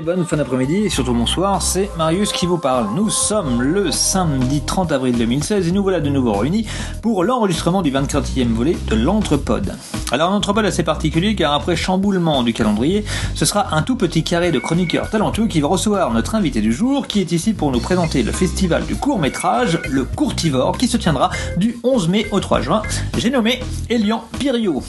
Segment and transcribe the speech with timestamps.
[0.00, 2.88] bonne fin d'après-midi et surtout bonsoir, c'est Marius qui vous parle.
[2.94, 6.66] Nous sommes le samedi 30 avril 2016 et nous voilà de nouveau réunis
[7.02, 9.74] pour l'enregistrement du 24e volet de l'Entrepode.
[10.12, 14.22] Alors un Entrepode assez particulier car après chamboulement du calendrier, ce sera un tout petit
[14.22, 17.72] carré de chroniqueurs talentueux qui va recevoir notre invité du jour qui est ici pour
[17.72, 22.26] nous présenter le festival du court métrage, le Courtivore, qui se tiendra du 11 mai
[22.30, 22.82] au 3 juin.
[23.16, 24.82] J'ai nommé Elian Pirio.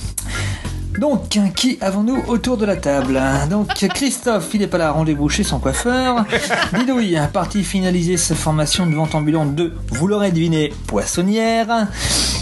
[0.99, 5.43] Donc, qui avons-nous autour de la table Donc, Christophe, il n'est pas là, rendez-vous chez
[5.43, 6.25] son coiffeur.
[6.77, 11.87] Didouille, parti finaliser sa formation de vente ambulante de, vous l'aurez deviné, poissonnière.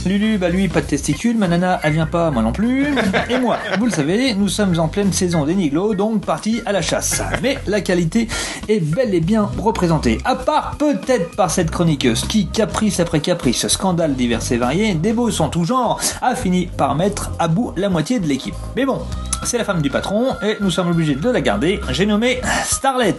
[0.07, 1.37] Lulu, bah lui, pas de testicules.
[1.37, 2.87] Manana, elle vient pas, moi non plus.
[3.29, 6.71] Et moi, vous le savez, nous sommes en pleine saison des niglots, donc parti à
[6.71, 7.21] la chasse.
[7.43, 8.27] Mais la qualité
[8.69, 10.17] est bel et bien représentée.
[10.23, 15.41] À part peut-être par cette chroniqueuse qui, caprice après caprice, scandale divers et variés, débeaux
[15.41, 18.46] en tout genre, a fini par mettre à bout la moitié de l'équipe.
[18.75, 19.01] Mais bon,
[19.43, 21.79] c'est la femme du patron et nous sommes obligés de la garder.
[21.91, 23.15] J'ai nommé Starlet.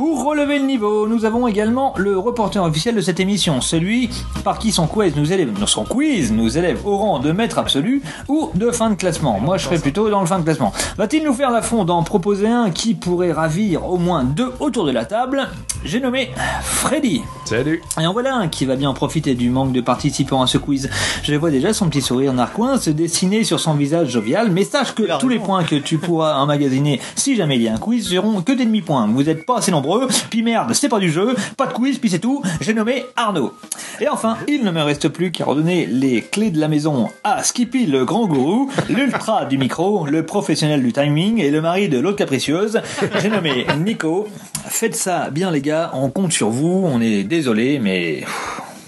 [0.00, 4.08] Pour relever le niveau, nous avons également le reporter officiel de cette émission, celui
[4.42, 8.00] par qui son quiz nous élève, son quiz nous élève au rang de maître absolu
[8.26, 9.38] ou de fin de classement.
[9.40, 10.72] Moi, je serais plutôt dans le fin de classement.
[10.96, 14.86] Va-t-il nous faire la l'affront d'en proposer un qui pourrait ravir au moins deux autour
[14.86, 15.46] de la table?
[15.84, 16.30] J'ai nommé
[16.62, 17.20] Freddy.
[17.44, 17.82] Salut.
[18.00, 20.88] Et en voilà un qui va bien profiter du manque de participants à ce quiz.
[21.22, 24.94] Je vois déjà son petit sourire narquois se dessiner sur son visage jovial, mais sache
[24.94, 28.08] que tous les points que tu pourras emmagasiner si jamais il y a un quiz
[28.08, 29.06] seront que des demi-points.
[29.08, 29.89] Vous n'êtes pas assez nombreux,
[30.30, 32.42] puis merde, c'est pas du jeu, pas de quiz, puis c'est tout.
[32.60, 33.54] J'ai nommé Arnaud.
[34.00, 37.42] Et enfin, il ne me reste plus qu'à redonner les clés de la maison à
[37.42, 41.98] Skippy le grand gourou, l'ultra du micro, le professionnel du timing et le mari de
[41.98, 42.80] l'autre capricieuse.
[43.20, 44.28] J'ai nommé Nico.
[44.66, 48.24] Faites ça bien les gars, on compte sur vous, on est désolé, mais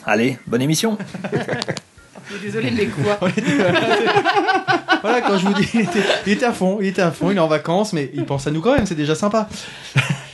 [0.06, 0.98] allez, bonne émission.
[2.42, 3.19] Désolé, mais quoi
[5.03, 7.30] Voilà, quand je vous dis, il était, il était à fond, il était à fond,
[7.30, 9.48] il est en vacances, mais il pense à nous quand même, c'est déjà sympa.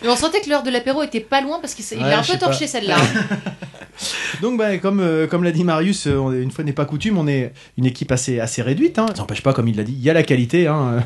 [0.02, 2.22] Mais on sentait que l'heure de l'apéro était pas loin parce qu'il Ouais, a un
[2.22, 2.70] je peu sais torché pas.
[2.72, 2.96] celle-là.
[4.42, 6.84] Donc, bah, comme, euh, comme l'a dit Marius, euh, on est- une fois n'est pas
[6.84, 8.98] coutume, on est une équipe assez, assez réduite.
[8.98, 9.06] Hein.
[9.08, 10.68] Ça n'empêche pas, comme il l'a dit, il y a la qualité.
[10.68, 10.92] Hein.
[10.94, 11.00] Euh,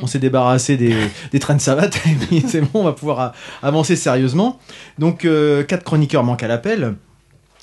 [0.00, 0.94] On s'est débarrassé des,
[1.30, 3.32] des trains de savate et puis c'est bon, on va pouvoir a-
[3.62, 4.58] avancer sérieusement.
[4.98, 6.94] Donc, euh, quatre chroniqueurs manquent à l'appel.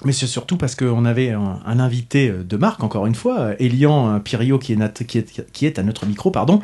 [0.05, 3.55] Mais c'est surtout parce qu'on avait un, invité euh, de marque, encore une fois, euh,
[3.57, 6.61] Elian euh, Pirio, qui est, à notre micro, pardon.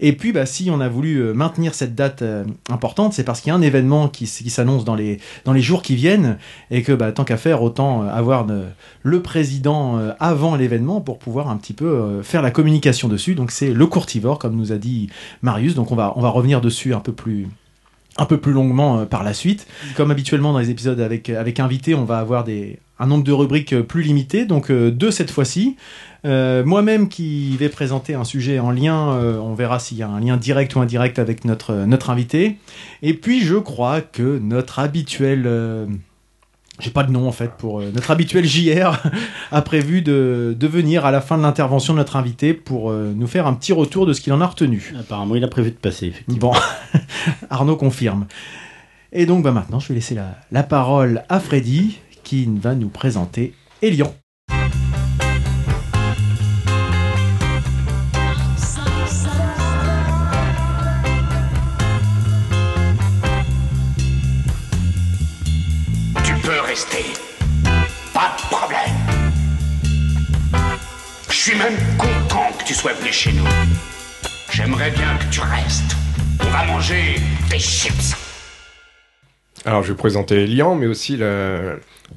[0.00, 2.22] Et puis, bah, si on a voulu maintenir cette date
[2.68, 5.18] importante, c'est parce qu'il y a un événement qui, s'annonce dans les,
[5.62, 6.36] jours qui viennent,
[6.70, 8.46] et que bah, tant qu'à faire, autant avoir
[9.02, 13.34] le président avant l'événement pour pouvoir un petit peu faire la communication dessus.
[13.34, 15.08] Donc c'est le courtivore, comme nous a dit
[15.40, 15.74] Marius.
[15.74, 17.48] Donc on va, on va revenir dessus un peu plus
[18.18, 19.66] un peu plus longuement euh, par la suite.
[19.96, 22.44] Comme habituellement dans les épisodes avec, avec invité, on va avoir
[22.98, 25.76] un nombre de rubriques euh, plus limité, donc euh, deux cette fois-ci.
[26.24, 30.08] Euh, Moi-même qui vais présenter un sujet en lien, euh, on verra s'il y a
[30.08, 31.74] un lien direct ou indirect avec notre,
[32.08, 32.58] invité.
[33.02, 35.44] Et puis je crois que notre habituel...
[35.46, 35.86] euh,
[36.82, 39.00] j'ai pas de nom en fait pour euh, notre habituel JR
[39.52, 43.12] a prévu de, de venir à la fin de l'intervention de notre invité pour euh,
[43.14, 44.92] nous faire un petit retour de ce qu'il en a retenu.
[44.98, 46.52] Apparemment, il a prévu de passer, effectivement.
[46.52, 46.98] Bon,
[47.50, 48.26] Arnaud confirme.
[49.12, 52.88] Et donc bah, maintenant, je vais laisser la, la parole à Freddy qui va nous
[52.88, 54.12] présenter Elion.
[71.42, 73.42] Suis même content que tu sois venu chez nous.
[74.52, 75.96] J'aimerais bien que tu restes.
[76.40, 77.16] On va manger
[77.50, 78.14] des chips.
[79.64, 81.18] Alors, je vais présenter Elian, mais aussi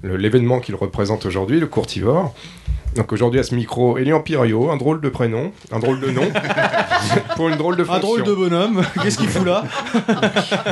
[0.03, 2.35] l'événement qu'il représente aujourd'hui, le Courtivore.
[2.95, 6.31] Donc aujourd'hui à ce micro, Elian Pirio, un drôle de prénom, un drôle de nom,
[7.35, 7.97] pour une drôle de fonction.
[7.97, 9.63] Un drôle de bonhomme, qu'est-ce qu'il fout là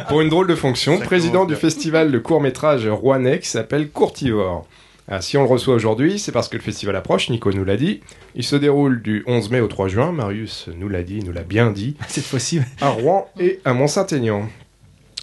[0.09, 4.67] Pour une drôle de fonction, président du festival de court-métrage rouennais qui s'appelle Courtivore.
[5.09, 7.76] Ah, si on le reçoit aujourd'hui, c'est parce que le festival approche, Nico nous l'a
[7.76, 8.00] dit.
[8.35, 11.44] Il se déroule du 11 mai au 3 juin, Marius nous l'a dit, nous l'a
[11.44, 14.47] bien dit, Cette fois-ci, à Rouen et à Mont-Saint-Aignan.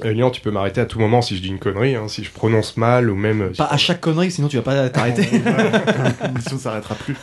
[0.03, 2.31] Elian, tu peux m'arrêter à tout moment si je dis une connerie, hein, si je
[2.31, 3.53] prononce mal ou même...
[3.57, 5.29] pas à chaque connerie, sinon tu vas pas t'arrêter.
[6.23, 7.17] L'émission s'arrêtera plus.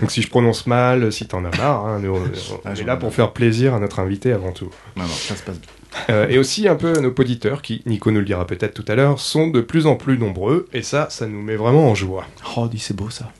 [0.00, 2.84] Donc si je prononce mal, si t'en as marre, hein, nous, on, on Ah, est
[2.84, 4.68] là pour faire plaisir à notre invité avant tout.
[4.96, 5.70] Non, non, ça se passe bien.
[6.10, 8.84] Euh, et aussi un peu à nos auditeurs qui, Nico nous le dira peut-être tout
[8.88, 11.94] à l'heure, sont de plus en plus nombreux, et ça, ça nous met vraiment en
[11.94, 12.26] joie.
[12.56, 13.30] Oh, dis c'est beau ça.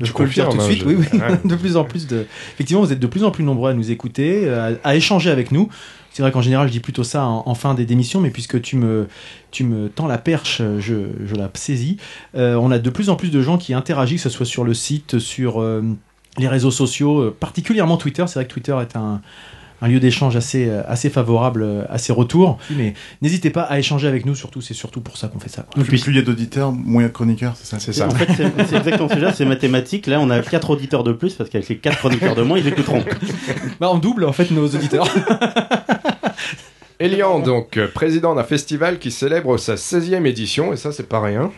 [0.00, 1.18] Je peux le dire tout de confirme, suite, hein, oui, oui.
[1.18, 1.40] ouais.
[1.44, 2.26] de plus en plus de.
[2.54, 5.30] Effectivement, vous êtes de plus en plus nombreux à nous écouter, euh, à, à échanger
[5.30, 5.70] avec nous.
[6.16, 8.62] C'est vrai qu'en général, je dis plutôt ça en, en fin des démissions, mais puisque
[8.62, 9.06] tu me,
[9.50, 11.98] tu me tends la perche, je, je la saisis.
[12.34, 14.64] Euh, on a de plus en plus de gens qui interagissent, que ce soit sur
[14.64, 15.82] le site, sur euh,
[16.38, 18.24] les réseaux sociaux, euh, particulièrement Twitter.
[18.28, 19.20] C'est vrai que Twitter est un,
[19.82, 22.58] un lieu d'échange assez, euh, assez favorable euh, à ces retours.
[22.70, 25.62] Mais n'hésitez pas à échanger avec nous, surtout, c'est surtout pour ça qu'on fait ça.
[25.62, 25.82] quoi.
[25.84, 27.92] Plus plus il y a d'auditeurs, moins il y a de chroniqueurs, c'est ça C'est
[27.92, 28.06] ça.
[28.06, 28.28] En fait,
[28.68, 30.06] c'est exactement ça, c'est mathématique.
[30.06, 32.66] Là, on a 4 auditeurs de plus parce qu'avec les 4 chroniqueurs de moins, ils
[32.66, 33.04] écouteront.
[33.80, 35.06] Bah, on double en fait nos auditeurs.
[36.98, 41.20] Elian, donc, euh, président d'un festival qui célèbre sa 16e édition, et ça, c'est pas
[41.20, 41.50] rien.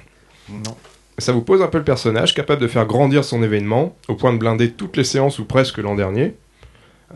[0.50, 0.74] Non.
[1.18, 4.32] Ça vous pose un peu le personnage, capable de faire grandir son événement, au point
[4.32, 6.34] de blinder toutes les séances ou presque l'an dernier.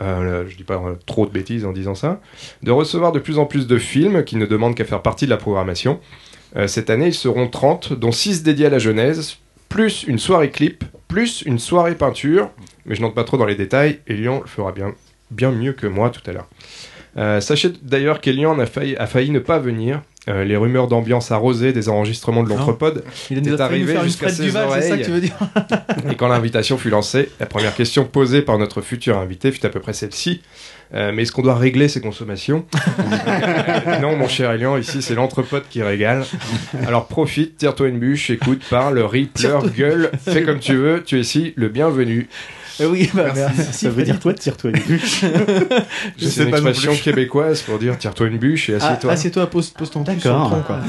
[0.01, 2.21] Euh, je dis pas euh, trop de bêtises en disant ça.
[2.63, 5.31] De recevoir de plus en plus de films qui ne demandent qu'à faire partie de
[5.31, 6.01] la programmation.
[6.57, 10.51] Euh, cette année, ils seront 30, dont 6 dédiés à la Genèse, plus une soirée
[10.51, 12.51] clip, plus une soirée peinture.
[12.87, 14.95] Mais je n'entre pas trop dans les détails, Elian le fera bien,
[15.31, 16.49] bien mieux que moi tout à l'heure.
[17.17, 20.03] Euh, sachez d'ailleurs qu'Elian a failli, a failli ne pas venir.
[20.29, 23.91] Euh, les rumeurs d'ambiance arrosée des enregistrements de l'entrepode Il T'es nous a failli nous
[23.91, 25.03] arrivé faire une jusqu'à ses ça que oreilles.
[25.05, 25.37] tu veux dire
[26.11, 29.69] Et quand l'invitation fut lancée, la première question posée par notre futur invité fut à
[29.69, 30.41] peu près celle-ci.
[30.95, 32.65] Euh, mais est-ce qu'on doit régler ses consommations
[33.87, 36.25] Euh, Non, mon cher Elian, ici c'est l'entrepote qui régale.
[36.87, 41.17] Alors profite, tire-toi une bûche, écoute, parle, ris, pleure, gueule, fais comme tu veux, tu
[41.17, 42.29] es ici le bienvenu.
[42.81, 43.73] Eh Oui, bah, merci.
[43.73, 45.21] Ça veut dire quoi, tire-toi une bûche
[46.19, 49.13] Je C'est sais une pas expression québécoise pour dire tire-toi une bûche et Ah, assieds-toi.
[49.13, 50.49] Assieds-toi, pose, pose ton D'accord.
[50.51, 50.81] tronc, quoi.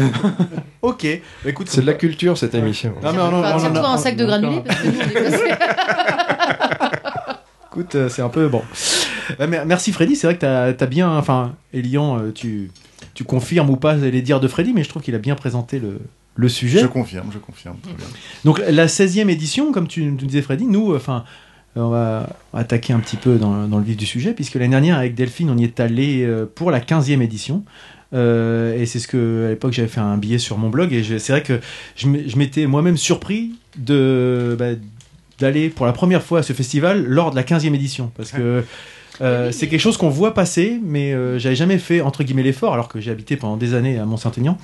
[0.81, 1.07] ok.
[1.43, 2.93] Bah, écoute, c'est de la culture cette émission.
[3.01, 5.43] Tire-toi un sac de granulés parce que nous, on est passé.
[7.71, 8.61] Écoute, euh, c'est un peu bon.
[9.39, 11.09] Euh, mer- merci Freddy, c'est vrai que t'as as bien.
[11.17, 12.69] Enfin, Elian, euh, tu,
[13.15, 15.79] tu confirmes ou pas les dires de Freddy, mais je trouve qu'il a bien présenté
[15.79, 15.99] le,
[16.35, 16.81] le sujet.
[16.81, 17.77] Je confirme, je confirme.
[17.81, 18.05] très bien.
[18.45, 21.23] Donc, la 16e édition, comme tu nous disais Freddy, nous, euh, enfin.
[21.77, 24.69] Euh, On va attaquer un petit peu dans, dans le vif du sujet, puisque l'année
[24.69, 27.63] dernière, avec Delphine, on y est allé euh, pour la 15e édition.
[28.13, 31.03] Euh, et c'est ce que, à l'époque, j'avais fait un billet sur mon blog, et
[31.19, 31.59] c'est vrai que
[31.95, 34.71] je m'étais moi-même surpris de, bah,
[35.39, 38.11] d'aller pour la première fois à ce festival lors de la 15e édition.
[38.15, 38.63] Parce que
[39.21, 42.73] euh, c'est quelque chose qu'on voit passer, mais euh, j'avais jamais fait entre guillemets l'effort,
[42.73, 44.57] alors que j'ai habité pendant des années à Mont-Saint-Aignan.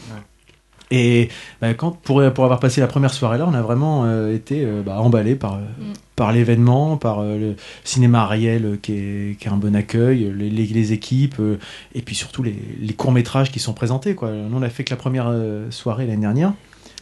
[0.91, 1.29] Et
[1.61, 4.63] bah, quand, pour, pour avoir passé la première soirée là, on a vraiment euh, été
[4.65, 5.93] euh, bah, emballé par, euh, Mm.
[6.15, 10.49] par l'événement, par euh, le cinéma Ariel qui est, qui a un bon accueil, les,
[10.49, 11.57] les- les équipes, euh,
[11.95, 14.15] et puis surtout les, les courts-métrages qui sont présentés.
[14.15, 14.31] Quoi.
[14.31, 15.31] Nous, on a fait que la première
[15.69, 16.53] soirée l'année dernière.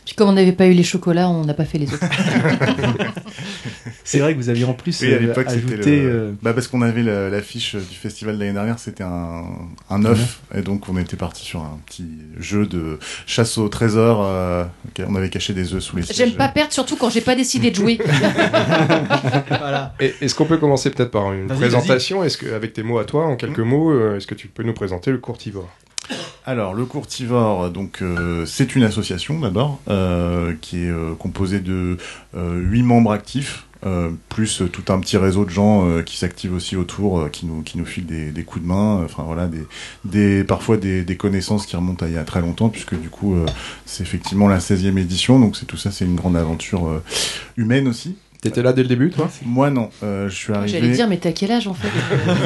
[0.07, 1.99] Puis comme on n'avait pas eu les chocolats, on n'a pas fait les autres.
[4.05, 5.99] C'est vrai que vous aviez en plus Oui, à euh, l'époque, c'était ajouté.
[6.01, 6.09] le...
[6.09, 9.43] euh, bah, parce qu'on avait la- l'affiche du festival de l'année dernière, c'était un,
[9.89, 12.05] un œuf, et donc on était parti sur un petit
[12.39, 14.21] jeu de chasse au trésor.
[14.23, 14.63] euh,
[15.05, 16.15] on avait caché des œufs sous les sièges.
[16.15, 17.99] J'aime pas perdre, surtout quand j'ai pas décidé de jouer.
[19.49, 19.93] voilà.
[19.99, 23.03] Et- Est-ce qu'on peut commencer peut-être par une présentation Est-ce que, avec tes mots à
[23.03, 25.69] toi, en quelques mots, euh, est-ce que tu peux nous présenter le courtivore
[26.45, 31.97] Alors, le Courtivore, donc euh, c'est une association d'abord euh, qui est euh, composée de
[32.33, 33.65] huit membres actifs.
[34.29, 37.85] plus tout un petit réseau de gens qui s'activent aussi autour, qui nous qui nous
[37.85, 39.65] filent des, coups de main, enfin voilà des
[40.03, 43.35] des parfois des, connaissances qui remontent à il y a très longtemps puisque du coup
[43.85, 47.01] c'est effectivement la 16e édition donc c'est tout ça c'est une grande aventure
[47.55, 48.17] humaine aussi.
[48.49, 49.29] T'étais là dès le début, toi?
[49.45, 50.79] Moi non, euh, je suis arrivé.
[50.79, 51.87] J'allais dire, mais t'as quel âge en fait?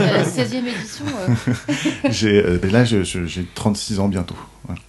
[0.09, 1.53] À la 16 e édition euh,
[2.09, 4.35] J'ai euh, là je- je- j'ai 36 ans bientôt.
[4.65, 4.79] Voilà.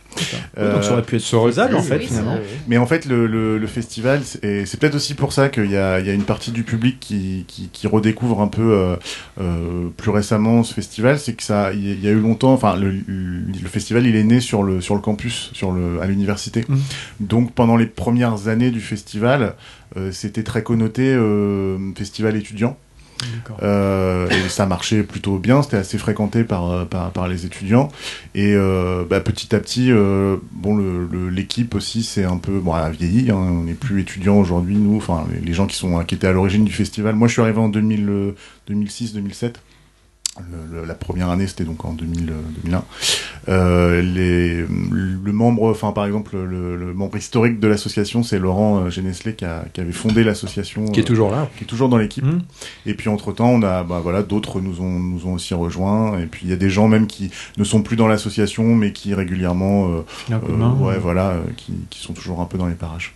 [0.75, 2.35] donc ça aurait pu être pu, en fait oui, finalement.
[2.37, 2.41] ça.
[2.69, 5.71] Mais en fait, le, le, le festival, c'est et c'est peut-être aussi pour ça qu'il
[5.71, 8.73] y a, il y a une partie du public qui, qui, qui redécouvre un peu
[8.75, 8.97] euh,
[9.41, 12.91] euh, plus récemment ce festival, c'est que ça, il y a- eu longtemps, enfin, le,
[12.91, 16.65] le festival, il est né sur le sur le campus, sur le à l'université.
[16.69, 16.81] Mhm.
[17.21, 19.51] Donc pendant les premières années du festival, euh,
[20.13, 22.77] c'était très connoté euh, festival étudiant.
[23.63, 27.89] Euh, et ça marchait plutôt bien, c'était assez fréquenté par, euh, par, par les étudiants.
[28.35, 32.59] Et euh, bah, petit à petit, euh, bon, le- le- l'équipe aussi, c'est un peu
[32.59, 33.31] bon, elle a vieilli.
[33.31, 34.97] hein, on n'est plus étudiants aujourd'hui, nous.
[34.97, 37.15] Enfin, les, les gens qui sont qui étaient à l'origine du festival.
[37.15, 38.35] Moi, je suis arrivé en 2000, euh,
[38.69, 39.55] 2006-2007.
[40.41, 42.35] Le- le- la première année, c'était donc en 2000, euh,
[42.65, 42.85] 2001.
[43.51, 48.79] Euh, les, le membre, enfin par exemple, le, le membre historique de l'association, c'est Laurent
[48.85, 51.51] euh, Genesley qui, a- qui avait fondé l'association, Qui est euh, toujours là.
[51.59, 52.25] qui est toujours dans l'équipe.
[52.25, 52.41] Mhm.
[52.87, 56.19] Et puis entre temps, on a, bah voilà, d'autres nous ont nous ont aussi rejoints.
[56.19, 58.93] Et puis il y a des gens même qui ne sont plus dans l'association, mais
[58.93, 62.75] qui régulièrement, euh, euh, ouais, voilà, euh, qui, qui sont toujours un peu dans les
[62.75, 63.13] parages.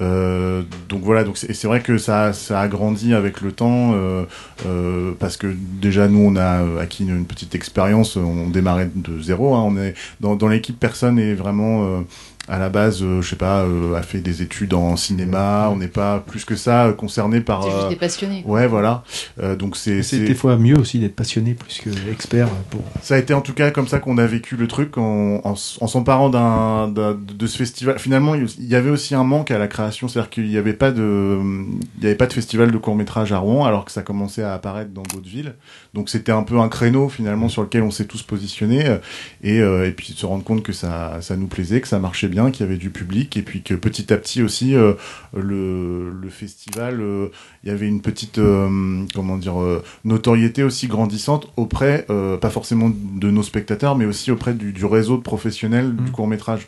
[0.00, 4.24] Euh, donc voilà, donc c'est vrai que ça, ça a grandi avec le temps euh,
[4.66, 9.54] euh, parce que déjà nous on a acquis une, petite expérience, on démarrait de zéro.
[9.54, 12.04] Hein, on est dans, dans l'équipe, personne est vraiment
[12.48, 15.68] à la base, euh, je sais pas, euh, a fait des études en cinéma.
[15.72, 17.62] On n'est pas plus que ça euh, concerné par.
[17.64, 18.42] C'est juste euh, des passionnés.
[18.46, 19.02] Ouais, voilà.
[19.42, 22.82] Euh, donc c'est C'est c'est- des fois mieux aussi d'être passionné plus que expert pour.
[23.02, 25.52] ça a été en tout cas comme ça qu'on a vécu le truc en, en,
[25.52, 27.98] en s'emparant d'un, d'un- de ce festival.
[27.98, 30.90] Finalement, il y avait aussi un manque à la création, c'est-à-dire qu'il n'y avait pas
[30.90, 31.38] de,
[31.98, 34.42] il y avait pas de festival de court métrage à Rouen, alors que ça commençait
[34.42, 35.54] à apparaître dans d'autres villes.
[35.94, 38.98] Donc c'était un peu un créneau finalement sur lequel on s'est tous positionnés euh,
[39.44, 42.00] et, euh, et puis de se rendre compte que ça, ça nous plaisait, que ça
[42.00, 44.94] marchait bien, qu'il y avait du public et puis que petit à petit aussi euh,
[45.34, 47.28] le, le festival, euh,
[47.62, 52.50] il y avait une petite, euh, comment dire, euh, notoriété aussi grandissante auprès, euh, pas
[52.50, 56.10] forcément de nos spectateurs, mais aussi auprès du, du réseau de professionnels du Mm.
[56.10, 56.66] court métrage.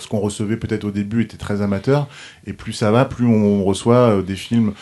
[0.00, 2.06] Ce qu'on recevait peut-être au début était très amateur,
[2.46, 4.72] et plus ça va, plus on reçoit des films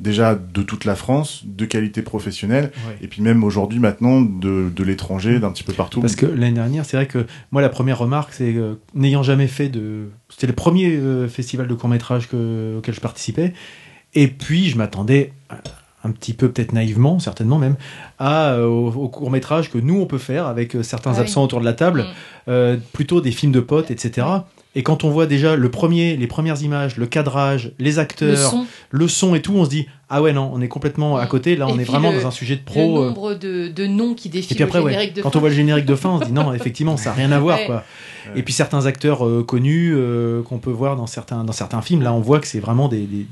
[0.00, 4.84] déjà de toute la France, de qualité professionnelle, et puis même aujourd'hui maintenant de, de
[4.84, 6.00] l'étranger, d'un petit peu partout.
[6.00, 9.46] Parce que l'année dernière, c'est vrai que moi, la première remarque, c'est que n'ayant jamais
[9.46, 10.08] fait de.
[10.28, 13.52] C'était le premier euh, festival de court-métrage que- auquel je participais.
[14.14, 15.56] Et puis, je m'attendais euh,
[16.04, 17.76] un petit peu, peut-être naïvement, certainement même,
[18.18, 21.20] à, euh, au, au court-métrage que nous, on peut faire avec euh, certains Ah oui.
[21.22, 22.04] absents autour de la table, Mm.
[22.48, 24.26] euh, plutôt des films de potes, etc.
[24.78, 28.36] Et quand on voit déjà le premier, les premières images, le cadrage, les acteurs, Le
[28.36, 31.26] son, le son et tout, on se dit ah ouais non, on est complètement à
[31.26, 31.56] côté.
[31.56, 33.02] Là, Et on est vraiment le- dans un sujet de le pro.
[33.02, 35.30] euh, nombre de, de noms qui et défilent puis après, au ouais, générique de quand
[35.30, 35.38] fin.
[35.38, 37.38] on voit le générique de fin, on se dit non, effectivement, ça n'a rien à
[37.40, 37.66] voir, Ouais.
[37.66, 37.84] quoi.
[38.36, 42.02] Et puis certains acteurs euh, connus euh, qu'on peut voir dans certains, dans certains films,
[42.02, 43.26] là, on voit que c'est vraiment des, des,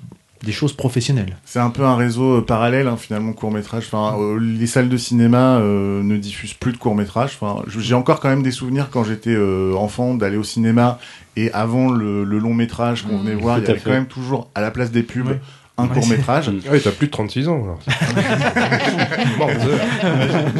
[0.44, 1.36] des choses professionnelles.
[1.44, 3.84] C'est un peu un réseau euh, parallèle, hein, finalement, court métrage.
[3.92, 7.36] Enfin, euh, les salles de cinéma euh, ne diffusent plus de court métrage.
[7.40, 10.98] Enfin, j'ai encore quand même des souvenirs quand j'étais euh, enfant d'aller au cinéma
[11.36, 13.22] et avant le, le long métrage qu'on Mm.
[13.22, 13.84] venait voir, il y avait fait.
[13.84, 15.40] quand même toujours à la place des pubs Ouais.
[15.78, 16.50] un Ouais, court métrage.
[16.70, 17.78] Ouais, t'as plus de 36 ans alors.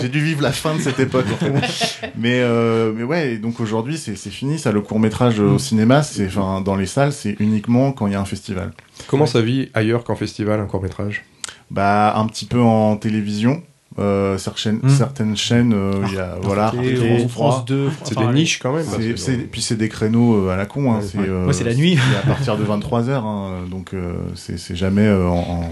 [0.01, 1.27] J'ai dû vivre la fin de cette époque.
[2.19, 4.73] mais euh, mais ouais, et donc aujourd'hui c'est c'est fini ça.
[4.73, 8.17] Le court métrage au cinéma, c'est enfin dans les salles, c'est uniquement quand il y
[8.17, 8.73] a un festival.
[9.07, 11.25] Comment ça vit ailleurs qu'en festival un court métrage?
[11.71, 13.63] Bah un petit peu en télévision.
[13.99, 14.89] Euh, certaines, Mm.
[14.89, 16.73] certaines chaînes, euh, il y a voilà.
[16.83, 17.89] Et Arte, France, France France 2.
[18.03, 18.85] C'est enfin, des niches quand même.
[18.85, 20.91] parce C'est, que- c'est- puis c'est des créneaux euh, à la con.
[20.93, 21.27] Hein, Ouais, c'est, ouais.
[21.29, 21.97] euh, Ouais, c'est la nuit.
[21.97, 23.25] c'est à partir de 23h.
[23.25, 25.71] Hein, donc euh, c'est, c'est jamais euh, en,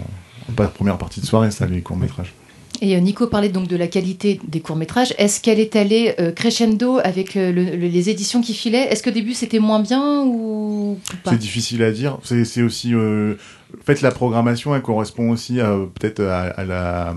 [0.48, 2.32] en pas première partie de soirée, ça, les courts-métrages.
[2.80, 5.14] Et euh, Nico parlait donc de la qualité des courts-métrages.
[5.18, 8.86] Est-ce qu'elle est allée euh, crescendo avec le- le- les éditions qui filaient?
[8.90, 11.32] Est-ce qu'au début c'était moins bien ou, ou pas?
[11.32, 12.18] C'est difficile à dire.
[12.22, 12.94] C'est, c'est aussi.
[12.94, 13.34] Euh,
[13.80, 17.14] en fait, la programmation, elle correspond aussi à, peut-être à, à la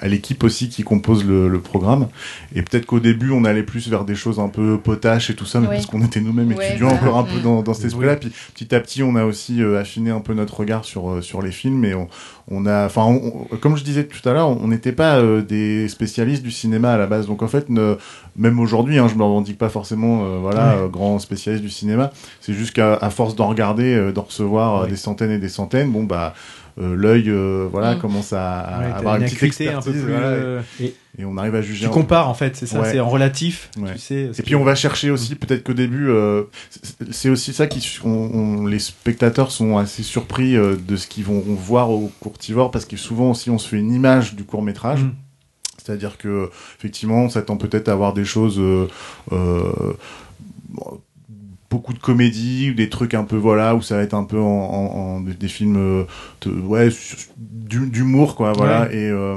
[0.00, 2.08] à l'équipe aussi qui compose le, le programme
[2.54, 5.44] et peut-être qu'au début on allait plus vers des choses un peu potaches et tout
[5.46, 5.74] ça mais Ouais.
[5.74, 7.02] parce qu'on était nous-mêmes Ouais, étudiants voilà.
[7.02, 9.80] encore un peu dans, dans cet esprit-là puis petit à petit on a aussi euh,
[9.80, 12.08] affiné un peu notre regard sur euh, sur les films et on,
[12.50, 13.18] on a enfin
[13.60, 16.96] comme je disais tout à l'heure on n'était pas euh, des spécialistes du cinéma à
[16.96, 17.96] la base donc en fait ne-
[18.36, 20.82] même aujourd'hui hein, je me revendique pas forcément euh, voilà Ouais.
[20.84, 24.82] euh, grand spécialiste du cinéma c'est juste qu'à à force d'en regarder euh, d'en recevoir
[24.82, 24.88] Ouais.
[24.88, 26.34] des centaines et des centaines bon bah
[26.78, 27.98] l'œil euh, voilà Mm.
[27.98, 30.00] commence à, à Ouais, avoir une, petite acuité un peu plus.
[30.00, 32.92] voilà, euh, et, et on arrive à juger tu compares en fait, c'est ça, Ouais.
[32.92, 33.70] c'est en relatif.
[33.80, 33.94] Ouais.
[33.94, 34.30] Tu sais.
[34.38, 36.44] Et puis on va chercher aussi, peut-être qu'au début, euh,
[37.10, 41.24] c'est- aussi ça qui, on, on- les spectateurs sont assez surpris euh, de ce qu'ils
[41.24, 44.62] vont voir au courtivore, parce que souvent aussi on se fait une image du court
[44.62, 45.02] métrage.
[45.02, 45.12] Mm.
[45.84, 48.88] C'est-à-dire que effectivement, on s'attend peut-être à voir des choses, euh,
[49.32, 49.94] euh,
[51.70, 54.38] beaucoup de comédies, ou des trucs un peu voilà, où ça va être un peu
[54.40, 56.04] en, en- en- des, films, euh,
[56.42, 56.88] de- ouais,
[57.36, 58.90] d'humour quoi, voilà.
[58.92, 59.36] Et euh,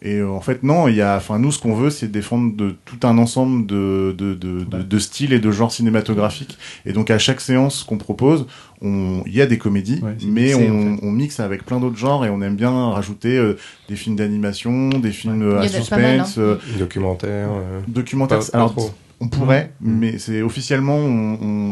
[0.00, 2.54] et euh, en fait, non, il y a, enfin, nous, ce qu'on veut, c'est défendre
[2.54, 6.56] de, tout un ensemble de, de, de, de, de styles et de genres cinématographiques.
[6.86, 8.46] Et donc, à chaque séance qu'on propose,
[8.80, 11.00] on, il y a des comédies, Ouais, mais mixé, on, en fait.
[11.04, 13.56] on mixe avec plein d'autres genres et on aime bien rajouter euh,
[13.88, 15.68] des films d'animation, des films euh, à mal, hein.
[15.68, 17.48] suspense, euh, Documentaire.
[17.50, 18.38] euh, documentaires.
[18.38, 18.94] pas- pas Alors.
[19.20, 19.98] On pourrait, Mm.
[19.98, 21.70] mais c'est officiellement, on,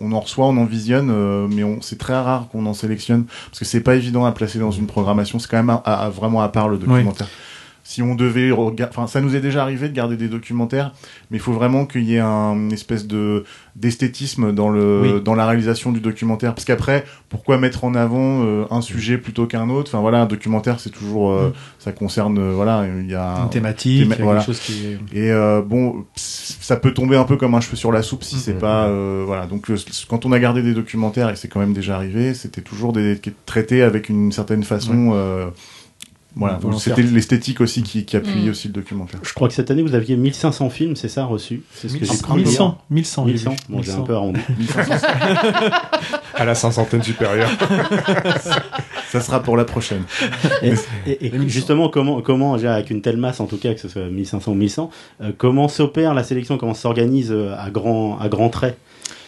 [0.00, 3.24] on, en reçoit, on en visionne, euh, mais on, c'est très rare qu'on en sélectionne
[3.46, 5.38] parce que c'est pas évident à placer dans une programmation.
[5.38, 7.28] C'est quand même à- à- vraiment à part le documentaire.
[7.88, 10.92] Si on devait enfin, ça nous est déjà arrivé de garder des documentaires,
[11.30, 13.44] mais il faut vraiment qu'il y ait un une espèce de
[13.76, 15.22] d'esthétisme dans le Oui.
[15.22, 16.52] dans la réalisation du documentaire.
[16.52, 19.90] Parce qu'après, pourquoi mettre en avant euh, un sujet plutôt qu'un autre?
[19.92, 21.52] Enfin voilà, un documentaire, c'est toujours, euh, Mm.
[21.78, 24.40] ça concerne, euh, voilà, il y a Une thématique, théma- quelque voilà.
[24.40, 25.30] chose qui et
[25.64, 28.40] bon, ça peut tomber un peu comme un cheveu sur la soupe si Mhm.
[28.44, 29.46] c'est pas euh, voilà.
[29.46, 29.70] Donc
[30.08, 33.20] quand on a gardé des documentaires et c'est quand même déjà arrivé, c'était toujours des
[33.46, 35.12] traités avec une certaine façon.
[36.36, 38.50] Euh, voilà, donc c'était l'esthétique aussi qui, qui appuyait Mhm.
[38.50, 39.20] aussi le documentaire.
[39.22, 42.04] Je crois que cette année, vous aviez 1500 films, c'est ça, reçus C'est ce que
[42.04, 42.46] j'ai cru lire.
[42.46, 43.50] 1100, 1100, j'ai 1100.
[43.50, 43.56] vu.
[43.70, 44.04] Bon, j'ai un 1100.
[44.04, 44.40] peu arrondi.
[46.34, 47.48] À la cinquantaine supérieure.
[49.08, 50.02] Ça sera pour la prochaine.
[50.62, 50.74] Et,
[51.06, 53.88] et- et justement, comment, comment, déjà, avec une telle masse, en tout cas, que ce
[53.88, 54.90] soit 1500 ou 1100,
[55.22, 58.76] euh, comment s'opère la sélection, comment s'organise euh, à grands à grands traits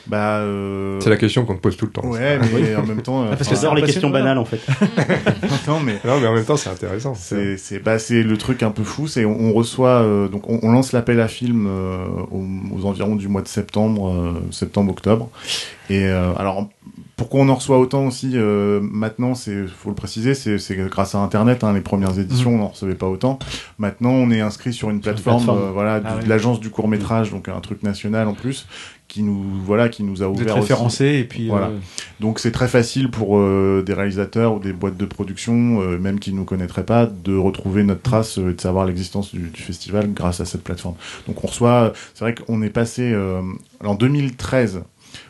[0.08, 2.06] Bah, euh, C'est la question qu'on te pose tout le temps.
[2.06, 3.22] Ouais, mais en même temps.
[3.22, 4.60] euh, Ah, parce que enfin, j'adore les questions banales en fait.
[5.68, 7.14] non, mais Non, mais en même temps, c'est intéressant.
[7.14, 10.48] c'est c'est bah c'est le truc un peu fou c'est on, on reçoit euh, donc
[10.48, 12.44] on, on lance l'appel à film euh, aux,
[12.76, 15.28] aux environs du mois de septembre euh, septembre octobre
[15.90, 16.68] et euh, alors
[17.16, 21.14] pourquoi on en reçoit autant aussi euh, maintenant c'est faut le préciser c'est c'est grâce
[21.14, 23.38] à internet hein, les premières éditions on n'en recevait pas autant
[23.78, 25.68] maintenant on est inscrit sur une plateforme, plateforme.
[25.68, 26.24] euh, voilà Ah ouais.
[26.24, 28.66] de l'agence du court métrage donc un truc national en plus
[29.08, 31.48] qui nous voilà qui nous a ouvert référencé et puis.
[31.48, 31.68] Voilà.
[31.68, 31.78] euh,
[32.20, 36.20] donc c'est très facile pour euh, des réalisateurs ou des boîtes de production, euh, même
[36.20, 39.62] qui ne nous connaîtraient pas, de retrouver notre trace et de savoir l'existence du, du
[39.62, 40.94] festival grâce à cette plateforme.
[41.26, 43.16] Donc on reçoit, c'est vrai qu'on est passé
[43.84, 44.82] en 2013.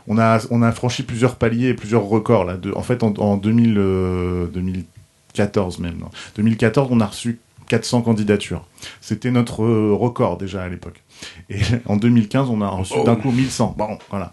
[0.08, 2.56] On a, on a franchi plusieurs paliers et plusieurs records là.
[2.56, 5.98] De, en fait, en, en 2000, euh, 2014 même.
[5.98, 6.10] non.
[6.36, 8.64] 2014, on a reçu 400 candidatures.
[9.00, 11.02] C'était notre record déjà à l'époque.
[11.50, 13.74] Et en 2015, on a reçu d'un coup 1100.
[13.78, 14.32] Bon, voilà.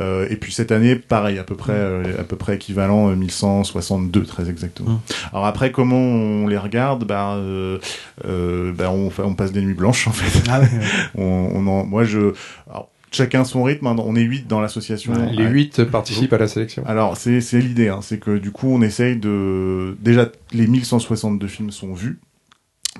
[0.00, 3.14] Euh, et puis cette année, pareil, à peu près, euh, à peu près équivalent euh,
[3.16, 4.90] 1162, très exactement.
[4.90, 5.00] Mm.
[5.32, 7.04] Alors après, comment on les regarde?
[7.04, 7.78] Bah, euh,
[8.24, 10.42] euh, bah on, on passe des nuits blanches en fait.
[10.50, 10.80] Ah ouais, ouais.
[11.22, 12.32] On, on en, moi, je,
[12.68, 13.86] alors, chacun son rythme.
[13.86, 15.12] hein, on est huit dans l'association.
[15.30, 15.50] Les Ouais.
[15.50, 16.82] 8 participent à la sélection.
[16.86, 21.46] Alors c'est c'est l'idée, hein, c'est que du coup on essaye de déjà les 1162
[21.46, 22.18] films sont vus.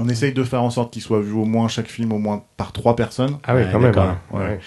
[0.00, 2.42] On essaye de faire en sorte qu'ils soient vus au moins chaque film au moins
[2.56, 3.92] par trois personnes, Ah oui, Ouais, quand même.
[3.92, 4.16] d'accord.
[4.30, 4.46] voilà.
[4.46, 4.52] Ouais.
[4.54, 4.60] Ouais.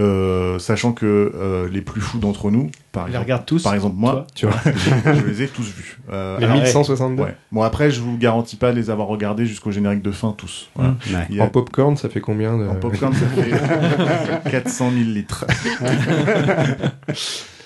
[0.00, 3.62] euh, sachant que euh, les plus fous d'entre nous, par exemple, regarde tous.
[3.62, 5.98] par exemple moi, Tu vois, je les ai tous vus.
[6.12, 7.22] Euh, les alors, 1162.
[7.22, 7.34] ouais.
[7.50, 10.68] Bon après je vous garantis pas de les avoir regardés jusqu'au générique de fin tous.
[10.74, 10.96] Voilà.
[11.10, 11.40] Mm.
[11.40, 12.66] A- En popcorn, ça fait combien de...
[12.68, 15.46] en popcorn, ça fait 400 000 litres.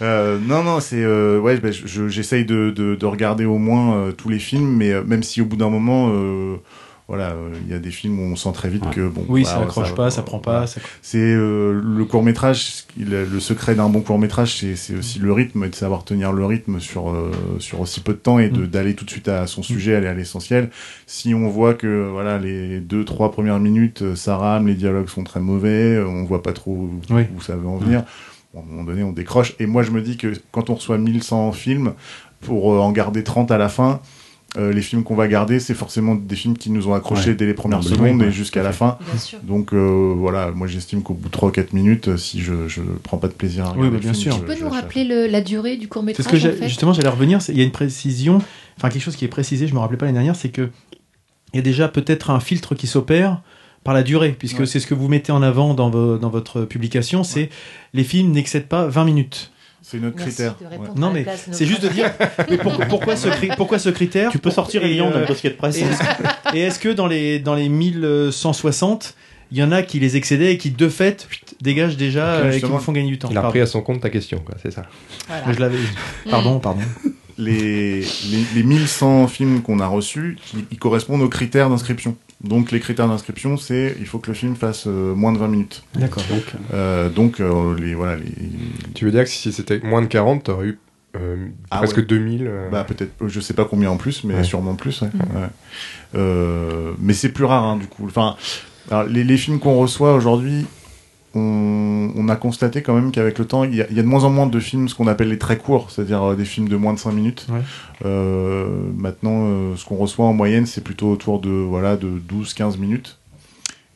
[0.01, 3.59] Euh, non, non, c'est euh, ouais, bah, je- je- j'essaye de, de, de regarder au
[3.59, 6.57] moins euh, tous les films, mais euh, même si au bout d'un moment, euh,
[7.09, 8.93] voilà, euh, il y a des films où on sent très vite Ouais.
[8.95, 10.67] que bon, Oui, ça accroche pas, ça prend pas.
[10.67, 15.33] ça- C'est euh, le court métrage, le secret d'un bon court métrage, c'est aussi le
[15.33, 18.51] rythme et de savoir tenir le rythme sur euh, sur aussi peu de temps et
[18.51, 18.67] Mm.
[18.67, 20.69] d'aller tout de suite à son sujet, aller à l'essentiel.
[21.07, 25.09] Si on voit que voilà les deux trois premières minutes, euh, ça rame, les dialogues
[25.09, 27.23] sont très mauvais, euh, on voit pas trop où, Oui.
[27.37, 28.05] où ça veut en venir.
[28.53, 29.55] Bon, à un moment donné, on décroche.
[29.61, 31.95] Et moi, je me dis que quand on reçoit 1100 films,
[32.43, 34.01] pour en garder 30 à la fin,
[34.59, 37.35] euh, les films qu'on va garder, c'est forcément des films qui nous ont accrochés Ouais.
[37.37, 38.99] dès les premières Oui, secondes ouais, et jusqu'à la fin.
[39.45, 42.81] Donc euh, voilà, moi j'estime qu'au bout de 3 ou 4 minutes, si je je
[43.03, 44.33] prends pas de plaisir à Oui, regarder bah, le bien film, sûr.
[44.33, 46.37] je- Tu peux je nous rappeler le- la durée du court C'est métrage ce que
[46.37, 47.39] j'ai- en fait justement j'allais revenir.
[47.49, 48.39] Il y a une précision,
[48.77, 49.67] enfin quelque chose qui est précisé.
[49.69, 50.69] Je me rappelais pas l'année dernière, c'est que
[51.53, 53.41] il y a déjà peut-être un filtre qui s'opère
[53.85, 54.67] par la durée, puisque Ouais.
[54.67, 57.49] c'est ce que vous mettez en avant dans, vo- dans votre publication, c'est
[57.95, 59.51] les films n'excèdent pas 20 minutes.
[59.83, 60.55] C'est notre Merci critère.
[60.71, 60.89] ouais.
[60.97, 62.11] Non mais c'est juste de dire
[62.51, 65.27] mais pour- pourquoi, ce cri- pourquoi ce critère Tu peux sortir Et, Elion euh, d'un
[65.27, 65.79] dossier de presse.
[66.53, 69.15] Et est-ce, que dans les, dans les 1160,
[69.51, 71.29] il y en a qui les excédaient et qui, de fait,
[71.63, 73.81] dégagent déjà euh, et qui vous font gagner du temps Il a pris à son
[73.81, 74.85] compte ta question, c'est ça.
[75.27, 75.53] Voilà.
[75.53, 75.79] Je l'avais.
[76.31, 76.81] Pardon, pardon.
[77.39, 82.17] Les, les, les 1100 films qu'on a reçus, ils, ils correspondent aux critères d'inscription.
[82.43, 85.49] Donc les critères d'inscription, c'est il faut que le film fasse euh, moins de 20
[85.49, 85.83] minutes.
[85.97, 86.23] D'accord.
[86.31, 88.33] Donc, Euh, donc euh, les voilà les
[88.95, 90.79] Tu veux dire que si c'était moins de 40, t'aurais eu
[91.17, 92.03] euh, Ah presque ouais.
[92.05, 94.45] 2000 euh, bah peut-être je sais pas combien en plus mais Ouais.
[94.45, 95.09] sûrement plus ouais.
[95.35, 95.47] Ouais.
[96.15, 98.37] Euh, mais c'est plus rare hein, du coup enfin
[98.91, 100.65] alors, les, les films qu'on reçoit aujourd'hui
[101.35, 104.03] on, on a constaté quand même qu'avec le temps il y, a, il y a
[104.03, 106.45] de moins en moins de films ce qu'on appelle les très courts c'est-à-dire euh, des
[106.45, 107.47] films de moins de 5 minutes.
[107.51, 107.61] Ouais.
[108.05, 112.79] Euh, maintenant euh, ce qu'on reçoit en moyenne c'est plutôt autour de voilà de 12-15
[112.79, 113.19] minutes.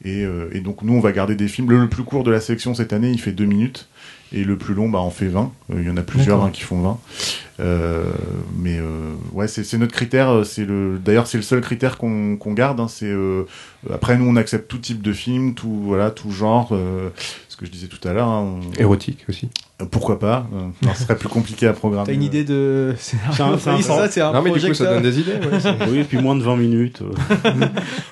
[0.05, 1.71] Et, euh, et donc nous on va garder des films.
[1.71, 3.89] Le, le plus court de la sélection cette année il fait 2 minutes
[4.33, 6.51] et le plus long bah on fait 20 Euh, il y en a plusieurs hein,
[6.51, 6.99] qui font 20
[7.61, 8.05] euh,
[8.59, 10.31] mais euh, ouais, c'est notre critère.
[10.31, 12.81] euh, C'est le, d'ailleurs, c'est le seul critère qu'on garde.
[12.81, 13.45] hein, c'est euh,
[13.93, 16.71] après nous, on accepte tout type de film, tout voilà, tout genre.
[16.73, 17.11] euh,
[17.49, 18.27] ce que je disais tout à l'heure.
[18.29, 19.49] hein, on- érotique aussi.
[19.81, 22.07] Euh, pourquoi pas euh, non, Ce serait plus compliqué à programmer.
[22.07, 22.95] T'as une idée de.
[22.99, 25.19] C'est C'est un- c'est un- ça, c'est un non, mais du coup, ça donne des
[25.19, 25.33] idées.
[25.33, 27.01] ouais, oui, et puis moins de 20 minutes.
[27.03, 27.13] euh.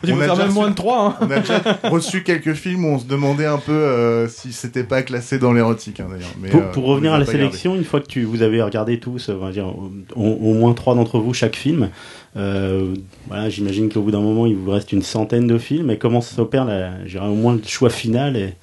[0.02, 1.06] On peux a faire déjà même moins reçu- de 3.
[1.20, 1.26] Hein.
[1.26, 4.84] On a déjà reçu quelques films où on se demandait un peu euh, si c'était
[4.84, 6.30] pas classé dans l'érotique, hein, d'ailleurs.
[6.40, 8.62] Mais, Pour, euh, pour on revenir à la sélection, une fois que tu, vous avez
[8.62, 11.90] regardé tous, on va dire, au, au moins trois d'entre vous chaque film,
[12.36, 12.94] euh,
[13.28, 15.90] voilà, j'imagine qu'au bout d'un moment, il vous reste une centaine de films.
[15.90, 16.66] Et comment ça s'opère,
[17.22, 18.54] au moins le choix final et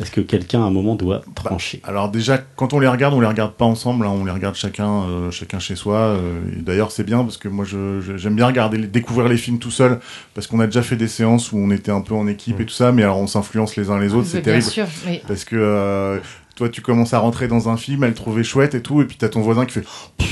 [0.00, 3.20] Est-ce que quelqu'un à un moment doit trancher Alors déjà, quand on les regarde, on
[3.20, 5.96] les regarde pas ensemble, hein, on les regarde chacun, euh, chacun chez soi.
[5.96, 9.58] euh, D'ailleurs, c'est bien parce que moi, je- je- j'aime bien regarder, découvrir les films
[9.58, 9.98] tout seul,
[10.34, 12.66] parce qu'on a déjà fait des séances où on était un peu en équipe et
[12.66, 14.70] tout ça, mais alors on s'influence les uns les autres, Oui, c'est bien terrible.
[14.70, 15.22] sûr, oui.
[15.26, 16.18] Parce que euh,
[16.56, 19.06] toi, tu commences à rentrer dans un film, elle le trouvait chouette et tout, et
[19.06, 19.84] puis t'as ton voisin qui fait.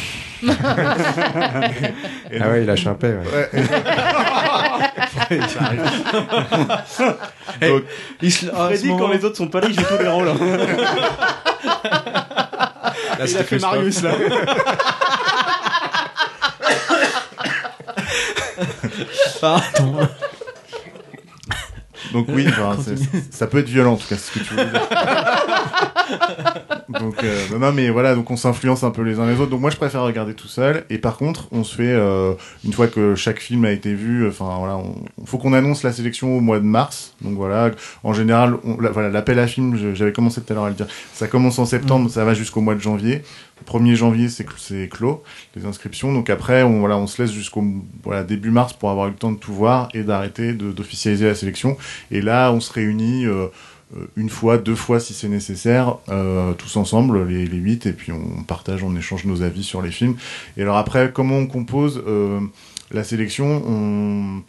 [2.31, 3.15] Et Ah ouais, il lâche un paix.
[3.17, 3.49] ouais.
[5.31, 5.39] Ouais.
[7.69, 7.83] Donc,
[8.23, 10.09] Il se- ah, Freddy, moment- quand les autres sont pas là, il joue tous les
[10.09, 10.29] rôles.
[10.29, 10.37] hein.
[13.19, 13.59] Là, Il a fait.
[13.61, 14.11] Marius là.
[19.41, 20.09] Pardon.
[22.15, 24.45] Donc oui, enfin, c'est- c'est- ça peut être violent en tout cas, c'est ce que
[24.45, 24.81] tu veux dire.
[27.01, 29.51] donc euh, non, non, mais voilà, donc on s'influence un peu les uns les autres.
[29.51, 30.85] Donc moi je préfère regarder tout seul.
[30.91, 32.33] Et par contre, on se fait euh,
[32.65, 34.95] une fois que chaque film a été vu, enfin voilà, on,
[35.27, 37.15] faut qu'on annonce la sélection au mois de mars.
[37.21, 37.71] Donc voilà,
[38.05, 40.75] en général, on, la- voilà, l'appel à film, j'avais commencé tout à l'heure à le
[40.75, 40.87] dire.
[41.13, 43.23] Ça commence en septembre, ça va jusqu'au mois de janvier.
[43.61, 45.23] Le 1er janvier, c'est cl- c'est clos
[45.57, 46.13] les inscriptions.
[46.13, 47.65] Donc après, on voilà, on se laisse jusqu'au
[48.03, 51.35] voilà début mars pour avoir eu le temps de tout voir et d'arrêter d'officialiser la
[51.35, 51.77] sélection.
[52.11, 53.47] Et là, on se réunit euh,
[53.97, 57.93] euh, une fois, deux fois si c'est nécessaire, euh, tous ensemble, les, les huit, et
[57.93, 60.17] puis on partage, on échange nos avis sur les films.
[60.57, 62.41] Et alors après, comment on compose euh,
[62.91, 63.63] la sélection?
[63.67, 64.43] On,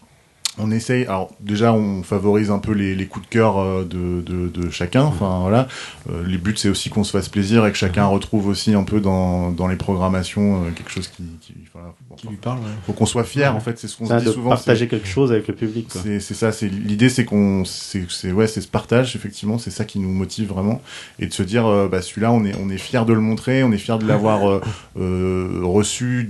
[0.57, 4.21] on essaye, alors déjà on favorise un peu les, les coups de cœur euh, de,
[4.21, 5.67] de, de chacun, enfin voilà.
[6.09, 8.83] Euh, les buts c'est aussi qu'on se fasse plaisir et que chacun retrouve aussi un
[8.83, 11.23] peu dans, dans les programmations euh, quelque chose qui...
[11.41, 12.59] qui voilà, faut- Qui lui parle.
[12.59, 12.65] ouais.
[12.85, 14.51] faut qu'on soit fier en fait, c'est ce qu'on se dit de souvent.
[14.51, 15.89] partager quelque chose avec le public.
[15.91, 19.99] C'est ça, c'est l'idée, c'est qu'on, c'est ouais, c'est ce partage effectivement, c'est ça qui
[19.99, 20.81] nous motive vraiment,
[21.19, 23.63] et de se dire, euh, bah celui-là, on est on est fier de le montrer,
[23.63, 24.61] on est fier de l'avoir
[24.97, 26.29] euh, reçu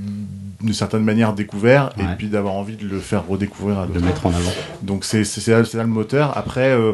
[0.62, 4.15] d'une certaine manière découvert, et puis d'avoir envie de le faire redécouvrir à d'autres.
[4.24, 4.52] En avant.
[4.82, 6.38] Donc c'est là, le moteur.
[6.38, 6.94] Après, euh,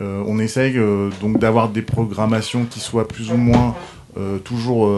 [0.00, 3.74] euh, on essaye euh, donc d'avoir des programmations qui soient plus ou moins
[4.42, 4.90] toujours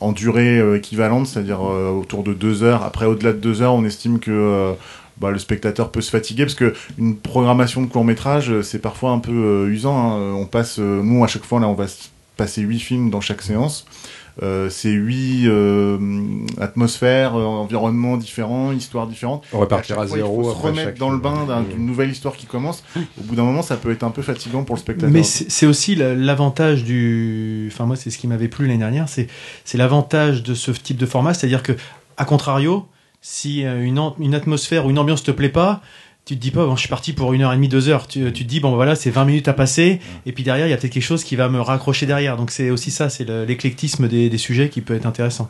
[0.00, 2.84] en durée équivalente, c'est-à-dire autour de deux heures.
[2.84, 4.72] Après, au-delà de deux heures, on estime que
[5.18, 9.10] bah, le spectateur peut se fatiguer parce que une programmation de court métrage, c'est parfois
[9.10, 9.98] un peu usant.
[9.98, 10.32] hein.
[10.32, 11.84] On passe, nous à chaque fois là, on va
[12.38, 13.84] passer huit films dans chaque séance.
[14.42, 15.98] Euh, c'est huit euh,
[16.60, 19.44] atmosphères, euh, environnements différents, histoires différentes.
[19.52, 21.46] On repartira à À chaque fois, zéro Il faut se remettre chaque dans le bain
[21.46, 21.64] Mm.
[21.72, 22.84] d'une nouvelle histoire qui commence.
[22.96, 25.10] Au bout d'un moment, ça peut être un peu fatigant pour le spectateur.
[25.10, 27.70] Mais c'est aussi la- l'avantage du.
[27.72, 29.08] Enfin, moi, c'est ce qui m'avait plu l'année dernière.
[29.08, 29.26] C'est
[29.64, 31.32] c'est l'avantage de ce type de format.
[31.34, 31.72] C'est-à-dire que,
[32.18, 32.86] à contrario,
[33.22, 35.80] si euh, une, an- une atmosphère ou une ambiance te plaît pas,
[36.26, 38.06] tu te dis pas, bon, je suis parti pour une heure et demie, deux heures.
[38.08, 40.00] Tu, tu te dis, bon, voilà, c'est 20 minutes à passer.
[40.26, 42.36] Et puis derrière, il y a peut-être quelque chose qui va me raccrocher derrière.
[42.36, 45.48] Donc, c'est aussi ça, c'est le- l'éclectisme des, des sujets qui peut être intéressant.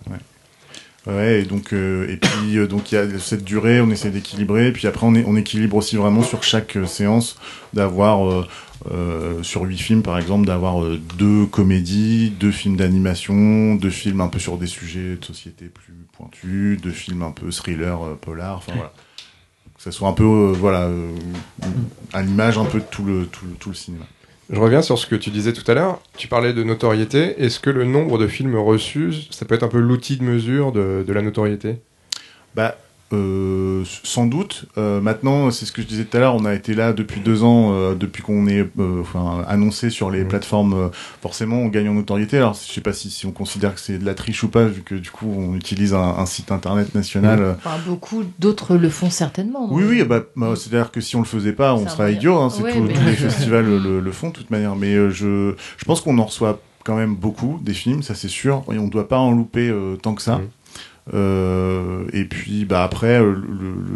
[1.06, 4.10] Ouais, et donc euh, et puis euh, donc il y a cette durée, on essaie
[4.10, 7.36] d'équilibrer, puis après on, est, on équilibre aussi vraiment sur chaque euh, séance
[7.72, 8.44] d'avoir
[8.90, 14.20] euh, sur huit films par exemple d'avoir euh, deux comédies, deux films d'animation, deux films
[14.20, 18.18] un peu sur des sujets de société plus pointus, deux films un peu thriller, euh,
[18.20, 18.92] polar, enfin voilà.
[19.86, 21.12] Ça soit un peu euh, voilà euh,
[22.12, 24.04] à l'image un peu de tout le tout, le- tout le cinéma.
[24.50, 26.00] Je reviens sur ce que tu disais tout à l'heure.
[26.16, 27.40] Tu parlais de notoriété.
[27.40, 30.72] Est-ce que le nombre de films reçus, ça peut être un peu l'outil de mesure
[30.72, 31.76] de, de la notoriété?
[32.56, 32.76] Bah,
[33.12, 34.66] euh, sans doute.
[34.78, 37.20] Euh, maintenant, c'est ce que je disais tout à l'heure, on a été là depuis
[37.20, 40.74] deux ans, euh, depuis qu'on est euh, enfin, annoncé sur les plateformes.
[40.74, 40.88] euh,
[41.22, 42.38] forcément, on gagne en notoriété.
[42.38, 44.64] Alors, je sais pas si, si on considère que c'est de la triche ou pas,
[44.64, 47.56] vu que du coup, on utilise un, un site internet national.
[47.58, 49.68] Enfin, beaucoup d'autres le font certainement.
[49.70, 52.36] Oui, oui, bah, bah, c'est-à-dire que si on le faisait pas, on serait idiot.
[52.38, 54.74] Hein, c'est Ouais, tout- mais- Tous les festivals le, le font de toute manière.
[54.76, 58.28] Mais euh, je, je pense qu'on en reçoit quand même beaucoup des films, ça c'est
[58.28, 58.64] sûr.
[58.72, 60.36] Et on doit pas en louper euh, tant que ça.
[60.38, 60.48] Mhm.
[61.14, 63.22] Euh, et puis bah après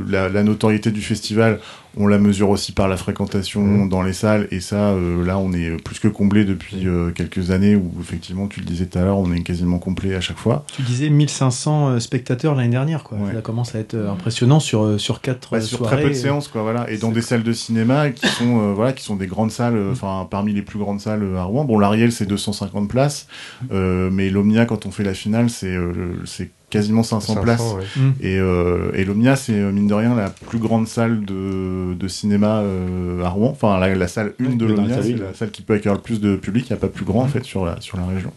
[0.09, 1.59] la notoriété du festival
[1.97, 3.89] on la mesure aussi par la fréquentation Mhm.
[3.89, 7.51] dans les salles et ça euh, là on est plus que comblé depuis euh, quelques
[7.51, 10.39] années où effectivement tu le disais tout à l'heure on est quasiment complet à chaque
[10.39, 13.19] fois Tu disais 1500 euh, spectateurs l'année dernière, quoi.
[13.19, 13.35] Ouais.
[13.35, 15.97] Ça commence à être impressionnant sur, sur quatre Bah, sur soirées.
[15.97, 18.73] très peu de séances quoi voilà et dans des salles de cinéma qui sont euh,
[18.73, 21.65] voilà qui sont des grandes salles euh, enfin parmi les plus grandes salles à Rouen
[21.65, 23.27] bon l'Ariel c'est 250 places
[23.73, 25.93] euh, mais l'Omnia quand on fait la finale c'est euh,
[26.25, 27.83] c'est quasiment 500, 500, places ouais.
[28.21, 32.61] Et, euh, et l'Omnia, c'est mine de rien la plus grande salle de, de cinéma
[32.61, 33.51] euh, à Rouen.
[33.51, 35.21] Enfin, la, la salle 1 de dans la salle c'est une.
[35.21, 36.67] la salle qui peut accueillir le plus de public.
[36.69, 38.33] Il n'y a pas plus grand, en fait, sur la, sur la région.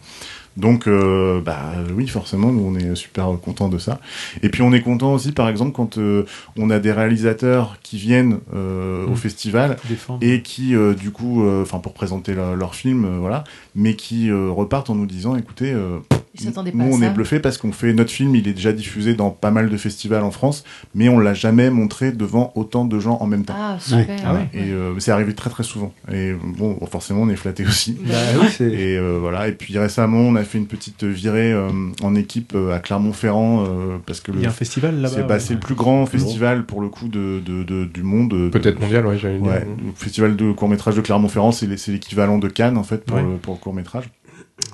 [0.56, 1.60] Donc, euh, bah
[1.96, 3.98] oui, forcément, nous, on est super contents de ça.
[4.42, 6.24] Et puis, on est content aussi, par exemple, quand euh,
[6.56, 9.16] on a des réalisateurs qui viennent euh, au Mm.
[9.16, 10.18] festival Défendre.
[10.22, 13.94] et qui, euh, du coup, euh, enfin, pour présenter leur, leur film, euh, voilà, mais
[13.96, 15.98] qui euh, repartent en nous disant, écoutez, euh,
[16.34, 17.06] Ils s'attendaient pas nous, on ça.
[17.06, 19.76] est bluffé parce qu'on fait notre film, il est déjà diffusé dans pas mal de
[19.76, 20.64] festivals en France,
[20.94, 23.54] mais on l'a jamais montré devant autant de gens en même temps.
[23.56, 24.16] Ah, super.
[24.26, 24.48] Ah ouais.
[24.52, 25.92] Et euh, c'est arrivé très très souvent.
[26.12, 27.96] Et bon, forcément, on est flatté aussi.
[28.04, 28.64] Bah oui, c'est.
[28.70, 29.48] Et euh, voilà.
[29.48, 31.68] Et puis récemment, on a fait une petite virée euh,
[32.02, 35.14] en équipe euh, à Clermont-Ferrand euh, parce que Il y a un festival là-bas.
[35.14, 35.40] c'est bah, ouais.
[35.40, 38.50] c'est le plus grand festival pour le coup de, de, de- du monde.
[38.50, 39.46] Peut-être mondial, ouais, j'allais dire.
[39.50, 42.84] Ouais, le festival de court métrage de Clermont-Ferrand, c'est l'é- c'est l'équivalent de Cannes en
[42.84, 44.04] fait pour, le, pour le court métrage.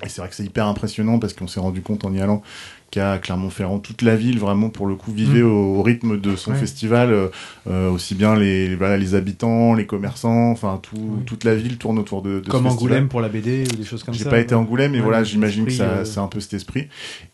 [0.03, 2.43] Et c'est vrai que c'est hyper impressionnant parce qu'on s'est rendu compte en y allant
[2.91, 3.79] qu'à Clermont-Ferrand.
[3.79, 5.45] Toute la ville, vraiment, pour le coup, vivait Mm.
[5.51, 6.57] au, au rythme de son Ouais.
[6.57, 7.27] festival, euh,
[7.69, 11.23] euh, aussi bien les, voilà, les habitants, les commerçants, enfin, tout, Oui.
[11.25, 12.73] toute la ville tourne autour de, de Comme ce festival.
[12.73, 14.29] Angoulême pour la BD ou des choses comme J'ai ça.
[14.29, 16.87] pas été Angoulême, mais Ouais, voilà, j'imagine que ça, euh, c'est un peu cet esprit.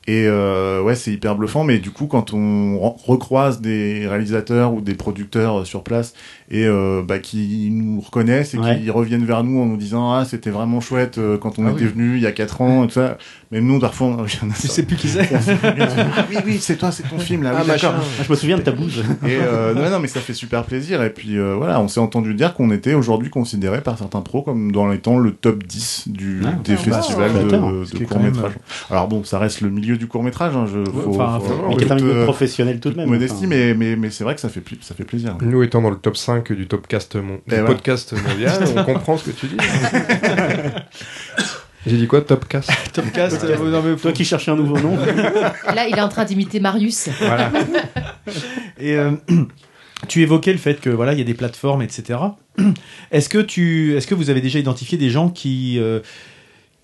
[0.09, 4.73] Et euh, ouais, c'est hyper bluffant, mais du coup, quand on re- recroise des réalisateurs
[4.73, 6.13] ou des producteurs euh, sur place
[6.49, 8.79] et euh, bah, qui nous reconnaissent et Ouais.
[8.79, 11.71] qui reviennent vers nous en nous disant ah c'était vraiment chouette euh, quand on Ah
[11.71, 11.91] était oui.
[11.91, 13.17] venu il y a 4 ans et tout ça.
[13.51, 14.25] Même nous, parfois, on...
[14.25, 15.29] Tu sais plus qui c'est.
[15.63, 17.51] ah oui, oui, c'est toi, c'est ton film là.
[17.55, 17.89] Ah, oui, machin.
[17.91, 18.05] d'accord.
[18.19, 19.03] Ah, je me souviens de ta bouse.
[19.25, 21.01] Et euh, non, non, mais ça fait super plaisir.
[21.03, 24.41] Et puis euh, voilà, on s'est entendu dire qu'on était aujourd'hui considéré par certains pros
[24.41, 28.05] comme dans étant le top 10 du, Ah, des bah, festivals de, de qui est
[28.05, 28.53] quand court même, métrage.
[28.89, 30.55] Alors bon, ça reste le milieu du court métrage.
[30.55, 33.09] Hein, je, faut, enfin, faut- faut- en est un milieu professionnel tout de même.
[33.09, 33.47] modestie, enfin.
[33.47, 35.35] mais, mais, mais c'est vrai que ça fait, pli- ça fait plaisir.
[35.41, 37.39] Nous étant dans le top 5 du, topcast mon...
[37.47, 37.65] Du ouais.
[37.65, 39.57] podcast mondial, on comprend ce que tu dis.
[41.85, 43.43] J'ai dit quoi, Topcast Topcast.
[43.45, 44.97] euh, non, mais faut- Toi qui cherchais un nouveau nom.
[45.73, 47.09] Là, il est en train d'imiter Marius.
[47.19, 47.51] Voilà.
[48.79, 49.11] Et euh,
[50.09, 52.19] tu évoquais le fait que voilà, il y a des plateformes, etc.
[53.11, 55.99] Est-ce que tu, est-ce que vous avez déjà identifié des gens qui euh,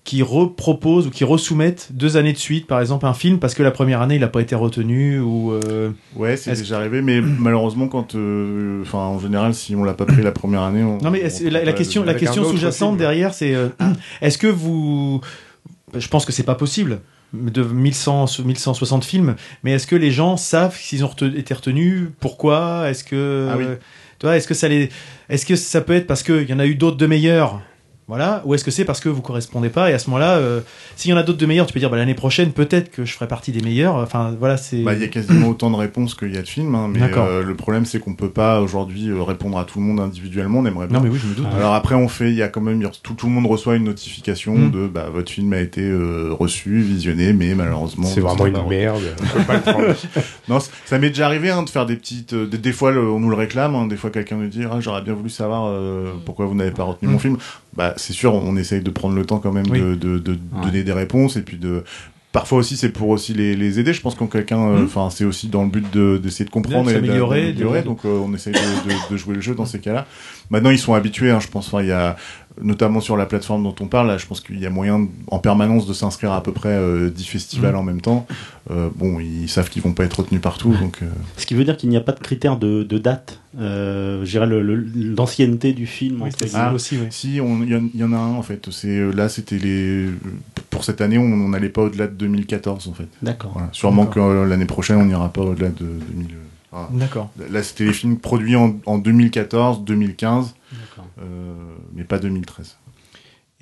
[0.04, 3.62] qui reproposent ou qui resoumettent deux années de suite, par exemple, un film parce que
[3.62, 7.00] la première année il n'a pas été retenu ou euh, Ouais, c'est Est-ce- déjà arrivé,
[7.00, 10.82] mais malheureusement, quand, euh, enfin, en général, si on l'a pas pris la première année,
[10.82, 13.68] on, non mais on la, question, la question sous-jacente derrière, c'est euh,
[14.20, 15.22] est-ce que vous,
[15.96, 17.00] je pense que c'est pas possible
[17.32, 22.90] de 1100, 1160 films, mais est-ce que les gens savent s'ils ont été retenus, pourquoi,
[22.90, 23.64] est-ce que, Ah oui.
[23.66, 23.76] euh,
[24.18, 24.90] tu vois, est-ce que ça les,
[25.30, 27.60] est-ce que ça peut être parce qu'il y en a eu d'autres de meilleurs,
[28.06, 30.60] voilà, ou est-ce que c'est parce que vous correspondez pas et à ce moment-là, euh,
[30.94, 33.04] s'il y en a d'autres de meilleurs, tu peux dire bah, l'année prochaine peut-être que
[33.06, 34.82] je ferai partie des meilleurs, enfin voilà, c'est.
[34.82, 36.98] Bah, il y a quasiment autant de réponses qu'il y a de films, hein, mais
[37.00, 37.24] D'accord.
[37.26, 40.58] euh, le problème c'est qu'on peut pas aujourd'hui euh, répondre à tout le monde individuellement.
[40.58, 40.98] On aimerait bien.
[40.98, 41.46] non mais oui, je me doute.
[41.56, 43.84] Alors après, on fait, il y a quand même, tout, tout le monde reçoit une
[43.84, 44.70] notification Mm.
[44.70, 48.06] de, bah, votre film a été euh, reçu, visionné, mais malheureusement.
[48.06, 49.02] C'est vraiment une merde.
[49.34, 49.94] On peut pas le prendre.
[50.48, 52.34] Non, ça m'est déjà arrivé hein, de faire des petites.
[52.34, 53.74] des, des fois, le- on nous le réclame.
[53.74, 56.70] hein, des fois, quelqu'un nous dit, ah, j'aurais bien voulu savoir euh, pourquoi vous n'avez
[56.70, 57.12] pas retenu Mm.
[57.12, 57.36] mon film.
[57.76, 59.80] Bah, c'est sûr, on essaye de prendre le temps quand même Oui.
[59.80, 60.64] de, de, de Ouais.
[60.64, 61.84] donner des réponses et puis de.
[62.32, 63.92] Parfois aussi, c'est pour aussi les, les aider.
[63.92, 64.84] Je pense quand quelqu'un, euh, Mm.
[64.86, 67.52] enfin, c'est aussi dans le but de- d'essayer de, comprendre de et d'améliorer.
[67.52, 70.04] de- Donc, euh, on essaye de, de- de jouer le jeu dans ces cas-là.
[70.50, 71.30] Maintenant, ils sont habitués.
[71.30, 71.68] hein, je pense.
[71.68, 72.16] Enfin, il y a
[72.62, 74.06] notamment sur la plateforme dont on parle.
[74.08, 76.68] Là, je pense qu'il y a moyen en permanence de s'inscrire à, à peu près
[76.70, 77.78] euh, 10 festivals Mm.
[77.78, 78.26] en même temps.
[78.70, 80.98] Euh, bon, ils savent qu'ils vont pas être retenus partout, donc.
[81.02, 83.40] euh, Ce qui veut dire qu'il n'y a pas de critère de, de date.
[83.60, 84.24] Euh,
[85.16, 86.22] l'ancienneté du film.
[86.22, 87.06] Oui, entre ça aussi, oui.
[87.10, 88.68] Si, il y, en- il y en a un en fait.
[89.14, 90.08] Là, c'était les.
[90.70, 93.06] Pour cette année, on n'allait pas au-delà de 2014 en fait.
[93.22, 93.52] D'accord.
[93.54, 93.68] Voilà.
[93.72, 96.26] Sûrement que euh, l'année prochaine, on n'ira pas au-delà de 2000.
[96.72, 96.88] voilà.
[96.92, 97.30] D'accord.
[97.50, 100.48] Là, c'était les films produits en, en 2014, 2015, D'accord.
[100.48, 100.63] euh,
[101.92, 102.78] mais pas 2013.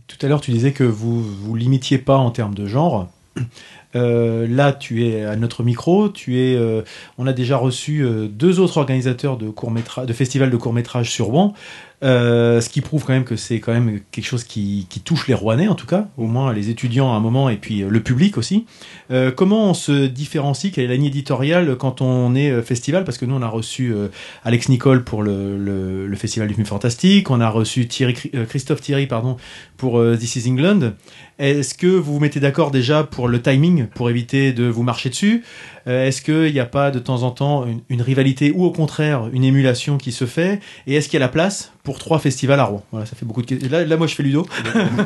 [0.07, 3.09] Tout à l'heure, tu disais que vous vous limitiez pas en termes de genre.
[3.95, 6.09] Euh, là, tu es à notre micro.
[6.09, 6.57] Tu es.
[6.57, 6.81] euh,
[7.18, 11.11] on a déjà reçu euh, deux autres organisateurs de court de festivals de court métrage
[11.11, 11.53] sur Rouen.
[12.03, 15.29] Euh, ce qui prouve quand même que c'est quand même quelque chose qui, qui touche
[15.29, 17.88] les Rouennais en tout cas, au moins les étudiants à un moment et puis euh,
[17.88, 18.67] le public aussi.
[19.12, 23.05] Euh, comment on se différencie Quelle est la ligne éditoriale quand on est euh, festival?
[23.05, 24.09] Parce que nous on a reçu euh,
[24.45, 28.15] Alex Nicole pour le, le, le festival du film fantastique, on a reçu Thierry,
[28.49, 29.37] Christophe Thierry pardon
[29.77, 30.95] pour This Is England.
[31.38, 35.09] Est-ce que vous vous mettez d'accord déjà pour le timing pour éviter de vous marcher
[35.09, 35.45] dessus?
[35.87, 38.71] Euh, Est-ce qu'il n'y a pas de temps en temps une, une rivalité ou au
[38.71, 42.18] contraire une émulation qui se fait Et est-ce qu'il y a la place pour trois
[42.18, 42.83] festivals à Rouen?
[42.92, 43.68] Voilà, ça fait beaucoup de questions.
[43.71, 44.47] Là, là, moi, je fais Ludo.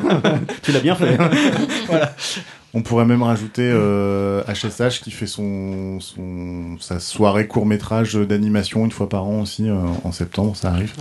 [0.63, 1.17] Tu l'as bien fait.
[2.73, 8.85] On pourrait même rajouter euh, HSH qui fait son, son sa soirée court métrage d'animation
[8.85, 10.93] une fois par an aussi euh, en septembre, ça arrive.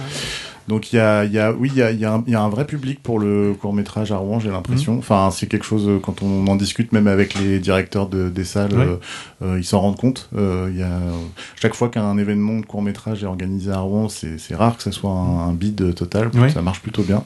[0.68, 2.40] Donc il y a, y a oui il y a, y, a un- y a
[2.42, 4.98] un vrai public pour le court métrage à Rouen, j'ai l'impression.
[4.98, 8.44] Enfin c'est quelque chose euh, quand on en discute même avec les directeurs de, des
[8.44, 8.96] salles, euh,
[9.42, 10.28] euh, ils s'en rendent compte.
[10.36, 10.98] Euh, y a
[11.54, 14.92] chaque fois qu'un événement de court métrage est organisé à Rouen, c'est rare que ça
[14.92, 16.50] soit un, un bid total, Ouais.
[16.50, 17.22] ça marche plutôt bien.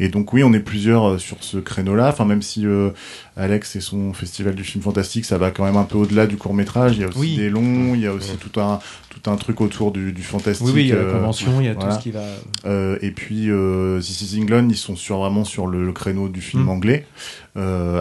[0.00, 2.08] Et donc oui on est plusieurs euh, sur ce créneau-là.
[2.08, 2.90] Enfin même si euh,
[3.36, 6.36] Alex et son festival du film fantastique, ça va quand même un peu au-delà du
[6.36, 6.96] court métrage.
[6.96, 7.36] Il y a aussi Oui.
[7.36, 10.66] des longs, il y a aussi tout un tout un truc autour du, du fantastique.
[10.68, 11.90] Oui, oui, il y a la euh, convention, il y a voilà.
[11.90, 12.22] tout ce qui va.
[12.66, 16.28] euh, et puis euh, This is England, ils sont sur, vraiment sur le, le créneau
[16.28, 16.68] du film Mm.
[16.68, 17.06] anglais.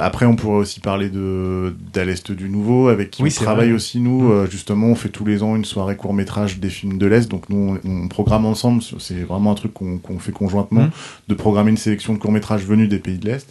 [0.02, 3.68] Après, on pourrait aussi parler de d'À l'Est du Nouveau, avec qui Oui, on travaille
[3.70, 3.76] vrai.
[3.76, 4.30] aussi nous.
[4.30, 4.32] Mm.
[4.32, 7.30] Euh, justement, on fait tous les ans une soirée court métrage des films de l'Est.
[7.30, 8.82] Donc nous, on, on programme ensemble.
[9.00, 10.92] C'est vraiment un truc qu'on fait conjointement, Mm.
[11.30, 13.48] de programmer une sélection de courts métrages venus des pays de l'Est.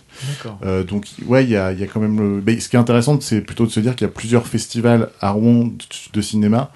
[0.64, 2.42] Euh, donc ouais, il y a, il y a quand même le.
[2.46, 5.10] mais ce qui est intéressant, c'est plutôt de se dire qu'il y a plusieurs festivals
[5.20, 5.72] à Rouen de,
[6.12, 6.70] de cinéma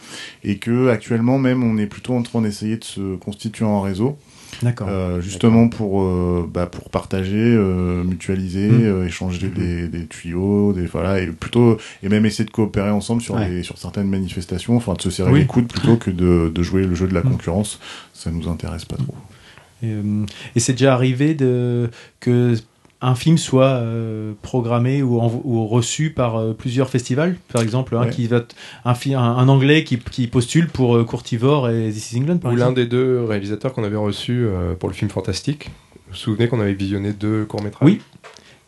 [0.45, 4.19] et que actuellement même, on est plutôt en train d'essayer de se constituer en réseau.
[4.63, 4.87] D'accord.
[4.91, 8.83] Euh, justement pour euh, bah, pour partager, euh, mutualiser, Mm.
[8.83, 13.23] euh, échanger des, des tuyaux, des voilà et plutôt et même essayer de coopérer ensemble
[13.23, 13.49] sur Ouais.
[13.49, 15.41] les sur certaines manifestations, enfin de se serrer Oui.
[15.41, 17.31] les coudes plutôt que de, de jouer le jeu de la Mm.
[17.31, 17.81] concurrence.
[18.13, 19.15] Ça nous intéresse pas trop.
[19.83, 19.95] Et,
[20.55, 22.55] et c'est déjà arrivé de, que
[23.03, 27.97] un film soit euh, programmé ou, en- ou reçu par euh, plusieurs festivals, par exemple,
[27.97, 28.11] un, Ouais.
[28.11, 31.91] qui va t- un, fi- un, un anglais qui, qui postule pour euh, Courtivore et
[31.91, 34.95] This is England, par Ou l'un des deux réalisateurs qu'on avait reçu euh, pour le
[34.95, 35.71] film Fantastique.
[36.07, 37.87] Vous vous souvenez qu'on avait visionné deux courts-métrages?
[37.87, 38.01] Oui.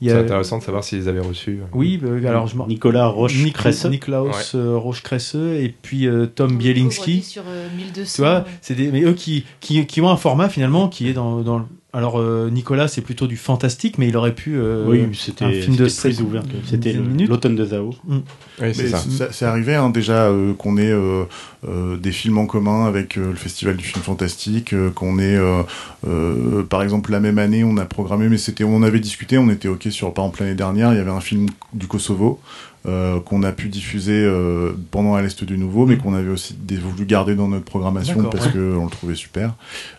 [0.01, 1.61] Il y C'est a- intéressant de savoir s'ils avaient reçu.
[1.63, 3.85] euh, Oui, alors je m'en- Nicolas Roche Nic- Cresse.
[3.87, 7.23] Niklaus euh, Roche-Cresseux et puis euh, Tom Bielinski.
[7.23, 8.13] Sur euh, 1200.
[8.17, 8.45] Tu vois, ouais.
[8.61, 11.59] c'est des, mais eux qui, qui, qui ont un format finalement qui est dans, dans
[11.59, 11.65] le-
[11.95, 15.63] alors euh, Nicolas c'est plutôt du fantastique mais il aurait pu euh, Oui, un c'était
[15.63, 16.43] film de plus ouvert.
[16.67, 16.93] C'était
[17.29, 17.95] l'automne de Zao.
[18.09, 18.23] Oui,
[18.59, 18.99] c'est Mais ça.
[18.99, 21.25] ça- C'est arrivé hein, déjà euh, qu'on ait euh,
[21.69, 25.37] euh, des films en commun avec euh, le Festival du film fantastique, euh, qu'on ait,
[25.37, 25.63] euh,
[26.07, 29.49] euh, par exemple, la même année, on a programmé, mais c'était, on avait discuté, on
[29.51, 32.41] était ok sur, par exemple l'année dernière, il y avait un film du Kosovo.
[32.87, 36.55] Euh, qu'on a pu diffuser euh, pendant à l'Est du Nouveau, mais qu'on avait aussi
[36.83, 38.53] voulu garder dans notre programmation parce ouais.
[38.53, 39.55] que on le trouvait super.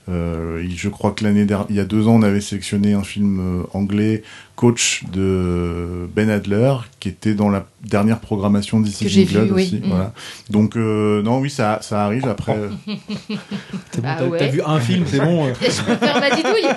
[0.07, 3.03] Euh, je crois que l'année dernière, il y a deux ans, on avait sélectionné un
[3.03, 4.21] film euh, anglais,
[4.55, 9.55] Coach de Ben Adler, qui était dans la dernière programmation d'ici Que j'ai vu, England
[9.55, 9.63] oui.
[9.63, 9.75] aussi.
[9.77, 9.89] Mm.
[9.89, 10.13] Voilà.
[10.51, 12.55] Donc euh, non, oui, ça, ça arrive après.
[12.55, 12.69] euh,
[13.91, 14.49] C'est bon, Bah t'as, ouais.
[14.49, 15.53] vu un film c'est bon euh.
[15.61, 16.67] Je peux faire ma didouille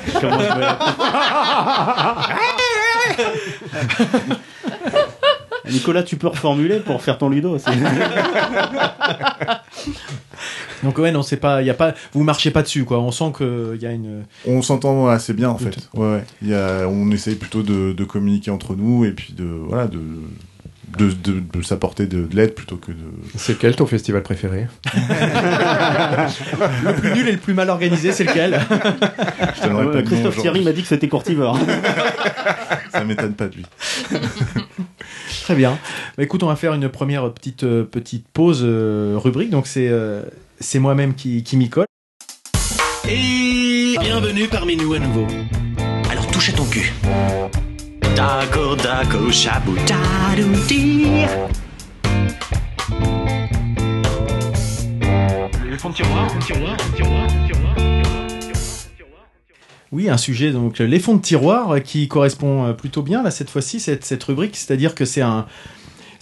[5.71, 7.57] Nicolas, tu peux reformuler pour faire ton Ludo
[10.83, 13.11] donc ouais non c'est pas il y a pas vous marchez pas dessus quoi on
[13.11, 15.89] sent que il y a une on s'entend assez bien en fait.
[15.95, 16.25] Ouais, ouais.
[16.43, 19.87] Il y a, on essaye plutôt de, de communiquer entre nous et puis de voilà
[19.89, 20.01] de
[20.97, 22.97] de, de, de s'apporter de, de l'aide plutôt que de.
[23.37, 24.67] C'est lequel ton festival préféré?
[26.85, 28.59] Le plus nul et le plus mal organisé c'est lequel?
[29.63, 30.39] Je Euh, pas Christophe.
[30.39, 31.59] Thierry m'a dit que c'était Courtivore.
[32.91, 33.67] Ça m'étonne pas de lui.
[35.49, 35.79] Très bien.
[36.19, 39.49] Bah, écoute, on va faire une première petite, euh, petite pause euh, rubrique.
[39.49, 40.21] Donc, c'est euh,
[40.61, 41.87] c'est moi-même qui, qui m'y colle.
[43.09, 45.27] Et bienvenue parmi nous à nouveau.
[46.11, 46.93] Alors touche à ton cul.
[55.73, 56.77] De tiroir.
[59.91, 63.23] Oui, un sujet, donc euh, les fonds de tiroir, euh, qui correspond euh, plutôt bien,
[63.23, 64.57] là, cette fois-ci, cette, cette rubrique.
[64.57, 65.47] C'est-à-dire que c'est un.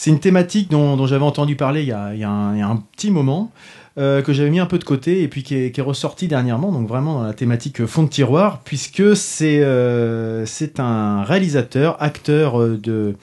[0.06, 3.50] Une thématique dont, j'avais entendu parler il y a, un, petit moment,
[3.96, 7.14] que j'avais mis un peu de côté et puis qui est, ressorti dernièrement, donc vraiment
[7.14, 13.16] dans la thématique euh, fond de tiroir, puisque c'est un réalisateur, acteur de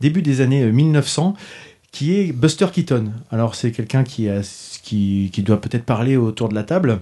[0.00, 1.34] début des années euh, 1900,
[1.90, 3.12] qui est Buster Keaton.
[3.32, 4.28] Alors c'est quelqu'un qui,
[4.84, 7.00] qui, qui doit peut-être parler autour de la table.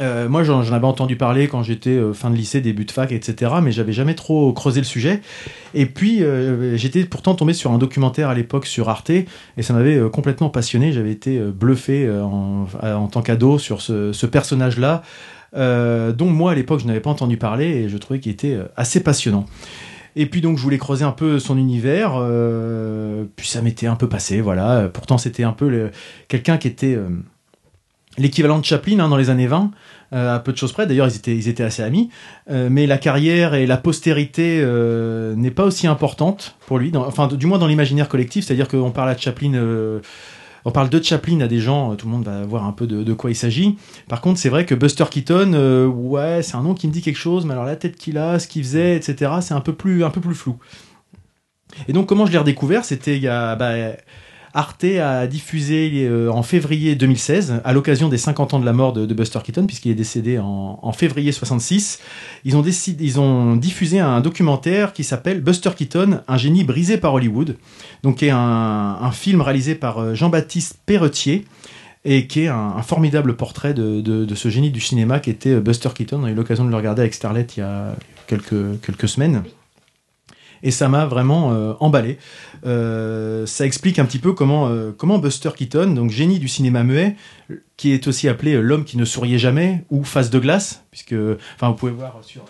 [0.00, 3.12] Euh, moi, j'en avais entendu parler quand j'étais euh, fin de lycée, début de fac,
[3.12, 3.52] etc.
[3.62, 5.20] Mais j'avais jamais trop creusé le sujet.
[5.74, 9.26] Et puis, euh, j'étais pourtant tombé sur un documentaire à l'époque sur Arte, et
[9.60, 10.92] ça m'avait complètement passionné.
[10.92, 12.66] J'avais été bluffé en,
[13.08, 15.02] tant qu'ado sur ce, personnage-là,
[15.52, 19.02] dont moi, à l'époque, je n'avais pas entendu parler, et je trouvais qu'il était assez
[19.02, 19.46] passionnant.
[20.16, 22.20] Et puis donc je voulais creuser un peu son univers,
[23.36, 24.88] puis ça m'était un peu passé, voilà.
[24.92, 25.90] Pourtant c'était un peu
[26.28, 26.98] quelqu'un qui était
[28.18, 29.70] l'équivalent de Chaplin hein, dans les années 20,
[30.12, 30.86] euh, à peu de choses près.
[30.86, 32.10] D'ailleurs, ils étaient, ils étaient assez amis.
[32.50, 36.92] Euh, mais la carrière et la postérité euh, n'est pas aussi importante pour lui.
[36.94, 38.44] Enfin, du moins dans l'imaginaire collectif.
[38.44, 39.52] C'est-à-dire qu'on parle à Chaplin.
[40.64, 43.02] on parle de Chaplin à des gens, tout le monde va voir un peu de,
[43.02, 43.76] de quoi il s'agit.
[44.08, 47.18] Par contre, c'est vrai que Buster Keaton, ouais, c'est un nom qui me dit quelque
[47.18, 50.04] chose, mais alors la tête qu'il a, ce qu'il faisait, etc., c'est un peu plus,
[50.04, 50.56] un peu plus flou.
[51.86, 52.84] Et donc, comment je l'ai redécouvert?
[52.84, 53.54] C'était il y a.
[53.54, 53.92] bah,
[54.52, 58.92] Arte a diffusé euh, en février 2016, à l'occasion des 50 ans de la mort
[58.92, 62.00] de, Buster Keaton, puisqu'il est décédé en, février 66.
[62.44, 67.56] Ils ont, diffusé un documentaire qui s'appelle Buster Keaton, un génie brisé par Hollywood,
[68.02, 71.44] donc qui est un, film réalisé par euh, Jean-Baptiste Perretier
[72.04, 75.90] et qui est un, formidable portrait de, ce génie du cinéma qui était euh, Buster
[75.94, 76.20] Keaton.
[76.22, 77.94] On a eu l'occasion de le regarder avec Starlet il y a
[78.26, 79.42] quelques semaines.
[80.62, 82.18] Et ça m'a vraiment euh, emballé.
[82.66, 86.82] Euh, ça explique un petit peu comment, euh, comment Buster Keaton, donc génie du cinéma
[86.82, 87.16] muet,
[87.76, 91.14] qui est aussi appelé l'homme qui ne souriait jamais, ou face de glace, puisque,
[91.56, 92.44] enfin, vous pouvez voir sur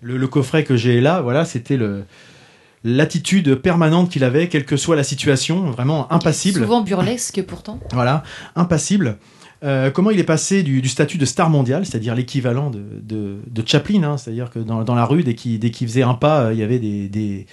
[0.00, 2.04] le, le coffret que j'ai là, voilà, c'était le
[2.82, 6.60] l'attitude permanente qu'il avait, quelle que soit la situation, vraiment impassible.
[6.60, 7.78] Souvent burlesque pourtant.
[7.92, 8.22] Voilà,
[8.56, 9.18] impassible.
[9.62, 14.16] Euh, comment il est passé du, statut de star mondial, c'est-à-dire l'équivalent de, Chaplin, hein,
[14.16, 17.46] c'est-à-dire que dans, la rue, dès qu'il faisait un pas, euh, il y avait des,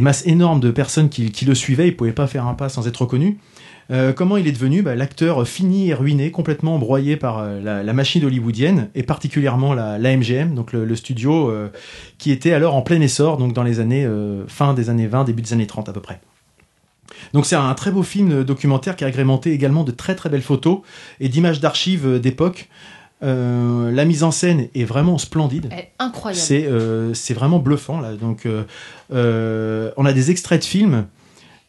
[0.00, 1.88] masses énormes de personnes qui, le suivaient.
[1.88, 3.38] Il pouvait pas faire un pas sans être reconnu.
[3.90, 8.24] Euh, comment il est devenu bah, l'acteur fini et ruiné, complètement broyé par la, machine
[8.24, 11.52] hollywoodienne et particulièrement la, MGM, donc le, studio
[12.16, 14.08] qui était alors en plein essor, donc dans les années
[14.46, 16.20] fin des années 20, début des années 30 à peu près.
[17.32, 20.42] Donc c'est un très beau film documentaire qui est agrémenté également de très très belles
[20.42, 20.80] photos
[21.20, 22.68] et d'images d'archives euh, d'époque.
[23.22, 25.68] Euh, la mise en scène est vraiment splendide.
[25.72, 26.40] Elle est incroyable.
[26.40, 28.14] C'est euh, c'est vraiment bluffant là.
[28.14, 28.46] Donc
[29.12, 31.06] euh, on a des extraits de films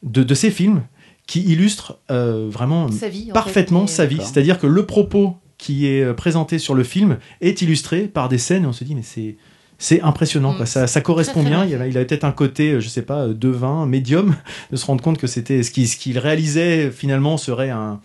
[0.04, 0.84] de, de ces films
[1.26, 4.20] qui illustrent euh, vraiment Sa vie, en parfaitement fait, sa vie.
[4.22, 8.64] C'est-à-dire que le propos qui est présenté sur le film est illustré par des scènes
[8.64, 9.36] et on se dit mais c'est
[9.82, 10.58] c'est impressionnant, Mm.
[10.58, 10.66] quoi.
[10.68, 11.66] Ça, ça correspond Très, très bien.
[11.66, 14.36] bien Il avait, il avait peut-être un côté, euh, je sais pas, euh, devin, médium,
[14.72, 18.00] de se rendre compte que c'était ce qu'il réalisait finalement serait un,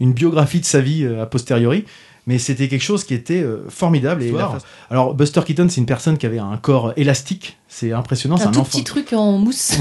[0.00, 1.84] une biographie de sa vie euh, a posteriori.
[2.26, 4.22] Mais c'était quelque chose qui était formidable.
[4.22, 4.34] Et
[4.90, 7.56] Alors Buster Keaton, c'est une personne qui avait un corps élastique.
[7.68, 8.36] C'est impressionnant.
[8.36, 8.70] C'est Un un, tout enfant.
[8.70, 9.78] petit truc en mousse.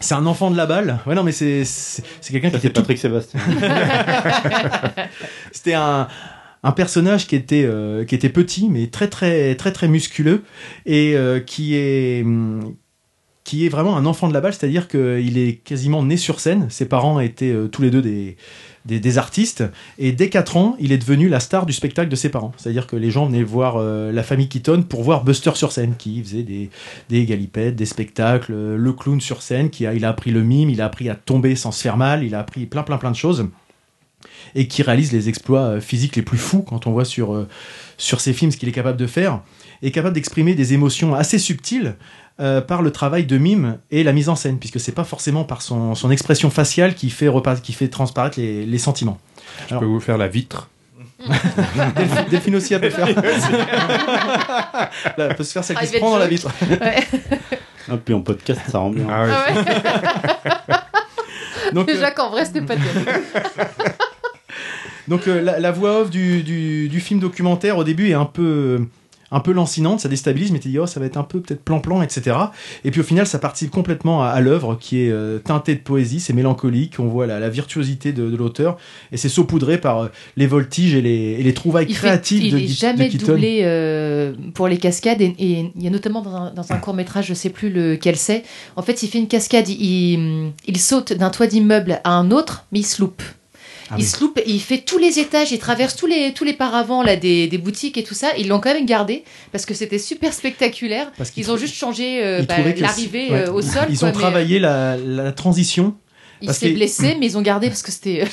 [0.00, 1.00] C'est un enfant de la balle.
[1.04, 1.64] Ouais, non, mais c'est
[2.30, 3.40] quelqu'un qui était c'est tout Patrick Sébastien.
[5.52, 6.06] C'était un,
[6.64, 10.42] un personnage qui était, euh, qui était petit, mais très très très très musculeux
[10.86, 12.74] et euh, qui est hum,
[13.44, 16.68] qui est vraiment un enfant de la balle, c'est-à-dire qu'il est quasiment né sur scène.
[16.70, 18.38] Ses parents étaient euh, tous les deux des,
[18.86, 19.62] des, artistes.
[19.98, 22.52] Et dès 4 ans, il est devenu la star du spectacle de ses parents.
[22.56, 26.22] C'est-à-dire que les gens venaient voir la famille Keaton pour voir Buster sur scène, qui
[26.22, 26.70] faisait des,
[27.10, 30.70] des galipettes, des spectacles, le clown sur scène, qui a, il a appris le mime,
[30.70, 33.10] il a appris à tomber sans se faire mal, il a appris plein plein plein
[33.10, 33.46] de choses
[34.54, 37.48] et qui réalise les exploits euh, physiques les plus fous quand on voit sur, euh,
[37.98, 39.40] sur ses films ce qu'il est capable de faire,
[39.82, 41.96] est capable d'exprimer des émotions assez subtiles
[42.40, 45.44] euh, par le travail de mime et la mise en scène, puisque c'est pas forcément
[45.44, 49.18] par son, son expression faciale qui fait, repa- qui fait transparaître les, les sentiments.
[49.70, 50.68] Je peux vous faire la vitre.
[51.96, 53.06] Delphine, Delphine aussi, elle peut faire.
[53.16, 56.48] Là, elle peut se faire celle qui se Private prend dans la vitre.
[56.68, 57.06] Ouais.
[57.86, 59.04] Ah, puis en podcast, ça rend bien.
[59.10, 59.30] Ah oui.
[59.30, 59.64] Ah ouais.
[61.74, 63.10] Donc, euh, Déjà qu'en vrai, c'était pas terrible.
[65.08, 68.24] Donc euh, la, la voix off du, du, du film documentaire au début est un
[68.24, 68.80] peu
[69.30, 71.60] un peu lancinante, ça déstabilise, mais tu dis oh ça va être un peu peut-être
[71.64, 72.36] plan-plan, etc.
[72.84, 75.80] Et puis au final ça participe complètement à, à l'œuvre qui est euh, teintée de
[75.80, 78.76] poésie, c'est mélancolique, on voit la, la virtuosité de, de l'auteur
[79.10, 82.44] et c'est saupoudré par euh, les voltiges et les, et les trouvailles Il, fait, créatives
[82.44, 85.88] il de, est Gui- jamais de doublé euh, pour les cascades et, et il y
[85.88, 88.44] a notamment dans un, dans un court métrage, je sais plus lequel c'est.
[88.76, 92.66] En fait, il fait une cascade, il, il saute d'un toit d'immeuble à un autre,
[92.70, 93.22] mais il se loupe.
[93.90, 94.08] Ah il oui.
[94.08, 97.16] se loupe, il fait tous les étages, il traverse tous les, tous les paravents là,
[97.16, 98.28] des, des boutiques et tout ça.
[98.38, 101.12] Ils l'ont quand même gardé parce que c'était super spectaculaire.
[101.18, 103.48] Parce qu'ils Ils ont juste changé euh, bah, l'arrivée ouais.
[103.48, 103.86] euh, au sol.
[103.90, 105.94] Ils quoi, ont mais, travaillé la, la transition.
[106.48, 108.24] Euh, il s'est que- blessé, mais ils ont gardé parce que c'était.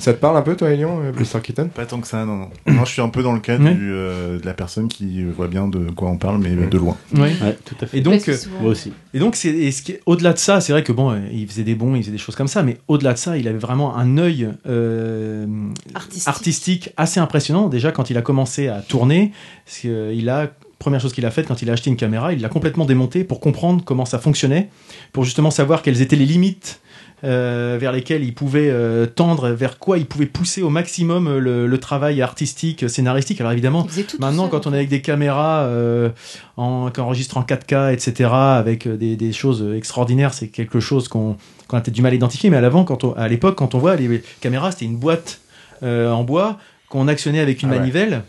[0.00, 2.36] Ça te parle un peu, toi, Elion, euh, Buster Keaton Pas tant que ça, non,
[2.36, 2.48] non.
[2.66, 5.48] Moi, je suis un peu dans le cas du, euh, de la personne qui voit
[5.48, 6.96] bien de quoi on parle, mais de loin.
[7.16, 7.32] Ouais,
[7.64, 7.98] tout à fait.
[7.98, 8.92] Et donc c'est euh, Moi aussi.
[9.12, 11.18] Et donc, c'est, et ce qui est- au-delà de ça, c'est vrai que bon, euh,
[11.32, 13.48] il faisait des bons, il faisait des choses comme ça, mais au-delà de ça, il
[13.48, 15.46] avait vraiment un œil euh,
[15.94, 16.28] Artistique.
[16.28, 17.68] artistique assez impressionnant.
[17.68, 19.32] Déjà, quand il a commencé à tourner,
[19.64, 20.48] parce que, euh, il a
[20.78, 23.24] première chose qu'il a faite quand il a acheté une caméra, il l'a complètement démontée
[23.24, 24.68] pour comprendre comment ça fonctionnait,
[25.12, 26.80] pour justement savoir quelles étaient les limites.
[27.24, 31.38] Euh, vers lesquelles il pouvait euh, tendre, vers quoi il pouvait pousser au maximum euh,
[31.40, 33.40] le, le travail artistique, scénaristique.
[33.40, 33.86] Alors évidemment,
[34.18, 36.10] Maintenant, seul, quand on est avec des caméras euh,
[36.56, 41.36] en, qui enregistrent en 4K, etc., avec des, des choses extraordinaires, c'est quelque chose qu'on
[41.68, 42.48] qu'on a peut-être du mal à identifier.
[42.50, 45.40] Mais à l'avant, quand on, à l'époque, quand on voit les caméras, c'était une boîte
[45.82, 46.58] euh, en bois
[46.88, 47.78] qu'on actionnait avec une Ah ouais.
[47.80, 48.22] manivelle.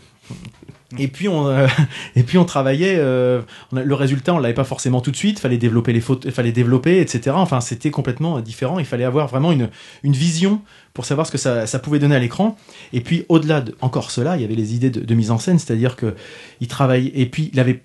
[0.98, 1.66] Et puis on euh,
[2.16, 2.96] et puis on travaillait.
[2.98, 5.38] euh, le résultat, on l'avait pas forcément tout de suite.
[5.38, 7.32] Fallait développer les photos, fallait développer, etc.
[7.36, 8.78] Enfin, c'était complètement euh, différent.
[8.78, 9.70] Il fallait avoir vraiment une
[10.02, 10.62] une vision
[10.92, 12.56] pour savoir ce que ça, ça pouvait donner à l'écran.
[12.92, 15.58] Et puis au-delà de encore cela, il y avait les idées de, mise en scène,
[15.58, 16.14] c'est-à-dire que
[16.60, 17.82] il travaillait et puis il avait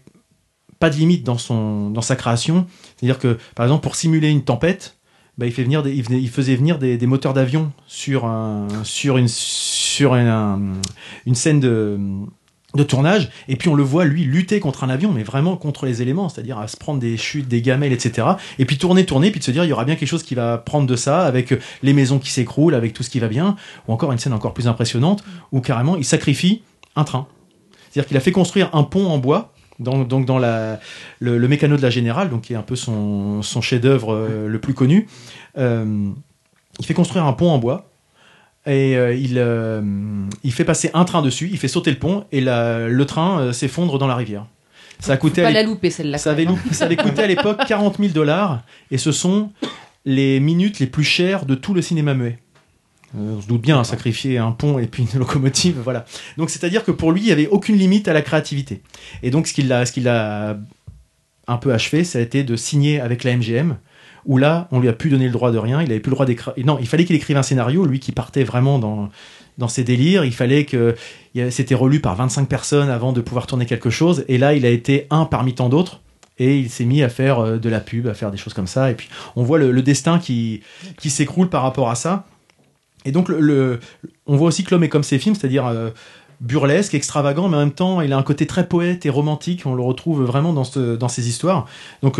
[0.79, 2.65] pas de limite dans son dans sa création.
[2.97, 4.97] C'est-à-dire que par exemple pour simuler une tempête,
[5.37, 10.13] bah, il fait venir il, faisait venir des, moteurs d'avion sur un sur une sur
[10.13, 10.73] un-
[11.25, 11.99] une scène de
[12.75, 15.85] de tournage et puis on le voit lui lutter contre un avion mais vraiment contre
[15.85, 18.27] les éléments c'est-à-dire à se prendre des chutes des gamelles etc
[18.59, 20.35] et puis tourner tourner puis de se dire il y aura bien quelque chose qui
[20.35, 21.53] va prendre de ça avec
[21.83, 23.55] les maisons qui s'écroulent avec tout ce qui va bien
[23.87, 26.63] ou encore une scène encore plus impressionnante où carrément il sacrifie
[26.95, 27.27] un train.
[27.89, 30.79] C'est-à-dire qu'il a fait construire un pont en bois donc, dans la,
[31.19, 34.47] le, le mécano de la Générale, donc qui est un peu son, son chef-d'œuvre euh,
[34.47, 35.07] le plus connu,
[35.57, 36.09] euh,
[36.79, 37.89] il fait construire un pont en bois
[38.65, 39.81] et euh, il, euh,
[40.43, 43.39] il fait passer un train dessus, il fait sauter le pont et la- le train
[43.39, 44.45] euh, s'effondre dans la rivière.
[44.99, 46.17] Ça a coûté pas la louper celle-là.
[46.17, 49.51] ça avait, lou- ça avait coûté à l'époque 40 000 dollars et ce sont
[50.05, 52.39] les minutes les plus chères de tout le cinéma muet.
[53.17, 56.05] On se doute bien, hein, sacrifier un pont et puis une locomotive, voilà.
[56.37, 58.81] Donc c'est-à-dire que pour lui, il n'y avait aucune limite à la créativité.
[59.23, 60.57] Et donc ce qui l'a, ce qui l'a
[61.47, 63.77] un peu achevé, ça a été de signer avec la MGM,
[64.25, 66.15] où là, on lui a plus donné le droit de rien, il avait plus le
[66.15, 66.53] droit d'écrire.
[66.63, 69.09] Non, il fallait qu'il écrive un scénario, lui qui partait vraiment dans,
[69.57, 70.95] dans ses délires, il fallait que
[71.49, 74.69] c'était relu par 25 personnes avant de pouvoir tourner quelque chose, et là, il a
[74.69, 76.01] été un parmi tant d'autres.
[76.37, 78.67] Et il s'est mis à faire euh, de la pub, à faire des choses comme
[78.67, 78.91] ça.
[78.91, 79.07] Et puis,
[79.37, 80.61] on voit le, destin qui,
[80.99, 82.25] qui s'écroule par rapport à ça.
[83.05, 83.79] Et donc, le,
[84.25, 85.91] on voit aussi que l'homme est comme ses films, c'est-à-dire euh,
[86.41, 89.61] burlesque, extravagant, mais en même temps, il a un côté très poète et romantique.
[89.65, 91.67] On le retrouve vraiment dans, ce, dans histoires.
[92.01, 92.19] Donc,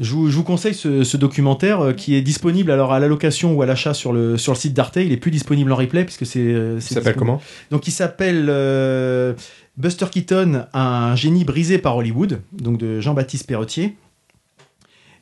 [0.00, 3.06] je vous, je vous conseille ce, ce documentaire euh, qui est disponible alors à la
[3.08, 4.96] location ou à l'achat sur le, sur le site d'Arte.
[4.96, 6.40] Il est plus disponible en replay puisque c'est.
[6.40, 7.40] euh, Il s'appelle comment?
[7.70, 9.34] Donc il s'appelle euh,
[9.76, 13.96] Buster Keaton, un génie brisé par Hollywood, donc de Jean-Baptiste Perretier.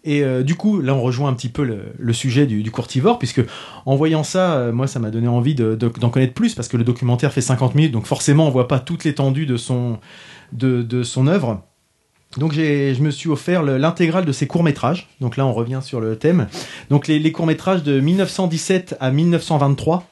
[0.05, 2.71] Et euh, du coup, là, on rejoint un petit peu le, le sujet du, du
[2.73, 3.41] courtivore, puisque
[3.87, 6.67] en voyant ça, euh, moi, ça m'a donné envie de- de- d'en connaître plus, parce
[6.67, 10.01] que le documentaire fait 50 minutes, donc forcément, on voit pas toute l'étendue de son,
[10.53, 11.63] de, de son œuvre.
[12.39, 15.09] Donc je me suis offert le- l'intégrale de ses courts-métrages.
[15.21, 16.47] Donc là, on revient sur le thème.
[16.91, 20.05] Donc les, les courts-métrages de 1917 à 1923.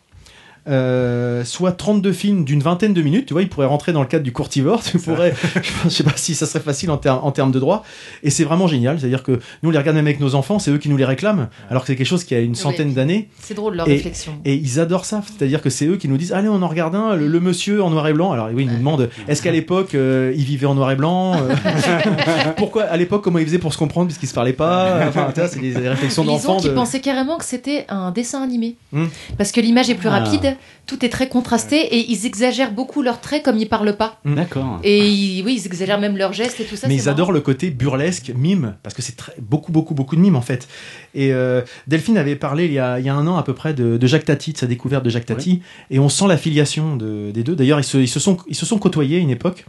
[0.68, 4.06] Euh, soit 32 films d'une vingtaine de minutes, tu vois, il pourrait rentrer dans le
[4.06, 5.34] cadre du courtivore, tu pourrais,
[5.84, 7.84] je sais pas si ça serait facile en, ter- en termes de droit,
[8.22, 9.32] et c'est vraiment génial, c'est-à-dire que
[9.62, 11.82] nous on les regarde même avec nos enfants, c'est eux qui nous les réclament, alors
[11.82, 12.94] que c'est quelque chose qui a une centaine Oui.
[12.94, 14.32] d'années, C'est drôle leur Et- réflexion.
[14.44, 16.94] et ils adorent ça, c'est-à-dire que c'est eux qui nous disent allez on en regarde
[16.94, 18.32] un, le, le monsieur en noir et blanc.
[18.32, 21.34] Alors oui, ils nous demandent est-ce qu'à l'époque euh, il vivait en noir et blanc
[21.36, 21.54] euh,
[22.56, 25.40] Pourquoi à l'époque comment il faisait pour se comprendre puisqu'ils se parlaient pas Enfin, tu
[25.40, 26.56] vois, c'est des, des réflexions Ils ont d'enfants.
[26.58, 28.76] qui de- pensaient carrément que c'était un dessin animé.
[28.92, 29.06] Hmm.
[29.38, 30.18] Parce que l'image est plus Ah.
[30.20, 30.49] rapide,
[30.86, 34.20] tout est très contrasté et ils exagèrent beaucoup leurs traits comme ils parlent pas.
[34.24, 34.80] D'accord.
[34.84, 36.88] Et ils- oui, ils exagèrent même leurs gestes et tout ça.
[36.88, 37.10] mais ils marrant.
[37.10, 40.68] adorent le côté burlesque, mime, parce que c'est beaucoup, beaucoup, beaucoup de mime en fait.
[41.14, 43.54] Et euh, Delphine avait parlé il y, a, il y a un an à peu
[43.54, 46.36] près de, de Jacques Tati, de sa découverte de Jacques Tati, et on sent la
[46.36, 47.54] filiation de- des deux.
[47.56, 49.64] D'ailleurs, ils se, ils, se sont, ils se sont côtoyés à une époque.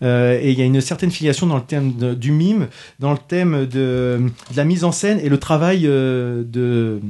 [0.00, 2.68] Euh, et il y a une certaine filiation dans le thème de- du mime,
[3.00, 4.20] dans le thème de,
[4.52, 7.00] de la mise en scène et le travail euh, de,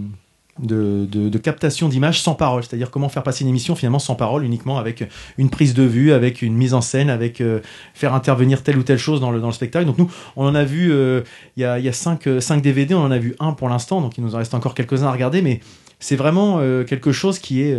[0.61, 2.63] de, captation d'images sans parole.
[2.63, 6.13] C'est-à-dire comment faire passer une émission finalement sans parole, uniquement avec une prise de vue,
[6.13, 7.61] avec une mise en scène, avec euh,
[7.95, 9.87] faire intervenir telle ou telle chose dans le, dans le spectacle.
[9.87, 11.23] Donc nous, on en a vu, euh,
[11.57, 13.69] il y a, y a cinq, euh, cinq DVD, on en a vu un pour
[13.69, 15.61] l'instant, donc il nous en reste encore quelques-uns à regarder, mais
[16.01, 17.77] c'est vraiment quelque chose qui est,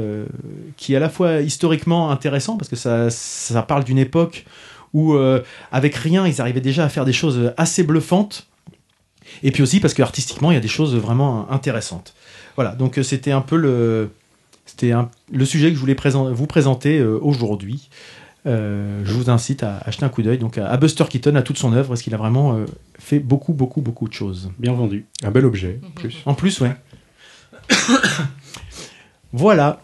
[0.76, 4.46] qui à la fois historiquement intéressant, parce que ça, ça parle d'une époque
[4.94, 5.16] où,
[5.72, 8.49] avec rien, ils arrivaient déjà à faire des choses assez bluffantes,
[9.44, 12.14] et puis aussi parce que artistiquement, il y a des choses vraiment intéressantes.
[12.56, 14.12] Voilà, donc euh, c'était un peu le,
[14.66, 17.90] c'était un- le sujet que je voulais présent- vous présenter euh, aujourd'hui.
[18.46, 21.42] Euh, je vous incite à acheter un coup d'œil donc à, à Buster Keaton, à
[21.42, 22.66] toute son œuvre, parce qu'il a vraiment euh,
[22.98, 24.50] fait beaucoup, beaucoup, beaucoup de choses.
[24.60, 25.06] Bien vendu.
[25.24, 26.18] Un bel objet, en plus.
[26.26, 26.72] En plus, ouais.
[29.34, 29.82] voilà.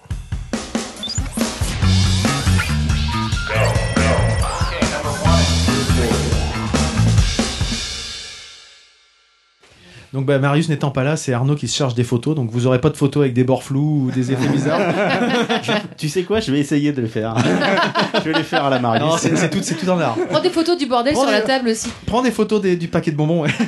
[10.15, 12.67] Donc bah, Marius n'étant pas là, c'est Arnaud qui se charge des photos, donc vous
[12.67, 14.79] aurez pas de photos avec des bords flous ou des effets bizarres.
[15.97, 16.39] Tu sais quoi?
[16.39, 17.35] Je vais essayer de le faire.
[18.15, 19.17] je vais les faire à la Non, Marius.
[19.19, 20.15] c'est c'est tout, c'est tout un art.
[20.29, 21.89] Prends des photos du bordel Prends sur la table aussi.
[22.05, 23.41] Prends des photos des- du paquet de bonbons.
[23.41, 23.49] ouais.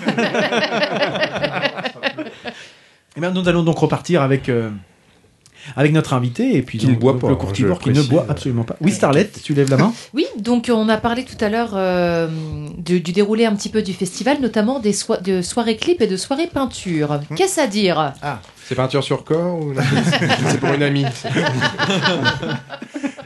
[3.17, 4.69] Et bien, nous allons donc repartir avec, euh,
[5.75, 7.89] avec notre invité et puis Qui donc, ne boit donc, pas, le hein, courtivore qui
[7.89, 8.75] ne boit absolument pas.
[8.81, 12.27] Oui, Starlet, tu lèves la main Oui, donc on a parlé tout à l'heure euh,
[12.77, 16.17] du, du déroulé un petit peu du festival, notamment des de soirées clips et de
[16.17, 17.19] soirées peinture.
[17.35, 18.13] Qu'est-ce à dire?
[18.65, 19.73] C'est peinture sur corps ou
[20.49, 21.05] c'est pour une amie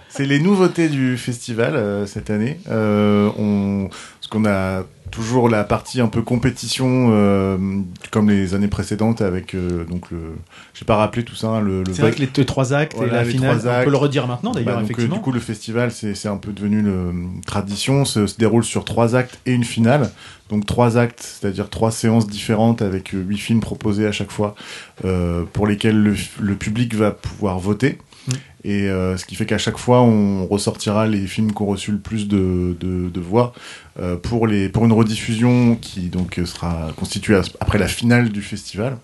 [0.10, 2.60] C'est les nouveautés du festival euh, cette année.
[2.70, 7.58] Euh, on, parce qu'on a toujours la partie un peu compétition, euh,
[8.10, 10.20] comme les années précédentes, avec euh, donc le,
[10.74, 13.22] j'ai pas rappelé tout ça, hein, le, le C'est vrai que les trois actes Voilà,
[13.22, 15.16] et la finale, on peut le redire maintenant Bah, d'ailleurs, donc, euh, effectivement.
[15.18, 18.86] du coup, le festival, c'est c'est un peu devenu une tradition, se, se déroule sur
[18.86, 20.10] trois actes et une finale.
[20.50, 24.56] Donc trois actes, c'est-à-dire trois séances différentes avec huit films proposés à chaque fois,
[25.54, 28.00] pour lesquels le, le public va pouvoir voter.
[28.28, 28.32] Mm.
[28.64, 31.92] Et euh, ce qui fait qu'à chaque fois, on ressortira les films qui ont reçu
[31.92, 33.54] le plus de, de, de voix
[34.00, 38.98] euh, pour, les, pour une rediffusion qui donc sera constituée après la finale du festival.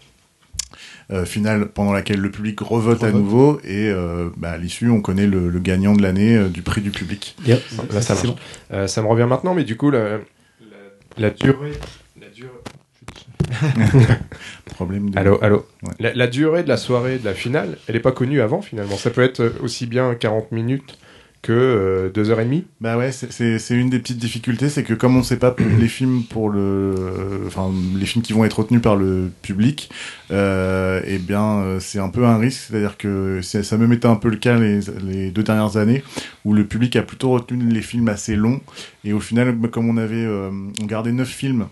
[1.10, 5.00] Euh, finale pendant laquelle le public revote à nouveau et euh, bah, à l'issue on
[5.00, 7.38] connaît le, le gagnant de l'année euh, du prix du public.
[7.94, 8.14] Là, ça.
[8.74, 10.18] Euh, me revient maintenant, mais du coup, la, la,
[11.18, 11.72] la durée.
[13.78, 14.14] La durée...
[14.66, 15.18] Problème de...
[15.18, 15.66] Allô, allô.
[15.84, 15.94] Ouais.
[16.00, 18.98] La, la durée de la soirée de la finale, elle n'est pas connue avant finalement.
[18.98, 20.98] Ça peut être euh, aussi bien 40 minutes
[21.44, 22.66] que euh, 2h30.
[22.82, 26.24] Bah ouais, c'est- une des petites difficultés, c'est que comme on sait pas les films
[26.24, 29.90] pour le, euh, enfin les films qui vont être retenus par le public,
[30.32, 34.16] euh, eh bien euh, c'est un peu un risque, c'est-à-dire que ça même été un
[34.16, 36.04] peu le cas les, les deux dernières années
[36.44, 38.60] où le public a plutôt retenu les films assez longs
[39.06, 40.50] et au final comme on avait, euh,
[40.82, 41.68] on gardait neuf films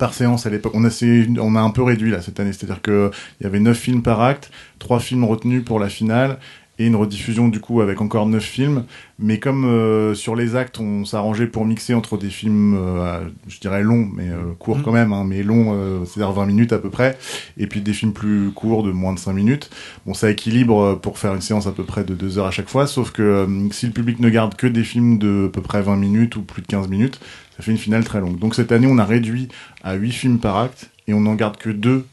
[0.00, 0.72] par séance à l'époque.
[0.74, 3.78] On on a un peu réduit là cette année, c'est-à-dire que il y avait 9
[3.78, 6.38] films par acte, 3 films retenus pour la finale
[6.80, 8.84] et une rediffusion du coup avec encore 9 films.
[9.18, 13.60] Mais comme euh, sur les actes, on s'arrangeait pour mixer entre des films, euh, je
[13.60, 14.82] dirais longs, mais euh, courts Mhm.
[14.84, 17.18] quand même, hein, mais longs, euh, c'est-à-dire 20 minutes à peu près,
[17.58, 19.68] et puis des films plus courts de moins de 5 minutes.
[20.06, 22.50] Bon, ça équilibre euh, pour faire une séance à peu près de 2 heures à
[22.50, 25.52] chaque fois, sauf que euh, si le public ne garde que des films de à
[25.52, 27.20] peu près 20 minutes ou plus de 15 minutes,
[27.56, 28.38] ça fait une finale très longue.
[28.38, 29.48] Donc cette année, on a réduit
[29.84, 32.06] à 8 films par acte, et on n'en garde que 2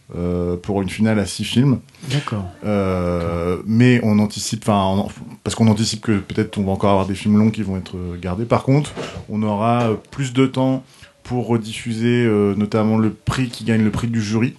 [0.61, 1.79] pour une finale à 6 films.
[2.11, 2.45] D'accord.
[2.65, 5.07] Euh, mais on anticipe, enfin,
[5.43, 7.95] parce qu'on anticipe que peut-être on va encore avoir des films longs qui vont être
[7.95, 8.45] euh, gardés.
[8.45, 8.93] Par contre,
[9.29, 10.83] on aura euh, plus de temps
[11.23, 14.55] pour rediffuser euh, notamment le prix qui gagne le prix du jury,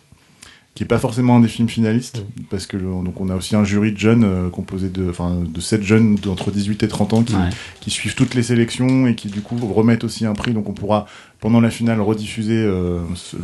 [0.79, 3.57] qui est pas forcément un des films finalistes, parce que le- donc on a aussi
[3.57, 7.15] un jury de jeunes euh, composé de, enfin, de 7 jeunes d'entre 18 et 30
[7.15, 7.51] ans qui, Ouais.
[7.81, 10.53] qui suivent toutes les sélections et qui du coup remettent aussi un prix.
[10.53, 11.07] Donc on pourra
[11.41, 13.01] pendant la finale rediffuser euh,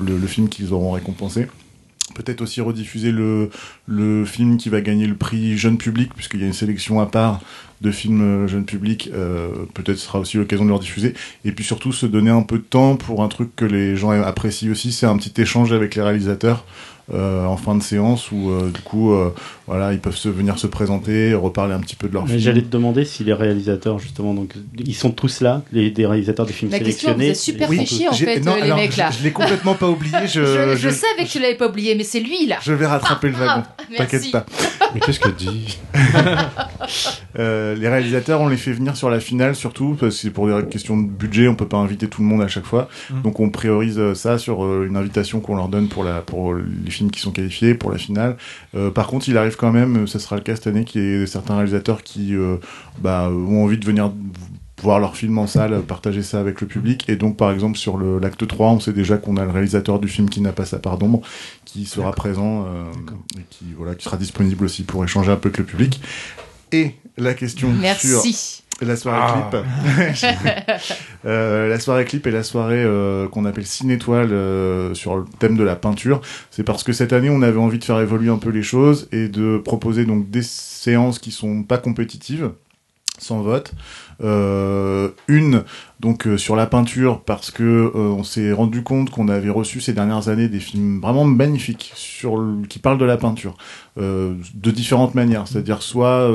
[0.06, 1.48] le, le film qu'ils auront récompensé.
[2.14, 3.50] Peut-être aussi rediffuser le,
[3.88, 7.06] le film qui va gagner le prix jeune public, puisqu'il y a une sélection à
[7.06, 7.40] part
[7.80, 9.10] de films euh, jeune public.
[9.12, 11.14] euh, Peut-être ce sera aussi l'occasion de le rediffuser.
[11.44, 14.10] Et puis surtout se donner un peu de temps pour un truc que les gens
[14.10, 16.64] apprécient aussi, c'est un petit échange avec les réalisateurs.
[17.12, 19.34] Euh, en fin de séance où euh, du coup euh,
[19.66, 22.40] voilà ils peuvent se venir se présenter reparler un petit peu de leur Mais film
[22.40, 26.46] J'allais te demander si les réalisateurs, justement, donc ils sont tous là, les des réalisateurs
[26.46, 27.30] des films La question vous sélectionnés.
[27.30, 29.10] a super Ils fait sont chier en J'ai- fait, non, euh, les alors, mecs là.
[29.10, 31.68] je, je l'ai complètement pas oublié je, Je, je je- savais que tu l'avais pas
[31.68, 32.56] oublié, mais c'est lui là.
[32.62, 34.30] je vais rattraper le wagon Ah, t'inquiète merci.
[34.30, 34.46] pas
[34.94, 35.78] Mais qu'est-ce que dit
[37.38, 40.46] Euh, les réalisateurs, on les fait venir sur la finale surtout parce que c'est pour
[40.46, 42.88] des questions de budget, on peut pas inviter tout le monde à chaque fois.
[43.10, 43.22] Mhm.
[43.22, 47.10] Donc on priorise ça sur une invitation qu'on leur donne pour la pour les films
[47.10, 48.36] qui sont qualifiés pour la finale.
[48.74, 51.04] Euh, par contre, il arrive quand même, ça sera le cas cette année, qu'il y
[51.04, 52.56] ait certains réalisateurs qui euh,
[52.98, 54.12] bah, ont envie de venir
[54.82, 57.08] voir leur film en salle, partager ça avec le public.
[57.08, 60.08] Et donc, par exemple, sur l'acte 3, on sait déjà qu'on a le réalisateur du
[60.08, 61.22] film qui n'a pas sa part d'ombre,
[61.64, 62.84] qui sera présent euh,
[63.38, 66.00] et qui, voilà, qui sera disponible aussi pour échanger un peu avec le public.
[66.72, 68.63] Et la question sur Merci.
[68.80, 69.48] La soirée Ah.
[69.50, 69.64] clip.
[71.26, 75.24] Euh, la soirée clip et la soirée euh, qu'on appelle Ciné Étoile euh, sur le
[75.38, 76.20] thème de la peinture.
[76.50, 79.08] C'est parce que cette année, on avait envie de faire évoluer un peu les choses
[79.10, 82.50] et de proposer donc des séances qui sont pas compétitives,
[83.18, 83.72] sans vote.
[84.22, 85.64] Euh, une
[85.98, 89.80] donc euh, sur la peinture parce que euh, on s'est rendu compte qu'on avait reçu
[89.80, 93.56] ces dernières années des films vraiment magnifiques sur qui parlent de la peinture
[93.96, 95.46] de différentes manières.
[95.46, 96.28] C'est-à-dire soit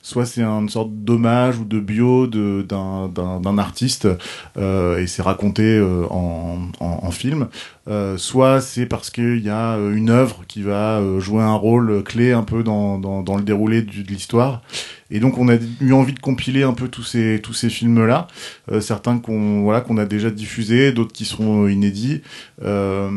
[0.00, 4.06] soit c'est une sorte d'hommage ou de bio d'un d'un artiste
[4.56, 7.48] et c'est raconté en, en film
[8.16, 12.44] soit c'est parce qu'il y a une œuvre qui va jouer un rôle clé un
[12.44, 14.62] peu dans dans le déroulé de l'histoire.
[15.10, 18.04] Et donc on a eu envie de compiler un peu tous ces tous ces films
[18.06, 18.26] là,
[18.80, 22.22] certains qu'on voilà qu'on a déjà diffusés, d'autres qui seront euh, inédits,
[22.64, 23.10] euh,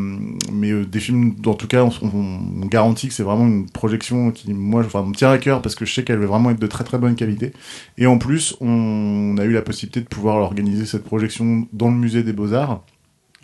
[0.51, 3.69] mais euh, des films en tout cas on, on- on garantit que c'est vraiment une
[3.69, 6.51] projection qui moi enfin me tient à cœur parce que je sais qu'elle va vraiment
[6.51, 7.53] être de très très bonne qualité.
[7.97, 11.95] Et en plus on, a eu la possibilité de pouvoir organiser cette projection dans le
[11.97, 12.83] musée des beaux arts.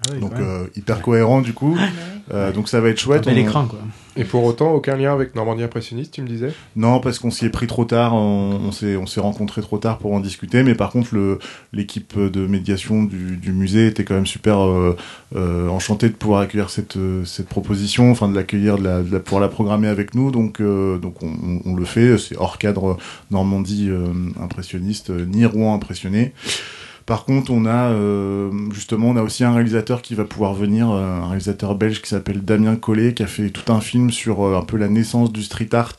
[0.07, 1.77] Ah oui, Donc euh, hyper cohérent du coup,
[2.31, 3.25] Euh, donc ça va être chouette.
[3.27, 3.79] On- écran quoi.
[4.15, 6.51] Et pour autant, aucun lien avec Normandie Impressionniste, tu me disais?
[6.75, 9.77] Non, parce qu'on s'y est pris trop tard, on, on s'est on s'est rencontrés trop
[9.79, 11.39] tard pour en discuter, mais par contre le
[11.73, 14.95] l'équipe de médiation du, du musée était quand même super euh,
[15.35, 19.19] euh, enchantée de pouvoir accueillir cette cette proposition, enfin de l'accueillir, de la, de la
[19.19, 22.57] pouvoir la programmer avec nous, donc euh, donc on, on- on le fait, c'est hors
[22.59, 22.97] cadre
[23.31, 24.05] Normandie euh,
[24.39, 26.33] impressionniste euh, ni Rouen impressionné.
[27.09, 30.91] Par contre, on a euh, justement, on a aussi un réalisateur qui va pouvoir venir,
[30.91, 34.45] euh, un réalisateur belge qui s'appelle Damien Collet, qui a fait tout un film sur
[34.45, 35.95] euh, un peu la naissance du street art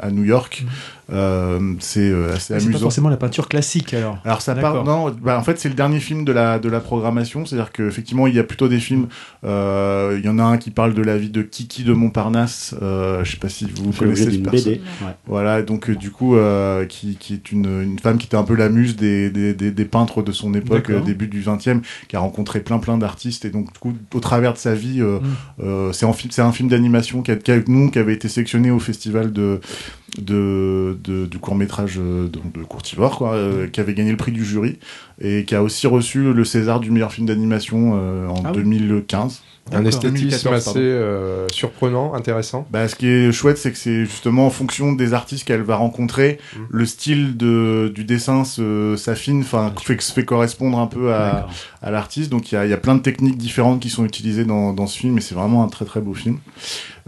[0.00, 0.66] à New York.
[1.10, 2.78] Euh, c'est euh, assez Ah, C'est pas amusant.
[2.80, 4.18] forcément la peinture classique alors.
[4.24, 6.80] Alors ça part, non, bah, en fait c'est le dernier film de la de la
[6.80, 9.06] programmation, c'est-à-dire qu'effectivement il y a plutôt des films.
[9.44, 12.74] euh, Il y en a un qui parle de la vie de Kiki de Montparnasse.
[12.82, 14.80] Euh, je sais pas si vous connaissez ce d'une perso- BD.
[15.02, 15.12] Ouais.
[15.26, 18.42] voilà, donc euh, du coup, euh, qui, qui est une, une femme qui était un
[18.42, 21.80] peu la muse des, des, des, des peintres de son époque, euh, début du 20e,
[22.08, 25.00] qui a rencontré plein plein d'artistes, et donc du coup, au travers de sa vie,
[25.00, 25.62] euh, Mm.
[25.64, 28.12] euh, c'est un film, c'est un film d'animation qui, a- qui, avec nous, qui avait
[28.14, 29.60] été sélectionné au festival de,
[30.16, 34.32] de, de du court métrage de, de Courtivore, quoi, euh, qui avait gagné le prix
[34.32, 34.78] du jury,
[35.20, 38.62] et qui a aussi reçu le César du meilleur film d'animation euh, en Ah oui.
[38.62, 39.42] 2015.
[39.70, 42.66] Un esthétisme 2014, assez euh, surprenant, intéressant.
[42.70, 45.76] Bah, ce qui est chouette, c'est que c'est justement en fonction des artistes qu'elle va
[45.76, 46.58] rencontrer, Mm.
[46.70, 51.48] le style de, du dessin se- s'affine, enfin, fait, se fait correspondre un peu à,
[51.82, 52.30] à l'artiste.
[52.30, 54.72] Donc il y a, il y a plein de techniques différentes qui sont utilisées dans,
[54.72, 56.38] dans ce film, et c'est vraiment un très très beau film.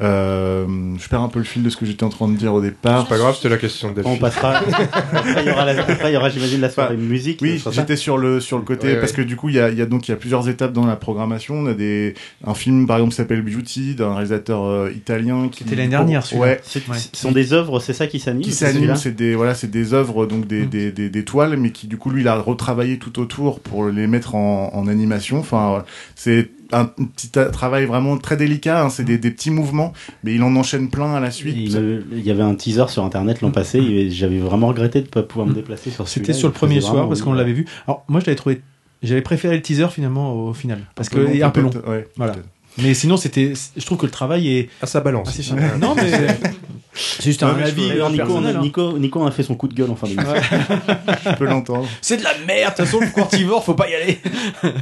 [0.03, 0.67] Euh,
[0.99, 2.61] je perds un peu le fil de ce que j'étais en train de dire au
[2.61, 3.03] départ.
[3.03, 4.57] C'est pas grave, c'était la question de On passera.
[5.13, 7.41] après, il y aura, la- après, il y aura, j'imagine, la soirée musique.
[7.43, 9.17] Oui, j'étais sur le sur le côté Ouais, parce ouais.
[9.19, 10.73] que du coup il y a, il y a donc il y a plusieurs étapes
[10.73, 11.57] dans la programmation.
[11.57, 12.15] On a des
[12.47, 16.25] un film par exemple qui s'appelle Beauty d'un réalisateur euh, italien qui C'était l'année dernière,
[16.25, 16.47] celui-là.
[16.47, 16.61] Ouais.
[16.63, 16.97] C'est- Ouais.
[16.97, 19.93] Ce sont des œuvres, c'est ça qui s'anime Qui s'anime, c'est des voilà, c'est des
[19.95, 20.67] œuvres donc des, Mm.
[20.69, 23.87] des, des, des toiles, mais qui du coup lui il a retravaillé tout autour pour
[23.87, 25.39] les mettre en, en animation.
[25.41, 25.85] Enfin,
[26.15, 28.85] c'est un petit travail vraiment très délicat.
[28.85, 28.91] hein.
[28.91, 29.93] C'est des, des petits mouvements,
[30.25, 31.57] mais il en enchaîne plein à la suite.
[31.57, 35.07] Il, il y avait un teaser sur internet l'an passé et j'avais vraiment regretté de
[35.07, 36.09] ne pas pouvoir me déplacer sur.
[36.09, 37.67] C'était sur le premier soir parce qu'on l'avait vu.
[37.87, 38.61] Alors moi je l'avais trouvé,
[39.03, 41.71] j'avais préféré le teaser finalement au final parce Un peu que est un peu long.
[41.89, 42.35] ouais, Voilà.
[42.79, 45.39] Mais sinon c'était, je trouve que le travail est Ah, ça balance.
[45.81, 46.11] non mais
[46.95, 48.61] c'est juste un avis Nico, hein.
[48.61, 50.33] Nico, Nico a fait son coup de gueule en fin d'émission.
[51.25, 51.87] Je peux l'entendre.
[52.01, 52.73] C'est de la merde.
[52.73, 54.19] De toute façon le courtivore faut pas y aller.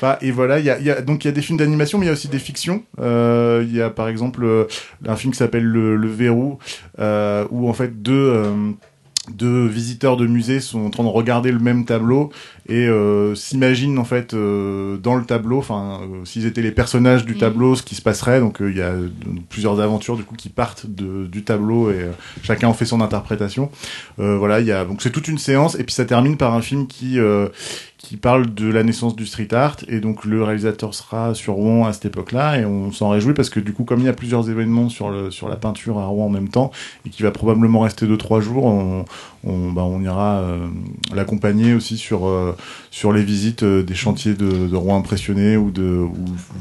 [0.00, 1.98] Enfin, et voilà, il y a, y a- donc il y a des films d'animation,
[1.98, 2.84] mais il y a aussi des fictions.
[3.00, 4.64] Euh, Il y a par exemple euh,
[5.06, 6.58] un film qui s'appelle Le, Le Verrou,
[7.00, 8.52] euh, où en fait deux euh,
[9.34, 12.30] deux visiteurs de musée sont en train de regarder le même tableau
[12.68, 17.24] et euh, s'imaginent en fait euh, dans le tableau, enfin euh, s'ils étaient les personnages
[17.24, 17.38] du Mhm.
[17.38, 18.40] tableau, ce qui se passerait.
[18.40, 18.92] Donc euh, il y a
[19.48, 22.10] plusieurs aventures du coup qui partent de, du tableau et euh,
[22.42, 23.70] chacun en fait son interprétation.
[24.18, 26.54] Euh, voilà, il y a donc c'est toute une séance et puis ça termine par
[26.54, 27.48] un film qui euh,
[27.96, 31.84] qui parle de la naissance du street art et donc le réalisateur sera sur Rouen
[31.86, 34.12] à cette époque-là et on s'en réjouit parce que du coup comme il y a
[34.12, 36.70] plusieurs événements sur le sur la peinture à Rouen en même temps
[37.04, 39.04] et qui va probablement rester deux trois jours on
[39.44, 40.66] on, bah, on ira euh,
[41.14, 42.56] l'accompagner aussi sur euh,
[42.90, 46.14] sur les visites euh, des chantiers de, de Rouen impressionné ou de ou,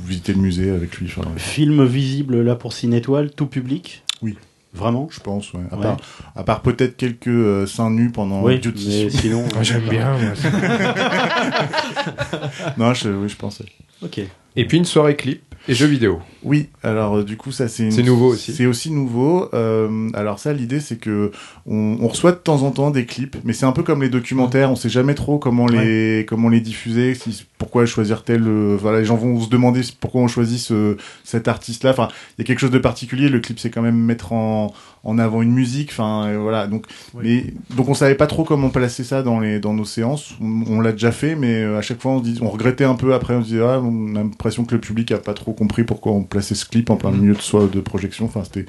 [0.05, 4.35] visiter le musée avec lui enfin, Film visible là pour Cinétoile, tout public Oui.
[4.73, 5.07] Vraiment?
[5.11, 5.61] Je pense ouais.
[5.71, 5.81] à Ouais.
[5.81, 5.97] part
[6.35, 9.05] à part peut-être quelques euh, seins nus pendant Oui, Duty.
[9.05, 9.43] mais sinon.
[9.53, 10.17] Moi, j'aime bien.
[10.17, 10.31] moi.
[12.77, 13.65] non je, oui je pensais
[14.03, 14.19] Ok.
[14.55, 16.19] Et puis une soirée clip et jeux vidéo.
[16.43, 18.53] Oui, alors euh, du coup ça c'est une- C'est nouveau aussi.
[18.53, 19.49] C'est aussi nouveau.
[19.53, 21.31] Euh, alors ça l'idée c'est que
[21.65, 24.09] on, on reçoit de temps en temps des clips, mais c'est un peu comme les
[24.09, 28.43] documentaires, on sait jamais trop comment les comment les diffuser, si pourquoi choisir tel.
[28.47, 31.91] euh, voilà, les gens vont se demander pourquoi on choisit ce, cet artiste-là.
[31.91, 32.07] Enfin,
[32.37, 33.29] il y a quelque chose de particulier.
[33.29, 34.73] Le clip c'est quand même mettre en
[35.07, 35.89] en avant une musique.
[35.91, 36.85] Enfin euh, voilà, donc
[37.15, 37.45] mais
[37.75, 40.35] donc on savait pas trop comment placer ça dans les dans nos séances.
[40.41, 42.95] On, on l'a déjà fait, mais euh, à chaque fois on, dit, on regrettait un
[42.95, 43.13] peu.
[43.13, 45.83] Après on se disait ah, on a l'impression que le public a pas trop compris
[45.83, 48.25] pourquoi on plaçait ce clip en plein milieu de soit de projection.
[48.25, 48.65] Enfin c'était.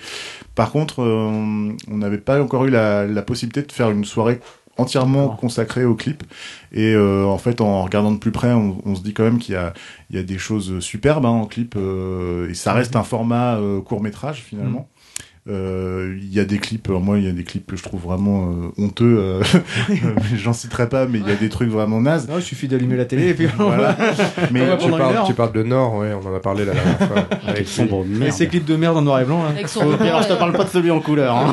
[0.55, 4.41] Par contre, euh, on n'avait pas encore eu la, la possibilité de faire une soirée
[4.79, 5.37] entièrement D'accord.
[5.37, 6.23] consacrée au clip
[6.73, 9.39] et euh, en fait en regardant de plus près on, on se dit quand même
[9.39, 9.75] qu'il y a
[10.11, 13.57] il y a des choses superbes hein, en clip euh, et ça reste un format
[13.57, 14.89] euh, court métrage finalement
[15.47, 18.03] il y a des clips, alors moi il y a des clips que je trouve
[18.03, 19.43] vraiment euh, honteux, euh,
[20.37, 22.29] j'en citerai pas, mais il y a des trucs vraiment nazes.
[22.29, 23.97] Non, il suffit d'allumer la télé et puis Voilà.
[24.51, 25.27] Mais Tu parles, heure.
[25.27, 27.27] tu parles de Nord, ouais, on en a parlé la dernière fois.
[27.47, 28.33] Avec sombre Et merde.
[28.33, 29.51] ces clips de merde en noir et blanc là.
[29.51, 31.37] Avec son alors je te euh, parle pas de celui en couleur.
[31.37, 31.53] hein.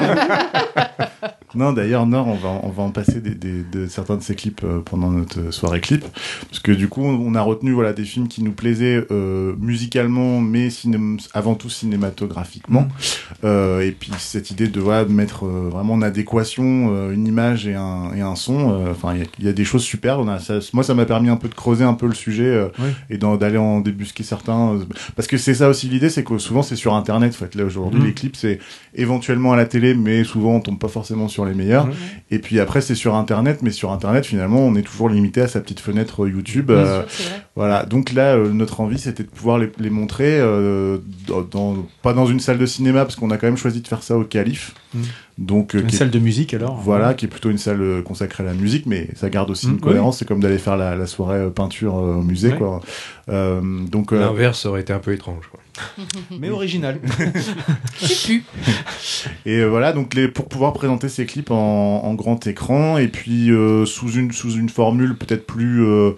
[1.55, 4.35] Non, d'ailleurs, Nord, on va, on va en passer des, des- de certains de ces
[4.35, 6.03] clips euh, pendant notre soirée clip.
[6.49, 10.41] Parce que du coup, on a retenu voilà, des films qui nous plaisaient euh, musicalement,
[10.41, 10.69] mais
[11.33, 12.87] avant tout cinématographiquement.
[13.43, 17.67] Euh, et puis cette idée de voilà, de mettre euh, vraiment en adéquation une image
[17.67, 18.85] et un, et un son.
[18.91, 20.19] Enfin, il y a- il y, a des choses super.
[20.19, 22.69] On a, ça- moi, ça m'a permis un peu de creuser un peu le sujet
[22.79, 22.89] Oui.
[23.09, 24.79] et d'aller en débusquer certains.
[25.15, 27.33] parce que c'est ça aussi l'idée, c'est que souvent c'est sur Internet.
[27.33, 28.05] En fait, là aujourd'hui, Mm.
[28.05, 28.59] les clips c'est
[28.93, 31.87] éventuellement à la télé, mais souvent on tombe pas forcément sur les meilleurs.
[31.87, 31.93] Mhm.
[32.31, 35.47] Et puis après, c'est sur Internet, mais sur Internet, finalement, on est toujours limité à
[35.47, 36.67] sa petite fenêtre YouTube.
[36.67, 37.41] bien euh, sûr, c'est vrai.
[37.55, 37.85] voilà.
[37.85, 40.97] Donc là, euh, notre envie, c'était de pouvoir les, les montrer, euh,
[41.51, 44.03] dans, pas dans une salle de cinéma, parce qu'on a quand même choisi de faire
[44.03, 44.73] ça au Calife.
[44.93, 45.01] Mhm.
[45.37, 46.75] Donc, euh, Une est- salle de musique alors.
[46.81, 49.67] voilà, qui est plutôt une salle euh, consacrée à la musique, mais ça garde aussi
[49.67, 50.19] Mhm, une cohérence.
[50.19, 52.57] C'est comme d'aller faire la, la soirée euh, peinture euh, au musée, Ouais.
[52.57, 52.81] quoi.
[53.29, 53.59] Euh,
[53.91, 55.45] donc, euh, L'inverse aurait été un peu étrange.
[55.51, 55.59] quoi.
[56.39, 56.99] Mais original.
[59.45, 63.07] Et euh, voilà, donc les, pour pouvoir présenter ces clips en, en grand écran et
[63.07, 66.11] puis euh, sous une sous une formule peut-être plus euh,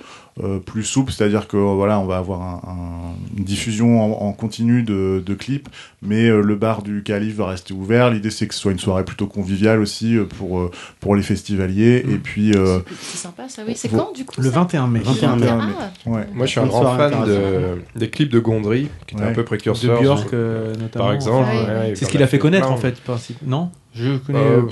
[0.44, 4.28] euh, plus souple, c'est-à-dire que euh, voilà, on va avoir un, un- une diffusion en,
[4.28, 5.68] en continu de, de clips,
[6.02, 8.12] mais euh, le bar du Calife va rester ouvert.
[8.12, 11.24] L'idée c'est que ce soit une soirée plutôt conviviale aussi euh, pour euh, pour les
[11.24, 12.12] festivaliers Mm.
[12.14, 13.74] et puis euh, C'est sympa ça, oui.
[13.76, 15.00] C'est quand du coup Le ça 21 mai.
[15.04, 15.46] 21 mai.
[15.50, 16.28] Ah, ouais.
[16.34, 19.30] Moi, je suis un grand fan de, des clips de Gondry, qui était Ouais.
[19.30, 20.00] un peu De précurseur.
[20.02, 21.06] Björk euh, notamment.
[21.06, 21.48] par exemple.
[21.50, 21.60] Ah oui.
[21.60, 22.96] ouais, ouais, C'est ce il qu'il a fait connaître en fait.
[23.46, 23.70] Non?
[24.00, 24.40] Je connais.
[24.40, 24.66] Euh, euh,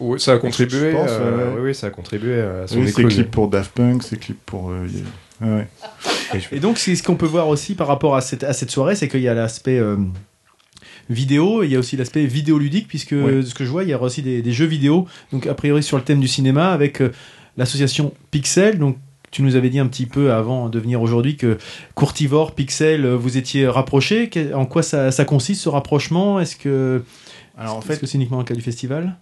[0.00, 0.90] ouais, ça a contribué.
[0.92, 1.52] Je pense, euh, ouais.
[1.56, 4.40] oui, oui, ça a contribué à son Oui, c'est clips pour Daft Punk, c'est clips
[4.46, 4.86] pour euh,
[5.40, 5.66] ouais.
[6.52, 8.94] Et donc, c'est ce qu'on peut voir aussi par rapport à cette, à cette soirée,
[8.96, 9.96] c'est qu'il y a l'aspect euh,
[11.08, 13.42] vidéo, et il y a aussi l'aspect vidéoludique, puisque Ouais.
[13.42, 15.82] ce que je vois, il y a aussi des, des jeux vidéo, donc a priori
[15.82, 17.12] sur le thème du cinéma, avec euh,
[17.56, 18.78] l'association Pixel.
[18.78, 18.98] Donc,
[19.30, 21.58] tu nous avais dit un petit peu avant de venir aujourd'hui que
[21.94, 24.28] Courtivore, Pixel, vous étiez rapprochés.
[24.30, 26.40] Que- En quoi ça, ça consiste ce rapprochement?
[26.40, 27.02] Est-ce que
[27.56, 29.16] Alors en est-ce fait, que c'est uniquement le cas du festival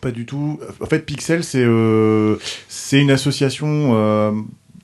[0.00, 0.58] Pas du tout.
[0.80, 2.36] En fait, Pixel, c'est euh,
[2.68, 3.92] c'est une association.
[3.94, 4.32] euh,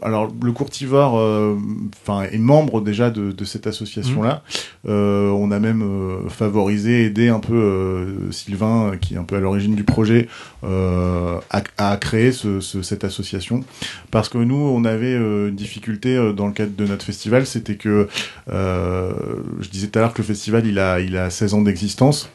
[0.00, 1.56] alors, le Courtivore, euh,
[2.04, 4.44] enfin, est membre déjà de, de cette association-là.
[4.86, 9.24] Euh, on a même euh, favorisé, aidé un peu euh, Sylvain, euh, qui est un
[9.24, 10.28] peu à l'origine du projet,
[10.62, 13.64] euh, à, à créer ce, ce- cette association.
[14.12, 17.44] Parce que nous, on avait euh, une difficulté euh, dans le cadre de notre festival,
[17.44, 18.06] c'était que
[18.52, 19.12] euh,
[19.58, 22.30] je disais tout à l'heure que le festival, il a, il a 16 ans d'existence.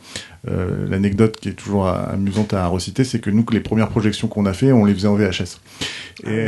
[0.50, 4.46] Euh, L'anecdote qui est toujours amusante à reciter, c'est que nous, les premières projections qu'on
[4.46, 5.60] a fait, on les faisait en VHS.
[6.28, 6.48] Et,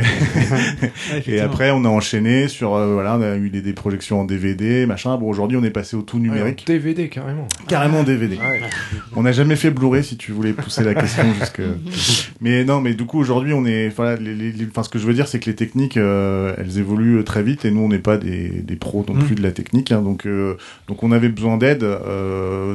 [1.26, 4.24] et après, on a enchaîné sur, euh, voilà, on a eu des, des projections en
[4.24, 5.16] DVD, machin.
[5.16, 6.64] Bon, aujourd'hui, on est passé au tout numérique.
[6.66, 7.48] DVD carrément.
[7.68, 8.36] Carrément DVD.
[8.36, 8.60] Ouais.
[9.14, 11.62] On n'a jamais fait Blu-ray si tu voulais pousser la question jusque.
[12.40, 14.98] Mais non, mais du coup aujourd'hui on est, voilà, les, les- les- enfin ce que
[14.98, 17.88] je veux dire c'est que les techniques euh, elles évoluent très vite et nous on
[17.88, 19.24] n'est pas des, des pros non Mm.
[19.24, 20.26] plus de la technique, hein, donc
[20.88, 22.74] donc on avait besoin d'aide euh,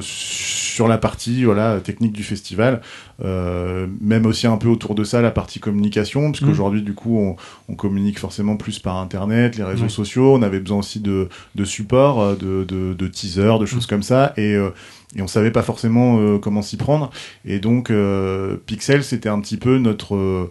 [0.72, 2.82] sur la partie voilà technique du festival,
[3.24, 6.48] euh, même aussi un peu autour de ça la partie communication, parce Mm.
[6.48, 7.36] qu'aujourd'hui du coup on,
[7.70, 11.66] on communique forcément plus par internet, les réseaux sociaux, on avait besoin aussi de de
[11.66, 14.70] support, euh, de de, de teasers, de choses comme ça et euh,
[15.16, 17.10] et on savait pas forcément euh, comment s'y prendre.
[17.46, 20.50] Et donc euh, Pixel c'était un petit peu notre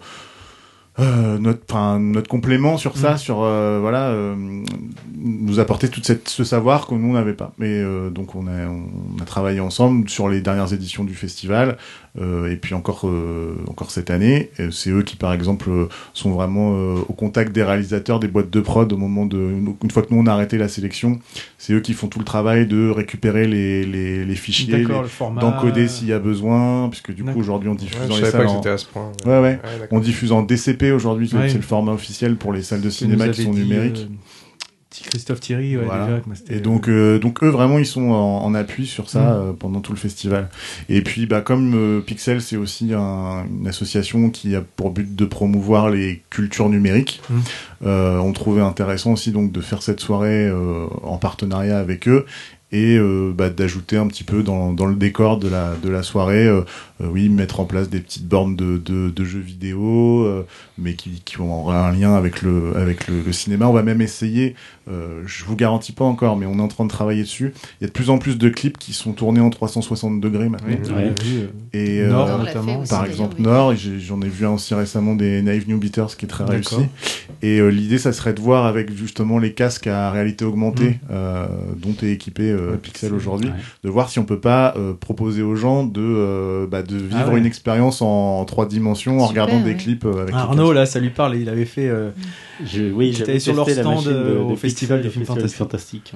[1.00, 3.18] euh, notre notre complément sur ça Mm.
[3.18, 4.34] sur euh, voilà euh,
[5.16, 8.46] nous apporter toute cette ce savoir que nous on n'avait pas mais euh, donc on
[8.46, 11.76] a on a travaillé ensemble sur les dernières éditions du festival
[12.20, 15.70] euh, et puis encore euh, encore cette année c'est eux qui par exemple
[16.12, 19.38] sont vraiment euh, au contact des réalisateurs des boîtes de prod au moment de
[19.82, 21.18] une fois que nous on a arrêté la sélection
[21.58, 25.02] c'est eux qui font tout le travail de récupérer les les, les fichiers les- D'accord,
[25.02, 25.40] le format.
[25.40, 28.30] d'encoder s'il y a besoin, puisque du coup aujourd'hui on diffuse Ouais, dans je les
[28.30, 28.40] savais salles.
[28.40, 29.12] pas que en- c'était à ce point.
[29.26, 29.60] Ouais, ouais.
[29.62, 29.88] d'accord.
[29.90, 31.52] On diffuse en DCP aujourd'hui, c'est Ouais.
[31.52, 34.06] le format officiel pour les salles de cinéma qui sont dit, numériques.
[34.10, 34.14] euh,
[35.08, 36.06] Christophe Thierry, ouais, Voilà.
[36.06, 39.32] déjà, Et donc, euh, donc eux vraiment ils sont en, en appui sur ça Mm.
[39.34, 40.50] euh, pendant tout le festival.
[40.88, 45.14] Et puis bah comme euh, Pixel c'est aussi un- une association qui a pour but
[45.14, 47.86] de promouvoir les cultures numériques, Mm.
[47.86, 50.50] on trouvait intéressant aussi donc de faire cette soirée
[51.02, 52.26] en partenariat avec eux
[52.72, 52.98] et
[53.34, 56.48] bah, d'ajouter un petit peu dans, dans le décor de la, de la soirée,
[57.08, 60.46] oui, mettre en place des petites bornes de, de, de jeux vidéo, euh,
[60.78, 63.66] mais qui, qui ont un lien avec le, avec le, le cinéma.
[63.68, 64.54] On va même essayer,
[64.90, 67.52] euh, je vous garantis pas encore, mais on est en train de travailler dessus.
[67.80, 70.48] Il y a de plus en plus de clips qui sont tournés en 360 degrés
[70.48, 70.68] maintenant.
[70.96, 72.80] Oui, euh, Et Nord, notamment.
[72.80, 73.44] aussi, par exemple oui.
[73.44, 76.76] Nord, j'en ai vu un aussi récemment des Naive New Beaters qui est très réussi.
[77.42, 81.46] Et euh, l'idée, ça serait de voir avec justement les casques à réalité augmentée euh,
[81.76, 83.54] dont est équipé euh, Pixel Pixel, aujourd'hui, ouais.
[83.84, 87.16] de voir si on peut pas euh, proposer aux gens de, euh, bah, de vivre
[87.26, 87.38] Ah ouais.
[87.38, 89.76] une expérience en, trois dimensions en regardant des ouais.
[89.76, 91.36] clips euh, avec les Arnaud, là, ça lui parle.
[91.36, 91.88] Il avait fait.
[91.88, 92.10] euh,
[92.64, 96.12] Je, oui, j'avais sur leur stand, euh, de- au de Festival des films fantastiques.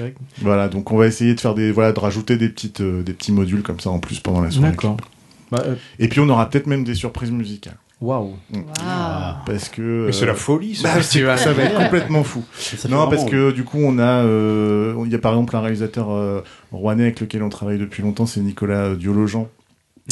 [0.00, 2.80] vrai que- Voilà, donc on va essayer de faire des, voilà, de rajouter des petites,
[2.80, 4.70] euh, des petits modules comme ça en plus pendant la soirée.
[4.70, 4.96] D'accord.
[5.52, 8.34] Bah, euh, Et puis on aura peut-être même des surprises musicales, Waouh.
[8.52, 9.34] Waouh.
[9.46, 11.38] parce que Mais c'est euh, la folie, ce bah, festival.
[11.38, 12.44] ça va être complètement fou.
[12.90, 16.10] Non, parce que du coup, on a, euh, il y a par exemple un réalisateur
[16.10, 16.40] euh,
[16.72, 19.46] rouennais avec lequel on travaille depuis longtemps, c'est Nicolas Diologen.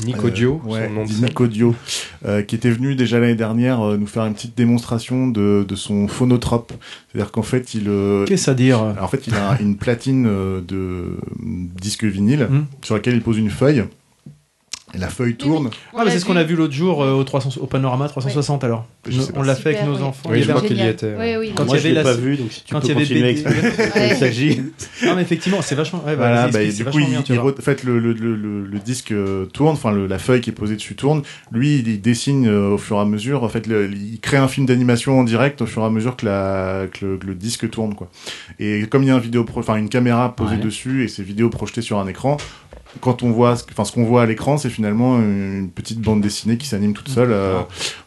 [0.05, 1.24] Nico Euh, ouais, son nom de dit scène.
[1.26, 1.72] Nico Dio,
[2.24, 5.74] euh, qui était venu déjà l'année dernière euh, nous faire une petite démonstration de, de
[5.76, 6.72] son phonotrope.
[7.12, 10.26] C'est-à-dire qu'en fait, il, euh, Qu'est-ce à dire alors, en fait, il a une platine
[10.26, 11.16] euh, de
[11.80, 12.64] disque vinyle Hmm.
[12.82, 13.85] sur laquelle il pose une feuille.
[14.95, 15.71] Et la feuille tourne.
[15.97, 18.63] Ah, mais c'est ce qu'on a vu l'autre jour euh, au, 300, au Panorama 360
[18.65, 18.87] alors.
[19.09, 20.03] Je sais on l'a fait avec nos oui.
[20.03, 20.29] enfants.
[20.31, 21.15] Oui, Il y je avait- crois qu'il y était.
[21.19, 21.53] Oui, oui.
[21.57, 22.89] Quand Moi, il y je avait l'ai la- pas vu, donc si tu quand peux
[22.89, 23.37] il continuer
[24.15, 24.63] s'agit.
[25.07, 25.99] Ah, mais effectivement, c'est vachement.
[26.07, 27.51] Ouais, bah, Voilà, bah, du coup, vachement il, bien, tu il vois.
[27.53, 30.51] re- en fait, le, le, le, le- le disque euh, tourne, enfin, la feuille qui
[30.51, 31.23] est posée dessus tourne.
[31.53, 33.43] Lui, il, il dessine euh, au fur et à mesure.
[33.43, 36.17] En fait, le- il crée un film d'animation en direct au fur et à mesure
[36.17, 38.09] que, la, que, le, que le disque tourne, quoi.
[38.59, 41.23] Et comme il y a un vidéo, pro- enfin, une caméra posée dessus et ces
[41.23, 42.37] vidéos projetées sur un écran,
[43.01, 46.21] quand on voit, ce- enfin, ce qu'on voit à l'écran, c'est finalement une petite bande
[46.21, 47.33] dessinée qui s'anime toute seule.
[47.33, 47.61] euh,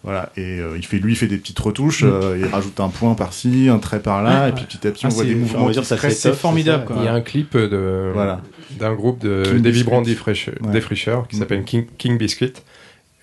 [0.04, 0.32] voilà.
[0.38, 2.04] Et euh, il fait, lui, il fait des petites retouches.
[2.04, 2.08] Mm.
[2.08, 4.50] euh, il rajoute un point par-ci, un trait par là, Ouais.
[4.50, 5.70] et puis petit à petit, Ah, on voit c'est- des mouvements.
[5.74, 6.96] C'est formidable, quoi.
[7.00, 8.42] Il y a un clip de Voilà.
[8.80, 10.14] d'un groupe de King dévibrants Biscuit.
[10.16, 10.72] défriche- Ouais.
[10.72, 12.54] défricheurs qui s'appelle King, King Biscuit.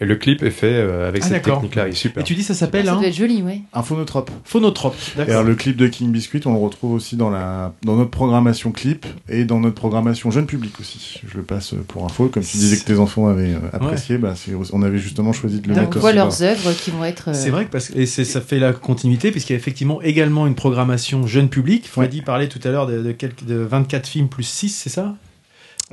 [0.01, 1.59] Et le clip est fait euh, avec Ah, cette d'accord.
[1.61, 2.21] technique-là, il est super.
[2.23, 3.61] Et tu dis ça s'appelle Ça hein doit être joli, ouais.
[3.73, 4.29] Un phonotrope.
[4.45, 4.97] Phonotrope.
[5.15, 5.43] Alors, D'accord.
[5.45, 9.07] le clip de King Biscuit, on le retrouve aussi dans, la, dans notre programmation clip
[9.29, 11.21] et dans notre programmation jeune public aussi.
[11.25, 12.27] Je le passe pour info.
[12.29, 15.61] Comme tu disais que tes enfants avaient euh, apprécié, bah, c'est- on avait justement choisi
[15.61, 17.29] de le On mettre voit aussi leurs œuvres qui vont être.
[17.29, 19.59] euh, C'est vrai que parce que et c'est- ça fait la continuité puisqu'il y a
[19.59, 21.87] effectivement également une programmation jeune public.
[21.89, 25.15] Freddy parlait tout à l'heure de, de, quelques, de 24 films plus 6, c'est ça?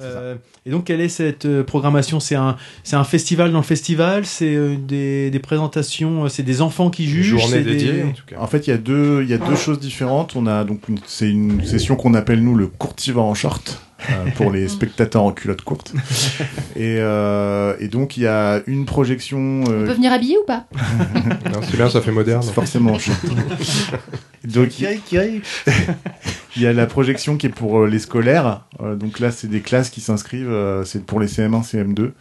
[0.02, 0.36] Euh,
[0.66, 2.20] et donc, quelle est cette euh, programmation?
[2.20, 4.26] C'est un, c'est un festival dans le festival?
[4.26, 7.38] C'est euh, des, des présentations euh, C'est des enfants qui jugent?
[7.40, 8.36] Journée des- dédiée, en tout cas.
[8.40, 10.36] En fait, il y a deux, il y a deux choses différentes.
[10.36, 13.82] On a donc c'est une session qu'on appelle nous le courtivore en short.
[13.82, 13.91] euh,
[14.36, 15.94] pour les spectateurs en culotte courte.
[16.76, 19.38] Et, euh, et donc il y a une projection.
[19.68, 20.66] On euh, peut venir habiller ou pas?
[21.52, 22.42] Non, c'est bien, ça fait moderne.
[22.44, 22.98] c'est forcément
[24.46, 25.26] donc il y a-
[26.58, 28.62] il y a la projection qui est pour euh, les scolaires.
[28.82, 30.50] Euh, donc là, c'est des classes qui s'inscrivent.
[30.52, 32.02] euh, c'est pour les CM1, CM2.
[32.02, 32.12] Mhm.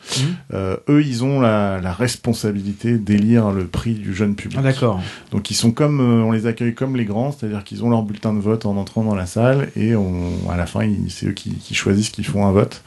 [0.55, 4.59] Euh, eux, ils ont la, la responsabilité d'élire le prix du jeune public.
[4.61, 5.01] Ah, d'accord.
[5.33, 8.03] Donc ils sont comme euh, on les accueille comme les grands, c'est-à-dire qu'ils ont leur
[8.03, 10.14] bulletin de vote en entrant dans la salle et on,
[10.51, 12.83] à la fin c'est eux qui, qui choisissent qui font un vote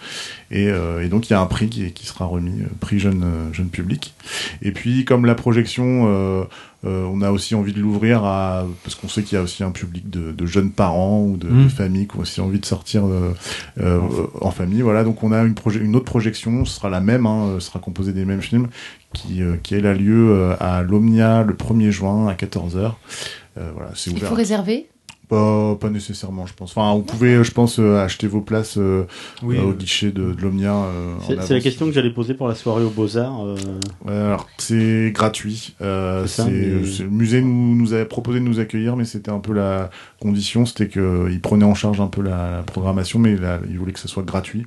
[0.51, 2.99] et, euh, et donc il y a un prix qui, qui sera remis, euh, prix
[2.99, 4.13] jeune euh, jeune public.
[4.61, 6.43] Et puis comme la projection, euh,
[6.85, 9.63] euh, on a aussi envie de l'ouvrir à parce qu'on sait qu'il y a aussi
[9.63, 12.65] un public de, de jeunes parents ou de, de familles qui ont aussi envie de
[12.65, 13.31] sortir euh,
[13.79, 13.99] euh,
[14.41, 14.81] en famille.
[14.81, 17.67] Voilà donc on a une, proje- une autre projection, ce sera la même, hein, ce
[17.67, 18.67] sera composé des mêmes films
[19.13, 22.93] qui, euh, qui elle a lieu à l'Omnia le 1er juin à 14h.
[23.57, 24.29] Euh, voilà, c'est Il ouvert.
[24.29, 24.87] faut réserver?
[25.33, 26.71] Pas, pas nécessairement, je pense.
[26.77, 29.05] Enfin, vous pouvez, je pense, euh, acheter vos places euh,
[29.41, 29.57] Oui.
[29.57, 30.75] euh, au guichet de, de l'Omnia.
[30.75, 33.45] euh, C'est la question que j'allais poser pour la soirée aux Beaux-Arts.
[33.45, 33.55] euh,
[34.05, 35.75] Ouais, alors, c'est gratuit.
[35.81, 39.31] Euh, C'est ça, mais- Le musée nous, nous avait proposé de nous accueillir, mais c'était
[39.31, 39.89] un peu la
[40.21, 43.93] condition, c'était qu'il prenait en charge un peu la, la programmation, mais là, il voulait
[43.93, 44.65] que ce soit gratuit.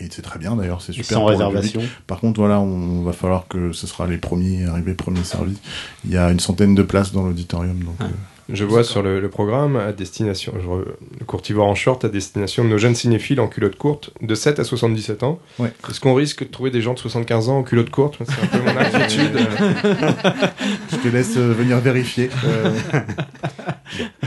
[0.00, 1.18] Et c'est très bien d'ailleurs, c'est et super.
[1.18, 1.82] sans pour le réservation.
[2.06, 5.58] Par contre, voilà, on, va falloir que ce sera les premiers arrivés, premiers servis.
[6.06, 7.96] Il y a une centaine de places dans l'auditorium, donc.
[8.00, 8.06] Ah.
[8.52, 12.68] Je vois sur le, le programme à destination, le courtivore en short à destination de
[12.68, 15.40] nos jeunes cinéphiles en culotte courte de 7 à 77 ans.
[15.58, 15.72] Ouais.
[15.88, 18.18] Est-ce qu'on risque de trouver des gens de 75 ans en culotte courte?
[18.26, 19.38] C'est un peu mon inquiétude.
[20.90, 22.28] je te laisse euh, venir vérifier.
[22.44, 22.70] Euh,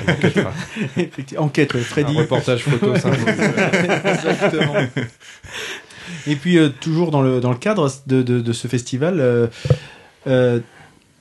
[0.09, 0.51] enquêtera.
[0.97, 1.43] Effectivement.
[1.45, 2.17] Enquête, ouais, un Freddy.
[2.17, 3.17] reportage photo simple.
[4.05, 4.75] Exactement.
[6.27, 9.47] Et puis, euh, toujours dans le, dans le cadre de, de, de ce festival, euh,
[10.27, 10.59] euh,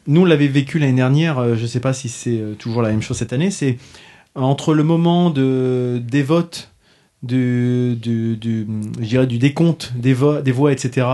[0.07, 2.83] nous, on l'avait vécu l'année dernière, euh, je ne sais pas si c'est euh, toujours
[2.83, 3.79] la même chose cette année, c'est
[4.35, 6.71] entre le moment de, des votes,
[7.23, 11.07] du, du, du, décompte des, vo- des voix, etc.,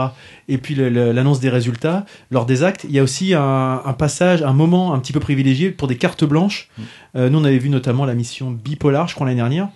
[0.48, 4.42] et puis l'annonce des résultats, lors des actes, il y a aussi un, un passage,
[4.42, 6.68] un moment un petit peu privilégié pour des cartes blanches.
[7.14, 9.68] Euh, nous, on avait vu notamment la mission Bipolar, je crois, l'année dernière.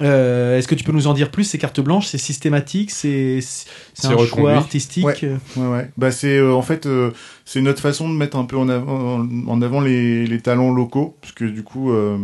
[0.00, 3.40] Euh, Est-ce que tu peux nous en dire plus Ces cartes blanches, c'est systématique, c'est
[3.40, 4.28] c'est un reconduit.
[4.28, 5.04] choix artistique?
[5.04, 5.36] Ouais.
[5.56, 5.90] Ouais, ouais.
[5.96, 7.10] Bah, c'est euh, en fait euh,
[7.44, 11.16] c'est notre façon de mettre un peu en avant, en avant les, les talents locaux,
[11.20, 12.18] parce que du coup euh,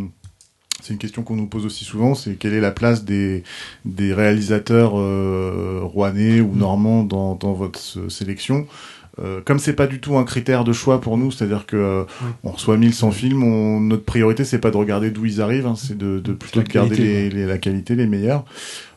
[0.82, 3.42] c'est une question qu'on nous pose aussi souvent, c'est quelle est la place des
[3.84, 8.66] des réalisateurs euh, rouennais ou normands dans dans votre euh, sélection?
[9.18, 12.04] Euh, comme c'est pas du tout un critère de choix pour nous, c'est-à-dire que euh,
[12.44, 15.74] on reçoit 1100 films, on, notre priorité c'est pas de regarder d'où ils arrivent, hein,
[15.76, 18.44] c'est de, de plutôt de garder qualité, les, les- la qualité, les meilleurs.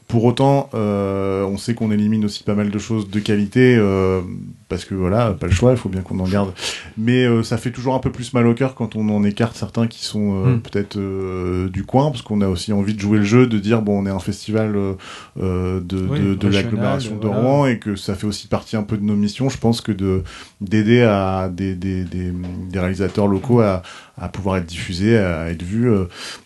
[0.09, 4.21] Pour autant, euh, on sait qu'on élimine aussi pas mal de choses de qualité euh,
[4.69, 6.53] parce que voilà, pas le choix, il faut bien qu'on en garde.
[6.97, 9.55] Mais euh, ça fait toujours un peu plus mal au cœur quand on en écarte
[9.55, 10.61] certains qui sont euh, Mm.
[10.61, 13.81] peut-être euh, du coin, parce qu'on a aussi envie de jouer le jeu, de dire
[13.81, 14.95] bon, on est un festival de,
[15.35, 17.41] Oui, de, de l'agglomération de voilà.
[17.41, 19.49] Rouen et que ça fait aussi partie un peu de nos missions.
[19.49, 20.23] Je pense que de
[20.61, 22.31] d'aider à des, des, des,
[22.69, 23.81] des réalisateurs locaux à,
[24.17, 25.89] à pouvoir être diffusés, à être vus.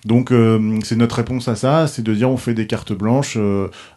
[0.05, 0.31] Donc
[0.83, 3.37] c'est notre réponse à ça, c'est de dire on fait des cartes blanches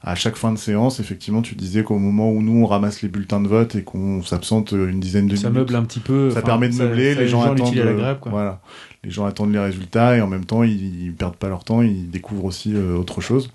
[0.03, 1.01] à chaque fin de séance.
[1.01, 4.16] Effectivement, tu disais qu'au moment où nous on ramasse les bulletins de vote et qu'on
[4.23, 6.31] s'absente une dizaine de Ça minutes, meuble un petit peu.
[6.31, 7.77] ça permet de ça- meubler, ça- les gens attendent.
[7.77, 8.31] euh, quoi.
[8.33, 8.61] Voilà,
[9.05, 11.83] les gens attendent les résultats et en même temps ils, ils perdent pas leur temps,
[11.83, 13.51] ils découvrent aussi euh, autre chose.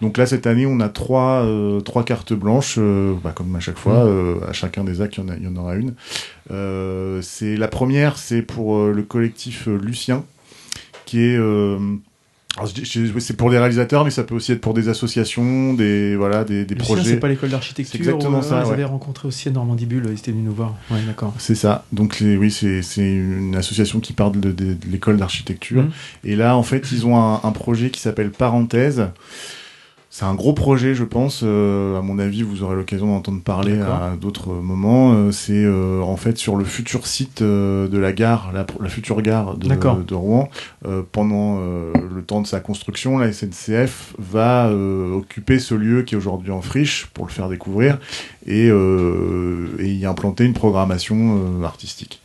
[0.00, 3.60] Donc là cette année on a trois euh, trois cartes blanches, euh, bah, comme à
[3.60, 4.40] chaque fois, Mm.
[4.48, 5.94] à chacun des actes il y en, a, il y en aura une.
[7.22, 10.24] C'est la première, c'est pour le collectif Lucien,
[11.04, 11.38] qui est
[13.20, 16.64] c'est pour des réalisateurs, mais ça peut aussi être pour des associations, des voilà, des,
[16.64, 17.04] des projets.
[17.04, 17.98] c'est pas l'école d'architecture.
[17.98, 18.72] Exactement où, ça, euh, Ils ouais.
[18.74, 20.74] avaient rencontré aussi à Normandibule, ils étaient venus nous voir.
[20.90, 21.34] Ouais, d'accord.
[21.38, 21.84] C'est ça.
[21.92, 25.82] Donc les, oui, c'est une association qui parle de, de- de l'école d'architecture.
[25.82, 25.90] Mhm.
[26.24, 29.08] Et là, en fait, ils ont un, un projet qui s'appelle Parenthèse.
[30.18, 31.42] C'est un gros projet, je pense.
[31.42, 35.12] Euh, à mon avis, vous aurez l'occasion d'entendre parler à d'autres moments.
[35.12, 38.88] Euh, c'est euh, en fait sur le futur site euh, de la gare, la, la
[38.88, 40.48] future gare de, de Rouen.
[40.86, 46.00] Euh, pendant euh, le temps de sa construction, la SNCF va euh, occuper ce lieu
[46.00, 47.98] qui est aujourd'hui en friche pour le faire découvrir
[48.46, 52.22] et, euh, et y implanter une programmation euh, artistique.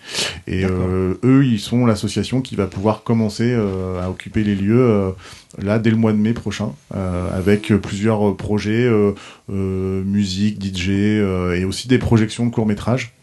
[0.48, 4.80] Et euh, eux, ils sont l'association qui va pouvoir commencer euh, à occuper les lieux
[4.80, 5.12] euh,
[5.58, 9.14] là dès le mois de mai prochain, euh, avec plusieurs projets, euh,
[9.50, 13.14] euh, musique, DJ et aussi des projections de courts métrages.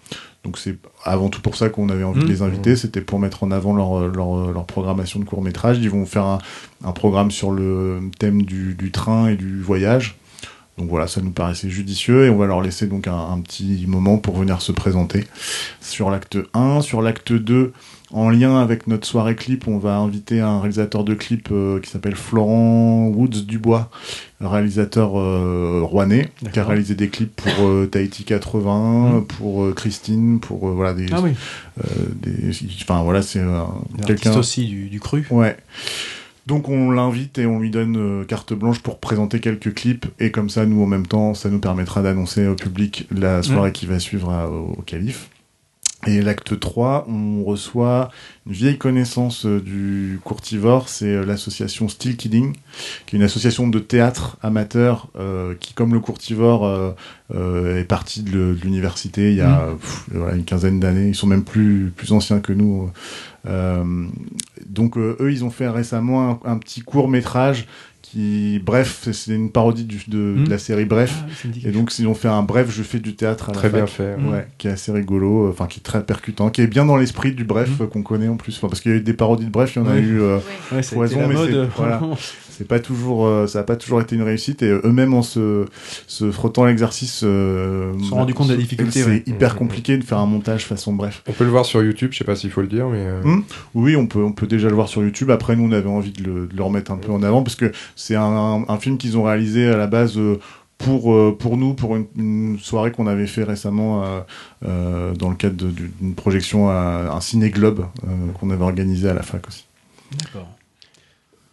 [0.45, 2.25] Donc c'est avant tout pour ça qu'on avait envie Mmh.
[2.25, 5.79] de les inviter, c'était pour mettre en avant leur, leur, leur programmation de courts métrages.
[5.79, 6.39] Ils vont faire un,
[6.85, 10.17] un programme sur le thème du, du train et du voyage.
[10.79, 13.85] Donc voilà, ça nous paraissait judicieux et on va leur laisser donc un, un petit
[13.89, 15.25] moment pour venir se présenter
[15.81, 16.83] sur l'acte 1.
[16.83, 17.73] Sur l'acte 2,
[18.11, 21.91] en lien avec notre soirée clip, on va inviter un réalisateur de clip euh, qui
[21.91, 23.91] s'appelle Florent Woods Dubois,
[24.41, 29.25] réalisateur euh, rouennais, qui a réalisé des clips pour euh, Tahiti 80, Mm.
[29.27, 31.33] pour euh, Christine, pour voilà des, Ah oui,
[32.23, 32.51] des,
[32.83, 33.41] enfin voilà c'est
[34.07, 34.37] quelqu'un.
[34.37, 35.27] aussi du, du cru.
[35.31, 35.57] Ouais.
[36.47, 40.49] Donc on l'invite et on lui donne carte blanche pour présenter quelques clips et comme
[40.49, 43.99] ça nous en même temps ça nous permettra d'annoncer au public la soirée qui va
[43.99, 45.29] suivre à- au, au calife.
[46.07, 48.11] Et l'acte 3, on reçoit
[48.47, 52.55] une vieille connaissance euh, du courtivore, c'est euh, l'association Still Kidding,
[53.05, 56.93] qui est une association de théâtre amateur euh, qui, comme le courtivore, euh,
[57.35, 61.09] euh, est partie de l'université il y a pff, voilà, une quinzaine d'années.
[61.09, 62.91] Ils sont même plus, plus anciens que nous.
[64.69, 67.67] Donc eux, ils ont fait récemment un, un petit court métrage
[68.11, 70.45] qui, bref, c'est- une parodie du- de, Mm.
[70.45, 71.13] de la série Bref.
[71.27, 73.69] Ah, Et donc, ils ont fait un bref, je fais du théâtre à la Très
[73.69, 73.91] bien fac.
[73.97, 74.15] fait.
[74.31, 76.97] Ouais, qui est assez rigolo, euh, enfin qui est très percutant, qui est bien dans
[76.97, 77.83] l'esprit du bref Mm.
[77.83, 78.57] euh, qu'on connaît en plus.
[78.57, 80.21] Enfin, parce qu'il y a eu des parodies de bref, il y en a eu.
[80.21, 80.39] euh,
[80.73, 81.69] Ouais, Poison, la mais mode.
[81.77, 82.01] voilà.
[82.59, 84.63] c'est pas toujours, euh, ça a pas toujours été une réussite.
[84.63, 85.65] Et eux-mêmes en se,
[86.09, 89.23] se frottant à l'exercice, euh, Se sont rendus compte de la difficulté, C'est ouais.
[89.27, 91.23] hyper compliqué de faire un montage façon bref.
[91.29, 92.99] On peut le voir sur YouTube, je sais pas s'il faut le dire, mais.
[93.07, 93.45] euh, Mm.
[93.75, 95.31] Oui, on peut, on peut déjà le voir sur YouTube.
[95.31, 97.57] Après, nous, on avait envie de le, de le remettre un peu en avant parce
[97.57, 100.39] que c'est un, un, un film qu'ils ont réalisé à la base euh,
[100.79, 104.21] pour, euh, pour nous, pour une, une soirée qu'on avait fait récemment euh,
[104.67, 109.15] euh, dans le cadre d'une projection à un ciné globe euh, qu'on avait organisé à
[109.15, 109.67] la fac aussi.
[110.19, 110.49] D'accord.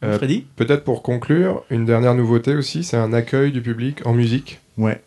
[0.03, 4.13] Euh, Freddy Peut-être pour conclure, une dernière nouveauté aussi, c'est un accueil du public en
[4.13, 4.59] musique.
[4.77, 5.01] Ouais.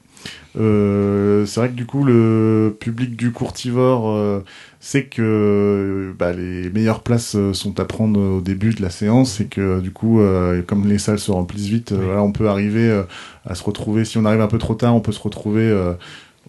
[0.59, 4.41] Euh, c'est vrai que du coup, le public du courtivore euh,
[4.80, 9.41] sait que bah, les meilleures places euh, sont à prendre au début de la séance
[9.41, 12.49] et que du coup, euh, comme les salles se remplissent vite, euh, voilà, on peut
[12.49, 13.05] arriver euh,
[13.45, 14.05] à se retrouver.
[14.05, 15.93] Si on arrive un peu trop tard, on peut se retrouver euh,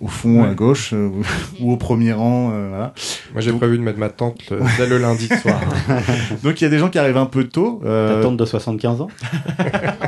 [0.01, 0.49] au fond, Ouais.
[0.49, 1.09] à gauche, euh,
[1.61, 2.51] ou au premier rang.
[2.53, 2.93] euh, voilà.
[3.33, 5.59] Moi j'ai Donc- prévu de mettre ma tente le- dès le lundi soir.
[6.43, 7.81] Donc il y a des gens qui arrivent un peu tôt.
[7.85, 9.07] euh, Ta tante de 75 ans?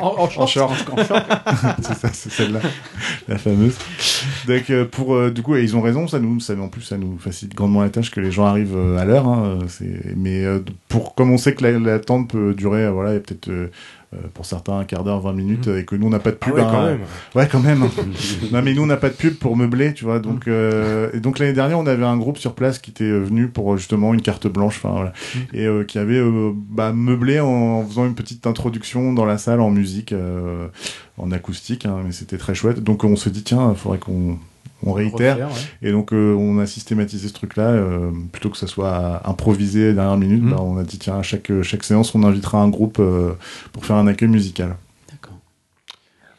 [0.01, 0.73] En, en short.
[1.81, 2.59] c'est ça, c'est celle-là,
[3.27, 3.75] la fameuse.
[4.47, 6.81] Donc euh, pour euh, du coup, et ils ont raison, ça nous, ça en plus,
[6.81, 9.27] ça nous facilite grandement la tâche que les gens arrivent euh, à l'heure.
[9.27, 12.91] Hein, euh, c'est, mais euh, pour comme on sait que la- l'attente peut durer, euh,
[12.91, 13.49] voilà, il y a peut-être
[14.13, 16.31] euh, pour certains un quart d'heure, 20 minutes, euh, et que nous on n'a pas
[16.31, 16.55] de Ah pub.
[16.55, 16.99] ouais, hein, quand même.
[17.35, 17.79] Ouais, quand même.
[18.51, 20.19] non, mais nous, on n'a pas de pub pour meubler, tu vois.
[20.19, 23.47] Donc, euh, et donc l'année dernière, on avait un groupe sur place qui était venu
[23.47, 25.13] pour justement une carte blanche, enfin voilà,
[25.53, 26.21] et euh, qui avait
[26.69, 30.13] bah, meublé en faisant une petite introduction dans la salle en musique,
[31.17, 32.83] en acoustique, hein, mais c'était très chouette.
[32.83, 34.37] Donc, on se dit tiens, il faudrait qu'on
[34.85, 35.35] on réitère.
[35.35, 35.87] Refaire, ouais.
[35.89, 39.87] Et donc, euh, on a systématisé ce truc-là, euh, plutôt que ça soit improvisé à
[39.87, 40.43] la dernière minute.
[40.43, 40.49] Mm.
[40.51, 43.31] bah, on a dit tiens, à chaque chaque séance, on invitera un groupe euh,
[43.73, 44.75] pour faire un accueil musical.
[45.11, 45.35] D'accord.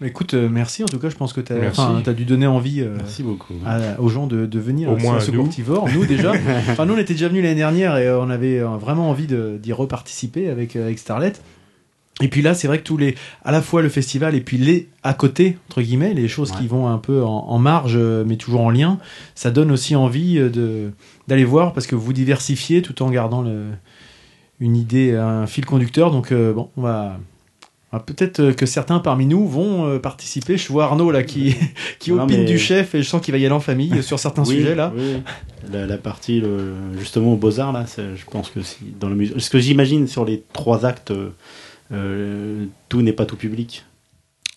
[0.01, 2.81] Bah, Écoute, euh, merci en tout cas, je pense que tu as, dû donner envie
[2.81, 3.55] euh, Merci beaucoup.
[3.65, 5.43] à- aux gens de, de venir Au à moins ce nous.
[5.43, 5.89] courtivore.
[5.95, 6.33] Nous déjà.
[6.71, 9.27] enfin, nous on était déjà venus l'année dernière et euh, on avait euh, vraiment envie
[9.29, 11.35] d'y reparticiper avec, euh, avec Starlet.
[12.23, 13.15] Et puis là, c'est vrai que tous les,
[13.45, 16.59] à la fois le festival et puis les à côté, entre guillemets, les choses Ouais.
[16.61, 18.99] qui vont un peu en, en marge, euh, mais toujours en lien,
[19.35, 20.91] ça donne aussi envie euh, de
[21.29, 23.65] d'aller voir parce que vous diversifiez tout en gardant le,
[24.61, 26.11] une idée, un fil conducteur.
[26.11, 27.19] Donc euh, bon, on va,
[27.93, 30.57] on va peut-être que certains parmi nous vont euh, participer.
[30.57, 31.57] Je vois Arnaud là qui
[31.99, 34.03] qui Non, opine mais- du chef et je sens qu'il va y aller en famille
[34.03, 34.93] sur certains Oui, sujets là.
[34.97, 35.17] oui.
[35.73, 39.15] La, la partie le- justement aux beaux-arts, là, c'est- je pense que si, dans la
[39.17, 39.41] musique.
[39.41, 41.31] Ce que j'imagine sur les trois actes, euh,
[42.89, 43.85] tout n'est pas tout public.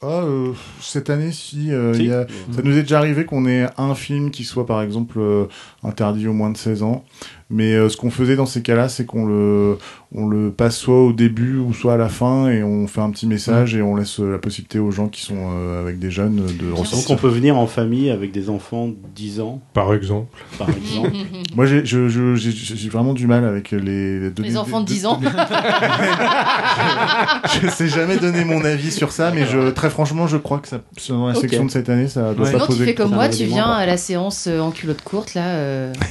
[0.01, 2.01] Ah, euh, cette année, si, euh, Si.
[2.01, 4.81] il y a- ça nous est déjà arrivé qu'on ait un film qui soit par
[4.81, 5.45] exemple euh,
[5.83, 7.03] interdit aux moins de 16 ans.
[7.51, 9.77] Mais euh, ce qu'on faisait dans ces cas-là, c'est qu'on le,
[10.15, 13.11] on le passe soit au début ou soit à la fin et on fait un
[13.11, 16.09] petit message et on laisse euh, la possibilité aux gens qui sont euh, avec des
[16.09, 17.11] jeunes de Donc ressortir.
[17.11, 20.35] on peut venir en famille avec des enfants de 10 ans, Par exemple.
[20.57, 21.11] par exemple.
[21.55, 24.81] Moi, j'ai, je, je- j'ai, j'ai vraiment du mal avec les les, donner- Les enfants
[24.81, 25.19] de 10 ans.
[27.61, 30.67] je sais jamais donner mon avis sur ça, mais je, très franchement, je crois que
[30.67, 30.79] ça,
[31.09, 31.41] dans la Ok.
[31.41, 32.51] section de cette année, ça doit Ouais.
[32.51, 32.85] pas Sinon, tu poser.
[32.85, 35.93] fais comme moi, tu viens à la séance en culotte courte, là, euh,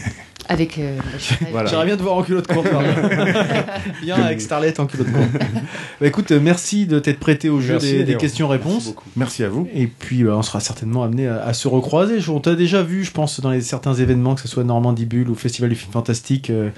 [0.49, 0.79] avec...
[0.79, 0.99] euh,
[1.53, 1.69] Voilà.
[1.71, 2.69] J'aimerais bien te voir en culotte courte.
[2.71, 2.89] pardon.
[4.03, 5.29] Bien avec Starlet en culotte courte.
[6.01, 8.95] Bah, écoute, euh, merci de t'être prêté au jeu Merci, des, questions-réponses.
[9.17, 9.69] Merci à vous.
[9.75, 12.19] Et puis, bah, on sera certainement amené à, à se recroiser.
[12.29, 15.31] On t'a déjà vu, je pense, dans les, certains événements, que ce soit Normandie Bulle
[15.31, 16.51] ou Festival du film fantastique.
[16.51, 16.71] euh,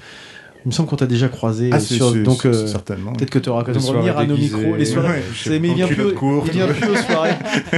[0.65, 1.69] il me semble qu'on t'a déjà croisé.
[1.71, 3.13] Ah, euh, c'est, sur- donc, euh, certainement.
[3.13, 4.75] peut-être que tu auras l'occasion de revenir à nos micros.
[4.75, 5.21] Les soirées.
[5.47, 6.47] Ouais, mais il vient, en plus, courte.
[6.47, 7.35] il vient plus aux soirées.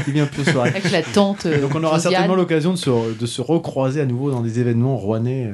[0.07, 0.69] Il vient plus aux soirées.
[0.69, 1.45] avec la tante.
[1.45, 2.13] euh, Donc, on aura Josiane.
[2.13, 2.89] certainement l'occasion de se,
[3.19, 5.51] de se recroiser à nouveau dans des événements rouennais.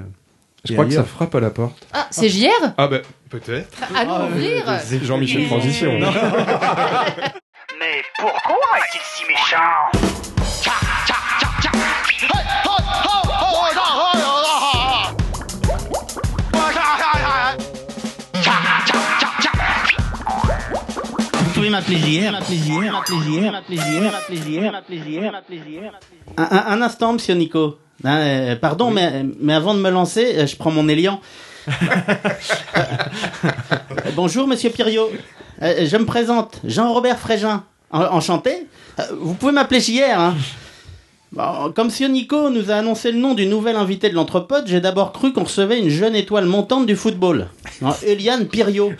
[0.66, 1.88] Je crois que ça frappe à la porte.
[1.94, 3.70] Ah, c'est JR Ah ben, peut-être.
[3.96, 5.92] Allons ah, ouvrir euh, C'est Jean-Michel Transition.
[6.02, 6.12] Hein.
[7.80, 10.16] Mais pourquoi est-il si méchant?
[21.76, 25.92] Ma plaisir, ma plaisir, ma plaisir, ma plaisir, ma plaisir, ma plaisir, ma plaisir.
[26.38, 27.80] Un, un, un instant, monsieur Nico.
[28.04, 31.20] Hein, euh, pardon, mais, mais avant de me lancer, euh, je prends mon élian.
[31.68, 31.72] Euh,
[34.16, 35.10] bonjour, monsieur Piriot.
[35.62, 37.64] Euh, je me présente, Jean-Robert Frégin.
[37.92, 38.68] En- Enchanté.
[39.20, 40.20] Vous pouvez m'appeler JR.
[40.20, 40.36] Hein.
[41.32, 44.80] Bon, comme monsieur Nico nous a annoncé le nom du nouvel invité de l'Entrepode, j'ai
[44.80, 47.48] d'abord cru qu'on recevait une jeune étoile montante du football.
[47.84, 48.94] Hein, Eliane Piriot.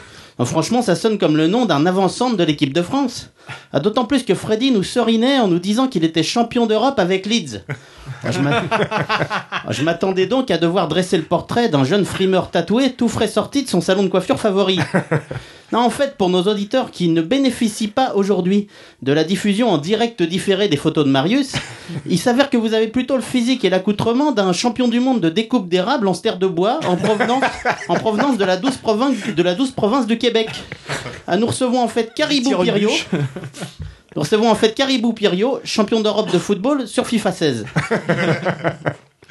[0.44, 3.30] Franchement, ça sonne comme le nom d'un avant-centre de l'équipe de France.
[3.72, 7.26] Ah, D'autant plus que Freddy nous serinait en nous disant qu'il était champion d'Europe avec
[7.26, 7.62] Leeds.
[8.24, 8.30] Ah,
[9.68, 13.28] Ah, je m'attendais donc à devoir dresser le portrait d'un jeune frimeur tatoué tout frais
[13.28, 14.80] sorti de son salon de coiffure favori.
[15.72, 18.68] Non, en fait, pour nos auditeurs qui ne bénéficient pas aujourd'hui
[19.02, 21.54] de la diffusion en direct différé des photos de Marius,
[22.06, 25.30] il s'avère que vous avez plutôt le physique et l'accoutrement d'un champion du monde de
[25.30, 27.44] découpe d'érable en sterre de bois en provenance,
[27.90, 30.50] en provenance de, la douce province, de la douce province du Québec.
[31.28, 32.92] Ah, nous recevons en fait Caribou Pirio.
[34.16, 37.66] Nous recevons en fait Caribou Pirio, champion d'Europe de football sur FIFA 16.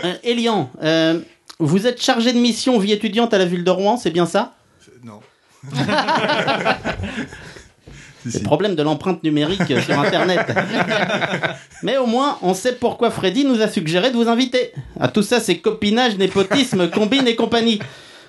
[0.02, 1.20] Euh, Elian, euh,
[1.59, 4.55] vous êtes chargé de mission vie étudiante à la ville de Rouen, c'est bien ça?
[5.02, 5.20] Non.
[8.31, 10.47] C'est le problème de l'empreinte numérique sur Internet.
[11.82, 14.73] Mais au moins, on sait pourquoi Freddy nous a suggéré de vous inviter.
[14.99, 17.81] À tout ça, c'est copinage, népotisme, combine et compagnie.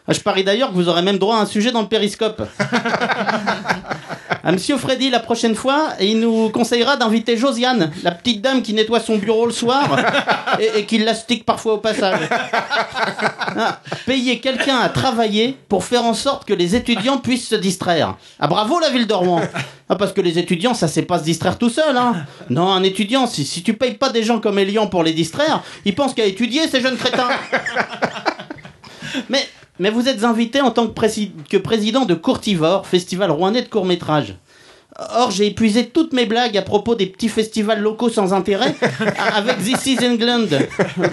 [0.08, 2.44] Ah, Je parie d'ailleurs que vous aurez même droit à un sujet dans le périscope.
[4.48, 8.76] À Monsieur Freddy, la prochaine fois, il nous conseillera d'inviter Josiane, la petite dame qui
[8.76, 10.00] nettoie son bureau le soir
[10.60, 12.20] et, et qui l'astique parfois au passage.
[13.58, 18.18] Ah, payer quelqu'un à travailler pour faire en sorte que les étudiants puissent se distraire.
[18.38, 19.42] Ah bravo la ville de Rouen
[19.88, 21.96] ah, Parce que les étudiants, ça sait pas se distraire tout seul.
[21.96, 22.26] Hein.
[22.50, 25.64] Non, un étudiant, si, si tu payes pas des gens comme Elian pour les distraire,
[25.86, 27.30] ils pensent qu'à étudier ces jeunes crétins.
[29.30, 29.48] Mais,
[29.80, 33.68] mais vous êtes invité en tant que, prési- que président de Courtivore, festival rouennais de
[33.70, 34.36] court-métrage.
[35.18, 38.74] Or, j'ai épuisé toutes mes blagues à propos des petits festivals locaux sans intérêt
[39.36, 40.48] avec This is England,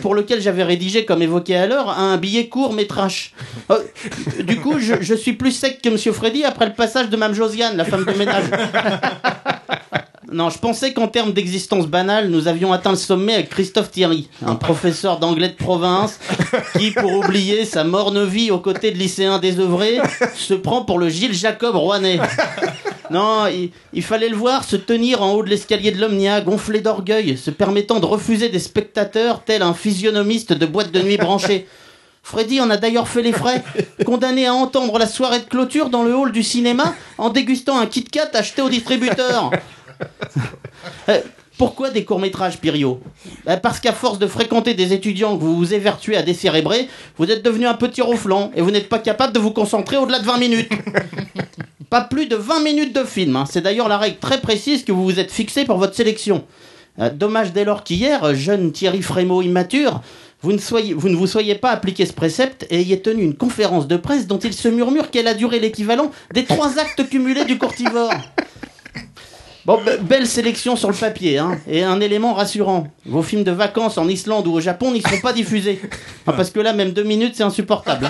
[0.02, 3.34] pour lequel j'avais rédigé, comme évoqué à l'heure, un billet court métrage.
[3.72, 3.78] Euh,
[4.44, 7.34] du coup, je, je suis plus sec que Monsieur Freddy après le passage de Mme
[7.34, 8.44] Josiane, la femme de ménage.
[10.30, 14.28] Non, je pensais qu'en termes d'existence banale, nous avions atteint le sommet avec Christophe Thierry,
[14.46, 16.20] un professeur d'anglais de province
[16.78, 19.98] qui, pour oublier sa morne vie aux côtés de lycéens désœuvrés,
[20.36, 22.20] se prend pour le Gilles Jacob rouennais.
[23.10, 26.80] Non, il, il fallait le voir se tenir en haut de l'escalier de l'Omnia, gonflé
[26.80, 31.66] d'orgueil, se permettant de refuser des spectateurs tel un physionomiste de boîte de nuit branchée.
[32.22, 33.64] Freddy en a d'ailleurs fait les frais,
[34.06, 37.86] condamné à entendre la soirée de clôture dans le hall du cinéma en dégustant un
[37.86, 39.50] Kit Kat acheté au distributeur.
[41.08, 41.20] Euh,
[41.58, 43.00] Pourquoi des courts-métrages, Pirio?
[43.44, 46.88] Bah, Parce qu'à force de fréquenter des étudiants que vous vous évertuez à décérébrer,
[47.18, 50.18] vous êtes devenu un petit ronflant et vous n'êtes pas capable de vous concentrer au-delà
[50.18, 50.70] de 20 minutes.
[51.90, 53.36] Pas plus de 20 minutes de film.
[53.36, 53.44] hein.
[53.48, 56.44] C'est d'ailleurs la règle très précise que vous vous êtes fixée pour votre sélection.
[56.98, 60.00] Euh, dommage dès lors qu'hier, euh, jeune Thierry Frémaux immature,
[60.40, 63.34] vous ne, soyez, vous ne vous soyez pas appliqué ce précepte et ayez tenu une
[63.36, 67.44] conférence de presse dont il se murmure qu'elle a duré l'équivalent des trois actes cumulés
[67.44, 68.10] du courtivore.
[69.64, 72.88] Bon, be- belle sélection sur le papier, hein, et un élément rassurant.
[73.06, 75.80] Vos films de vacances en Islande ou au Japon n'y seront pas diffusés.
[76.24, 78.08] Parce que là, même deux minutes, c'est insupportable.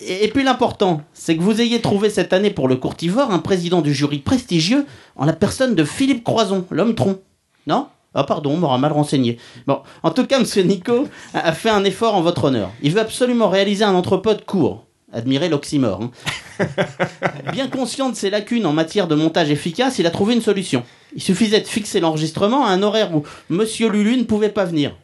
[0.00, 3.80] Et, puis l'important, c'est que vous ayez trouvé cette année pour le courtivore un président
[3.80, 4.86] du jury prestigieux
[5.16, 7.18] en la personne de Philippe Croison, l'homme tronc.
[7.66, 7.88] Non?
[8.14, 9.38] Ah pardon, on m'aura mal renseigné.
[9.66, 12.70] Bon, en tout cas, Monsieur Nico a fait un effort en votre honneur.
[12.80, 14.84] Il veut absolument réaliser un entrepode court.
[15.14, 16.00] Admirez l'oxymore.
[16.02, 16.66] hein.
[17.52, 20.82] Bien conscient de ses lacunes en matière de montage efficace, il a trouvé une solution.
[21.14, 24.96] Il suffisait de fixer l'enregistrement à un horaire où Monsieur Lulu ne pouvait pas venir.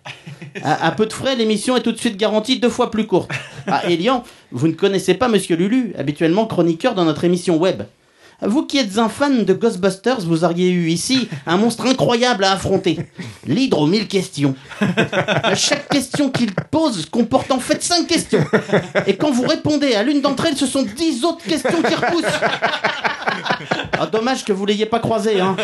[0.65, 3.31] À, à peu de frais, l'émission est tout de suite garantie deux fois plus courte.
[3.69, 7.83] Ah, Elian, vous ne connaissez pas Monsieur Lulu, habituellement chroniqueur dans notre émission web.
[8.43, 12.53] Vous qui êtes un fan de Ghostbusters, vous auriez eu ici un monstre incroyable à
[12.53, 12.99] affronter.
[13.47, 14.55] L'hydre aux mille questions.
[15.55, 18.45] Chaque question qu'il pose comporte en fait cinq questions.
[19.07, 22.41] Et quand vous répondez à l'une d'entre elles, ce sont dix autres questions qui repoussent.
[23.99, 25.41] Ah, dommage que vous l'ayez pas croisé.
[25.41, 25.57] Hein.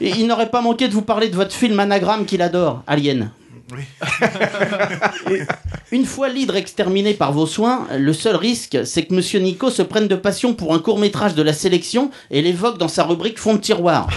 [0.00, 3.30] Il n'aurait pas manqué de vous parler de votre film anagramme qu'il adore, Alien.
[5.92, 9.82] Une fois l'hydre exterminé par vos soins, le seul risque, c'est que Monsieur Nico se
[9.82, 13.38] prenne de passion pour un court métrage de la sélection et l'évoque dans sa rubrique
[13.38, 14.08] fond de tiroir.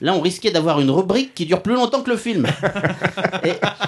[0.00, 2.46] Là, on risquait d'avoir une rubrique qui dure plus longtemps que le film.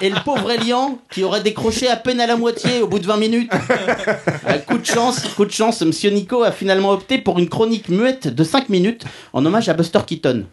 [0.01, 3.07] Et, le pauvre Elian, qui aurait décroché à peine à la moitié au bout de
[3.07, 3.51] 20 minutes.
[4.47, 7.89] Euh, coup de chance, coup de chance, Monsieur Nico a finalement opté pour une chronique
[7.89, 10.45] muette de 5 minutes en hommage à Buster Keaton.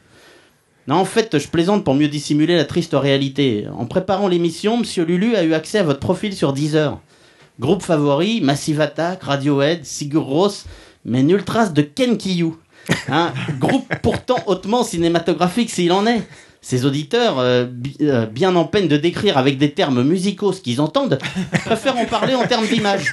[0.89, 3.66] Non, en fait, je plaisante pour mieux dissimuler la triste réalité.
[3.77, 6.98] En préparant l'émission, Monsieur Lulu a eu accès à votre profil sur Deezer.
[7.60, 10.65] Groupe favori, Massive Attack, Radiohead, Sigur Rós,
[11.05, 12.56] mais nulle trace de Ken Kiyou.
[13.10, 16.23] Un groupe pourtant hautement cinématographique s'il en est.
[16.62, 17.66] Ses auditeurs, euh,
[18.01, 21.19] euh, bien en peine de décrire avec des termes musicaux ce qu'ils entendent,
[21.66, 23.12] préfèrent en parler en termes d'image.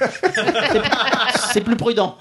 [1.52, 2.16] C'est plus prudent.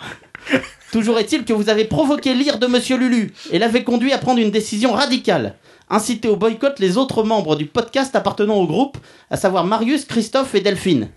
[0.96, 4.40] Toujours est-il que vous avez provoqué l'ire de Monsieur Lulu et l'avez conduit à prendre
[4.40, 5.56] une décision radicale.
[5.90, 8.98] Inciter au boycott les autres membres du podcast appartenant au groupe,
[9.30, 11.10] à savoir Marius, Christophe et Delphine.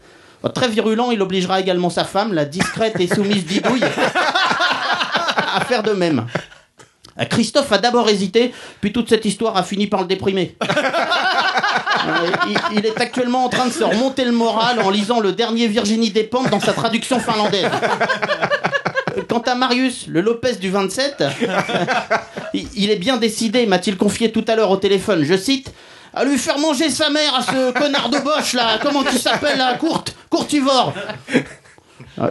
[0.42, 3.84] Oh, Très virulent, il obligera également sa femme, la discrète et soumise Didouille,
[5.54, 6.26] à faire de même.
[7.20, 10.56] Euh, Christophe a d'abord hésité, puis toute cette histoire a fini par le déprimer.
[12.06, 15.32] Euh, il, il est actuellement en train de se remonter le moral en lisant le
[15.32, 17.68] dernier Virginie Despentes dans sa traduction finlandaise.
[19.26, 21.24] Quant à Marius, le Lopez du 27,
[22.54, 25.72] il est bien décidé, m'a-t-il confié tout à l'heure au téléphone, je cite,
[26.14, 29.58] à lui faire manger sa mère à ce connard de Bosch là, comment tu s'appelles
[29.58, 30.92] là, Courte, Courtivore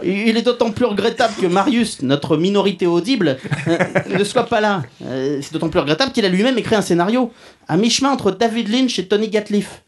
[0.02, 3.78] Il est d'autant plus regrettable que Marius, notre minorité audible, euh,
[4.18, 4.82] ne soit pas là.
[5.04, 7.32] Euh, C'est d'autant plus regrettable qu'il a lui-même écrit un scénario,
[7.68, 9.82] à mi-chemin entre David Lynch et Tony Gatliff.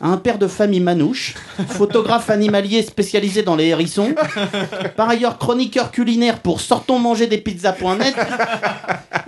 [0.00, 1.34] Un père de famille manouche,
[1.68, 4.14] photographe animalier spécialisé dans les hérissons,
[4.96, 8.16] par ailleurs chroniqueur culinaire pour Sortons manger des pizzas.net,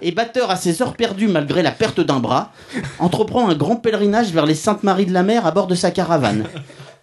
[0.03, 2.51] et batteur à ses heures perdues malgré la perte d'un bras,
[2.99, 5.93] entreprend un grand pèlerinage vers les Saintes Maries de la Mer à bord de sa
[5.93, 6.47] caravane.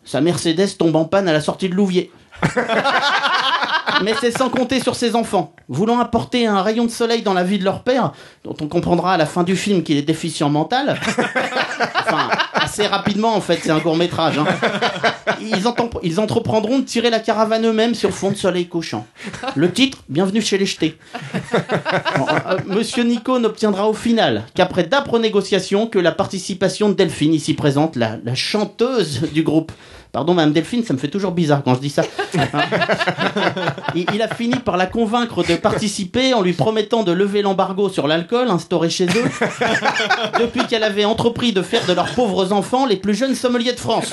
[0.04, 2.12] Sa Mercedes tombe en panne à la sortie de Louviers.
[4.04, 5.54] Mais c'est sans compter sur ses enfants.
[5.68, 8.14] Voulant apporter un rayon de soleil dans la vie de leur père,
[8.44, 11.00] dont on comprendra à la fin du film qu'il est déficient mental.
[12.04, 14.40] Enfin, assez rapidement en fait, c'est un court métrage.
[15.40, 19.06] Ils, enten- ils entreprendront de tirer la caravane eux-mêmes sur fond de soleil couchant.
[19.56, 20.98] Le titre, Bienvenue chez les jetés.
[22.18, 27.34] Bon, euh, Monsieur Nico n'obtiendra au final qu'après d'âpres négociations que la participation de Delphine
[27.34, 29.72] ici présente, la, la chanteuse du groupe.
[30.12, 32.04] Pardon, Madame Delphine, ça me fait toujours bizarre quand je dis ça.
[32.38, 32.48] Hein
[33.96, 37.88] il, il a fini par la convaincre de participer en lui promettant de lever l'embargo
[37.88, 39.24] sur l'alcool instauré chez eux
[40.42, 43.80] depuis qu'elle avait entrepris de faire de leurs pauvres enfants les plus jeunes sommeliers de
[43.80, 44.12] France.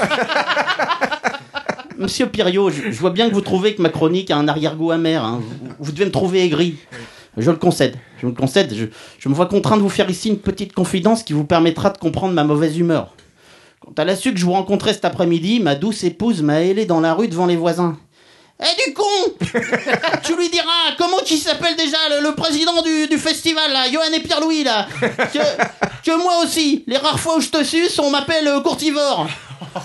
[1.98, 4.92] Monsieur Piriot, je, je vois bien que vous trouvez que ma chronique a un arrière-goût
[4.92, 5.24] amer.
[5.24, 5.40] hein.
[5.42, 6.76] Vous, vous devez me trouver aigri.
[7.36, 7.96] Je le concède.
[8.22, 8.72] Je le concède.
[8.72, 8.84] Je,
[9.18, 11.98] je me vois contraint de vous faire ici une petite confidence qui vous permettra de
[11.98, 13.14] comprendre ma mauvaise humeur.
[13.88, 16.84] Quand elle a su que je vous rencontrais cet après-midi, ma douce épouse m'a hélé
[16.84, 17.96] dans la rue devant les voisins.
[18.60, 19.02] Eh du con
[20.24, 24.12] Tu lui diras comment il s'appelle déjà le, le président du, du festival là, Johan
[24.12, 25.38] et Pierre-Louis là que,
[26.04, 29.26] que moi aussi, les rares fois où je te suce, on m'appelle euh, Courtivore.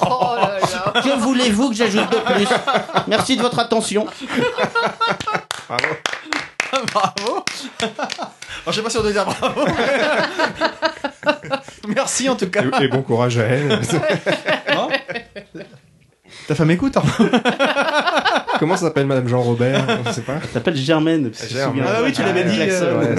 [0.02, 1.02] Oh là là.
[1.02, 2.48] Que voulez-vous que j'ajoute de plus?
[3.08, 4.08] Merci de votre attention.
[6.92, 7.44] bravo
[7.82, 9.66] Alors, Je sais pas si on doit dire bravo.
[11.96, 12.64] Merci en tout cas.
[12.80, 13.80] Et, et bon courage à elle.
[14.76, 14.88] Hein
[16.48, 16.98] Ta femme écoute.
[16.98, 17.04] hein
[18.60, 20.38] Comment s'appelle Madame Jean Robert Je sais pas.
[20.42, 21.32] Elle s'appelle Germaine.
[21.86, 22.58] Ah oui, tu l'avais Ah, dit.
[22.60, 23.16] euh,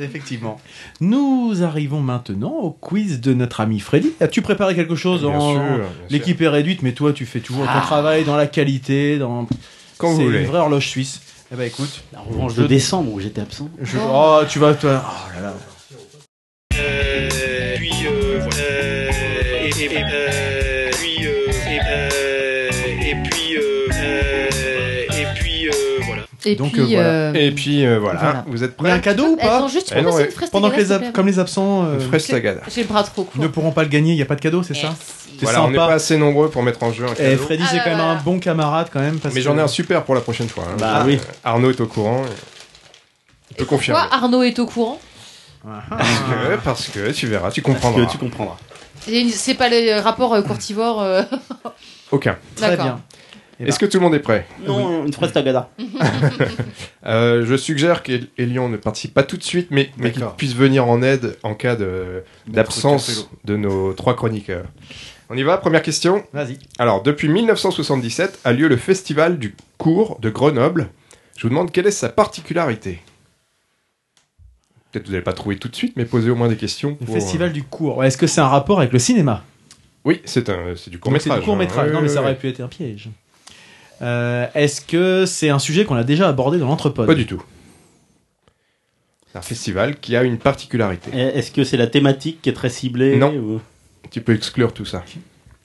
[0.00, 0.60] Effectivement.
[1.00, 4.12] Nous arrivons maintenant au quiz de notre ami Freddy.
[4.20, 5.78] As-tu préparé quelque chose Bien en-.
[6.10, 7.80] L'équipe est réduite, mais toi, tu fais toujours ton Ah.
[7.80, 9.46] travail dans la qualité, dans.
[9.98, 10.40] Quand vous voulez.
[10.40, 11.20] une vraie horloge suisse.
[11.52, 13.68] Eh ben écoute, La revanche de décembre où j'étais absent.
[13.82, 13.96] je...
[13.98, 15.02] oh tu vas toi.
[15.04, 15.54] Oh là là.
[26.46, 27.08] Et Donc, puis, euh, voilà.
[27.08, 28.18] euh, Et puis euh, voilà.
[28.20, 28.44] Voilà.
[28.46, 30.30] vous êtes Il y a un prêts cadeau ou pas Attends, juste Eh non, ouais.
[30.50, 31.98] Pendant que les ab- comme les absents euh.
[32.00, 33.42] J'ai le bras trop court.
[33.42, 34.94] ne pourront pas le gagner, il n'y a pas de cadeau, c'est ça
[35.42, 37.42] Voilà, on n'est pas assez nombreux pour mettre en jeu un Et cadeau.
[37.44, 39.18] Freddy, Ah c'est là quand même un bon camarade quand même.
[39.18, 40.64] Parce Mais j'en ai un super pour la prochaine fois.
[40.70, 40.76] hein.
[40.78, 41.18] Bah oui.
[41.44, 42.22] Arnaud est au courant.
[43.50, 44.00] Il peut confirmer.
[44.00, 44.98] Pourquoi Arnaud est au courant
[45.90, 48.06] Parce que, parce que tu verras, tu Parce comprendras.
[48.06, 48.56] que tu comprendras.
[49.08, 51.02] Et C'est pas le rapport euh, courtivore.
[51.02, 51.22] euh,
[52.10, 52.36] Aucun.
[52.56, 53.00] Très bien.
[53.62, 54.46] Eh Est-ce que tout le monde est prêt?
[54.66, 55.70] Non, une fraise tagada.
[57.06, 60.86] Euh, Je suggère qu'Elion ne participe pas tout de suite, mais, mais qu'il puisse venir
[60.86, 61.76] en aide en cas
[62.46, 64.64] d'absence de nos trois chroniqueurs.
[65.30, 66.24] On y va, première question.
[66.32, 66.58] Vas-y.
[66.78, 70.88] Alors, depuis 1977 a lieu le festival du cours de Grenoble.
[71.36, 73.00] Je vous demande quelle est sa particularité?
[74.92, 76.98] Peut-être vous n'allez pas trouver tout de suite, mais posez au moins des questions.
[77.00, 78.02] Le festival du cours.
[78.04, 79.44] Est-ce que c'est un rapport avec le cinéma?
[80.04, 81.40] Oui, c'est un, c'est du court Donc, c'est métrage.
[81.42, 81.92] du court métrage.
[81.92, 83.08] non, mais ça aurait pu être un piège.
[84.02, 87.42] Euh, Est-ce que c'est un sujet qu'on a déjà abordé dans l'entrepode Pas du tout.
[89.32, 91.10] C'est un festival qui a une particularité.
[91.16, 93.32] Est-ce que c'est la thématique qui est très ciblée Non.
[93.34, 93.60] ou
[94.10, 95.04] Tu peux exclure tout ça.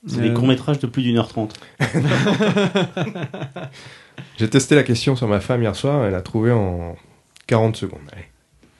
[0.07, 1.55] C'est des Euh, courts-métrages de plus d'une heure trente.
[4.37, 6.95] J'ai testé la question sur ma femme hier soir, elle a trouvé en
[7.47, 8.01] 40 secondes.
[8.13, 8.25] Allez.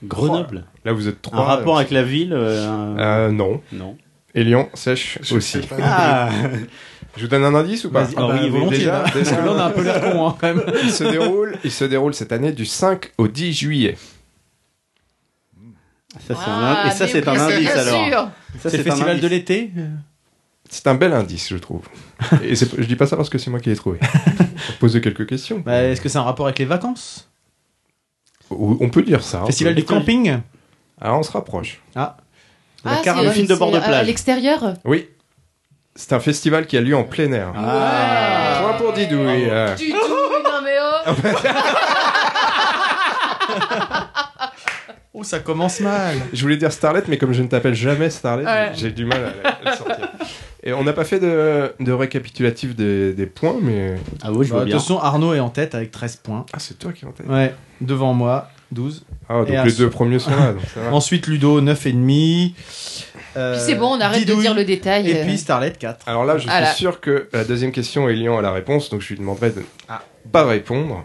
[0.04, 1.44] Grenoble Là, vous êtes Un trois.
[1.44, 3.60] rapport avec la ville euh, un- Euh, non.
[3.72, 3.96] Non.
[4.34, 5.60] Et Lyon sèche Je aussi.
[5.82, 6.28] Ah
[7.16, 8.04] Je vous donne un indice ou pas.
[8.04, 8.78] Ah Ah bah, oui, volontiers.
[8.78, 9.04] déjà, là.
[9.12, 9.12] déjà.
[9.14, 10.64] Parce que là, on a un peu l'air con, hein, quand même.
[10.84, 13.96] il, se déroule, il se déroule cette année du 5 au 10 juillet.
[16.26, 18.30] Ça, c'est Ah, Et ça, c'est un sûr, indice bien alors.
[18.58, 19.22] C'est le festival indice.
[19.22, 19.70] de l'été
[20.70, 21.82] C'est un bel indice, je trouve.
[22.42, 23.98] Et je dis pas ça parce que c'est moi qui l'ai trouvé.
[24.80, 25.60] Poser quelques questions.
[25.60, 27.28] Bah, Est-ce que c'est un rapport avec les vacances?
[28.50, 29.44] On peut dire ça.
[29.46, 30.38] Festival du camping?
[31.00, 31.80] Ah, on se rapproche.
[31.94, 32.16] Ah.
[32.84, 34.06] Ah, le film de bord de à- À plage.
[34.06, 35.08] l'extérieur Oui.
[35.96, 37.52] C'est un festival qui a lieu en plein air.
[37.56, 38.60] Ah.
[38.62, 39.48] Point pour Didouille.
[39.50, 39.74] euh.
[39.74, 39.96] Du tout,
[40.44, 41.12] non mais oh
[45.18, 46.16] Oh, ça commence mal.
[46.34, 48.72] Je voulais dire Starlet, mais comme je ne t'appelle jamais Starlet, Ouais.
[48.74, 50.10] j'ai du mal à, le sortir.
[50.62, 53.94] Et on n'a pas fait de, de récapitulatif des, des points, mais.
[54.22, 54.74] Ah oui, je Bah, de bien.
[54.76, 56.44] toute façon, Arnaud est en tête avec 13 points.
[56.52, 57.26] Ah, c'est toi qui es en tête.
[57.28, 59.06] Ouais, devant moi, 12.
[59.30, 60.52] Ah, donc Et les deux premiers sont là.
[60.52, 60.92] donc ça va.
[60.92, 62.52] Ensuite, Ludo, 9,5.
[63.36, 65.10] Euh, Puis c'est bon, on arrête de dire le détail.
[65.10, 65.24] Et euh.
[65.24, 66.08] puis Starlet, 4.
[66.08, 69.08] Alors là, je suis sûr que la deuxième question, Elian a la réponse, donc je
[69.08, 70.02] lui demanderai de Ah.
[70.32, 71.04] pas répondre.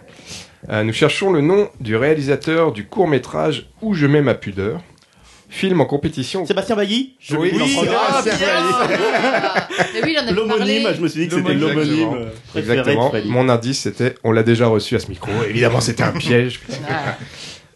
[0.69, 4.79] Euh, nous cherchons le nom du réalisateur du court métrage Où je mets ma pudeur.
[5.49, 6.45] Film en compétition.
[6.45, 8.21] Sébastien Bailly Je Oui, ah.
[9.93, 13.09] Mais oui, il en avait L'homonyme, je me suis dit que c'était L'homonyme, exactement.
[13.09, 13.29] préféré.
[13.29, 15.29] Mon indice, c'était on l'a déjà reçu à ce micro.
[15.49, 16.61] Évidemment, c'était un piège.
[16.89, 17.17] Ah.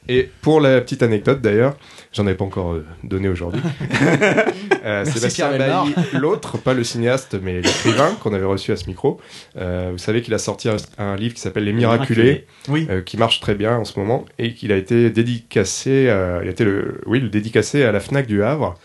[0.07, 1.75] Et pour la petite anecdote d'ailleurs,
[2.15, 3.61] j'en avais pas encore euh, donné aujourd'hui.
[4.85, 5.55] euh, Sébastien.
[5.57, 9.19] Bailly, l'autre, pas le cinéaste, mais l'écrivain qu'on avait reçu à ce micro.
[9.57, 12.87] Euh, vous savez qu'il a sorti un, un livre qui s'appelle Les Miraculés, Oui.
[12.89, 16.47] euh, qui marche très bien en ce moment, et qu'il a été dédicacé, euh, il
[16.47, 18.75] a été le, oui, le dédicacé à la Fnac du Havre.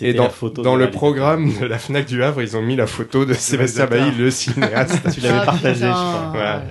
[0.00, 2.62] Et dans, la photo dans de le programme de la Fnac du Havre, ils ont
[2.62, 5.00] mis la photo de Sébastien Bailly, le cinéaste.
[5.14, 5.92] Tu l'avais Ah, partagé, je putain.
[5.92, 6.30] crois.
[6.32, 6.62] Voilà.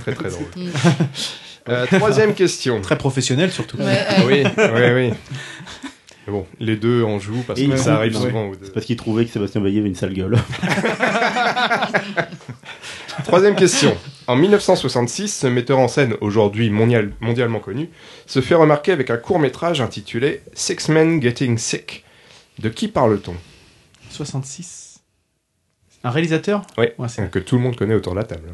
[0.00, 0.46] Très très drôle.
[1.68, 2.80] Euh, troisième question.
[2.80, 3.78] Très professionnel surtout.
[3.78, 3.84] Ouais,
[4.26, 4.26] ouais.
[4.26, 5.12] Oui, oui, oui.
[6.26, 8.22] Mais bon, les deux en jouent parce Et que ça arrive ouais.
[8.28, 8.46] souvent.
[8.48, 8.70] aux deux.
[8.72, 10.36] Parce qu'il trouvait que Sébastien Bailly avait une sale gueule.
[13.24, 13.96] Troisième question.
[14.26, 17.90] En 1966, ce metteur en scène, aujourd'hui mondial- mondialement connu,
[18.26, 22.04] se fait remarquer avec un court métrage intitulé Six Men Getting Sick.
[22.58, 23.34] De qui parle-t-on?
[24.10, 25.00] 66.
[26.04, 26.62] Un réalisateur?
[26.78, 28.48] Oui, Ouais, c'est que tout le monde connaît autour de la table.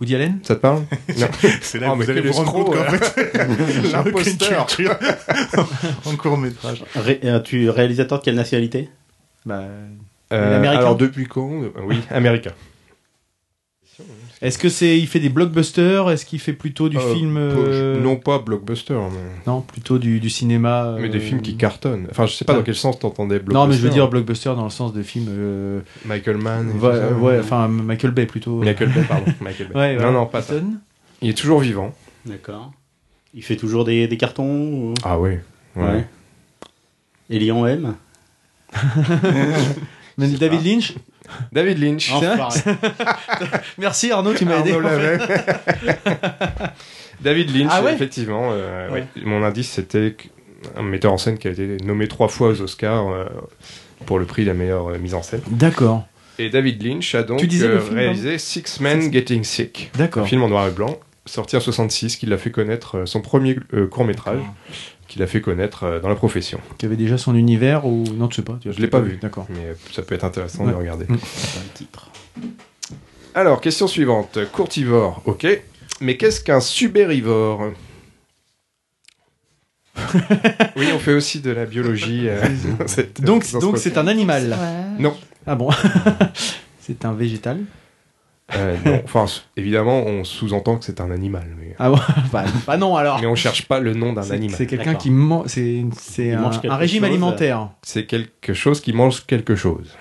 [0.00, 0.38] Woody Allen?
[0.42, 0.82] Ça te parle?
[1.62, 3.40] C'est là Oh, que mais vous allez vous rendre compte qu'en fait, j'ai
[3.78, 4.66] aucune L'imposteur.
[4.66, 4.96] culture
[6.06, 6.84] en court métrage.
[6.96, 8.88] Ré- euh, tu es réalisateur de quelle nationalité?
[9.46, 9.62] Bah,
[10.32, 10.80] Euh, américain?
[10.80, 11.48] alors depuis quand?
[11.86, 12.52] Oui, américain.
[14.44, 16.10] Est-ce que c'est il fait des blockbusters?
[16.10, 19.18] Est-ce qu'il fait plutôt du Euh, film euh, Non pas blockbuster, mais,
[19.50, 20.96] non, plutôt du, du cinéma.
[21.00, 22.06] mais euh, des films qui cartonnent.
[22.10, 22.56] Enfin, je sais pas Ah.
[22.56, 23.54] dans quel sens t'entendais blockbuster.
[23.58, 25.26] Non, mais je veux dire blockbuster dans le sens de film.
[25.30, 26.68] euh, Michael Mann.
[26.68, 27.12] et ouais, tout ça.
[27.14, 28.56] ouais, enfin Michael Bay plutôt.
[28.62, 29.32] Michael Bay, pardon.
[29.40, 29.74] Michael Bay.
[29.78, 30.54] Ouais, non, non, pas ça.
[31.22, 31.94] Il est toujours vivant.
[32.26, 32.70] D'accord.
[33.32, 34.44] Il fait toujours des, des cartons
[34.90, 35.36] ou- Ah oui.
[35.74, 36.04] Ouais.
[37.30, 37.94] Et Lyon M?
[40.18, 40.94] Mais David Lynch?
[41.52, 42.12] David Lynch.
[43.78, 44.72] Merci Arnaud, tu m'as aidé.
[47.20, 48.50] David Lynch, Ah ouais effectivement.
[48.52, 49.04] euh, Ouais.
[49.24, 50.16] Mon indice, c'était
[50.76, 53.24] un metteur en scène qui a été nommé trois fois aux Oscars euh,
[54.06, 55.40] pour le prix de la meilleure euh, mise en scène.
[55.48, 56.06] D'accord.
[56.38, 59.90] Et David Lynch a donc euh, film, réalisé Six Men Getting Sick.
[60.16, 63.20] Un film en noir et blanc, sorti en 66, qui l'a fait connaître, euh, son
[63.22, 63.56] premier
[63.90, 64.40] court métrage,
[65.14, 66.60] qui l'a fait connaître euh, dans la profession.
[66.76, 68.58] Qui avait déjà son univers ou non, tu sais pas.
[68.60, 69.16] tu Je l'ai pas vu.
[69.22, 69.46] D'accord.
[69.48, 70.72] Mais euh, ça peut être intéressant Ouais.
[70.72, 71.04] de regarder.
[71.08, 71.18] Mm.
[71.24, 72.10] C'est pas le titre.
[73.36, 74.38] Alors, question suivante.
[74.50, 75.46] Courtivore, ok.
[76.00, 77.70] Mais qu'est-ce qu'un subérivore?
[80.76, 82.28] Oui, on fait aussi de la biologie.
[82.28, 82.42] euh,
[82.86, 84.48] cette- Donc, donc c'est un animal.
[84.50, 85.00] Ouais.
[85.02, 85.16] Non.
[85.46, 85.70] Ah bon
[86.80, 87.60] C'est un végétal.
[88.54, 89.24] Euh, non, enfin,
[89.56, 91.46] évidemment, on sous-entend que c'est un animal.
[91.58, 91.98] Mais, Ah bon
[92.32, 93.18] bah, bah non alors.
[93.20, 94.56] mais on cherche pas le nom d'un animal.
[94.56, 95.46] c'est quelqu'un qui mange.
[95.46, 97.70] C'est c'est un, mange quelque un régime chose, alimentaire.
[97.82, 99.96] C'est quelque chose qui mange quelque chose.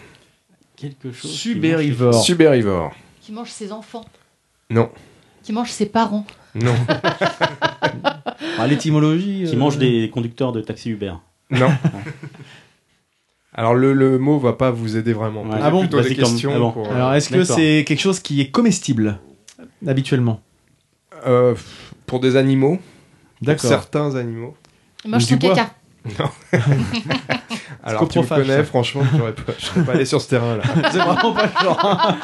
[0.75, 1.31] Quelque chose.
[1.31, 2.13] qui Subérivore.
[2.21, 2.93] Subérivore.
[3.21, 4.03] Qui mange ses enfants.
[4.69, 4.89] Non.
[5.43, 6.25] Qui mange ses parents.
[6.55, 6.75] Non.
[8.59, 9.45] Ah, L'étymologie.
[9.47, 11.13] Qui euh, mange des conducteurs de taxi Uber.
[11.49, 11.71] Non.
[13.55, 15.43] Alors le, le mot va pas vous aider vraiment.
[15.43, 15.59] Ouais.
[15.61, 16.51] Ah bon plutôt des comme- questions.
[16.55, 16.71] ah bon.
[16.71, 19.19] pour, euh, Alors est-ce que c'est quelque chose qui est comestible
[19.85, 20.41] habituellement
[21.27, 21.53] euh,
[22.07, 23.69] pour des animaux, pour D'accord.
[23.69, 24.55] certains animaux.
[25.05, 25.53] Il mange bois.
[25.55, 25.69] caca.
[27.83, 28.63] Alors tu me connais, ça.
[28.63, 30.63] franchement, j'aurais pas, je serais pas allé sur ce terrain-là.
[30.91, 32.15] C'est vraiment pas le genre.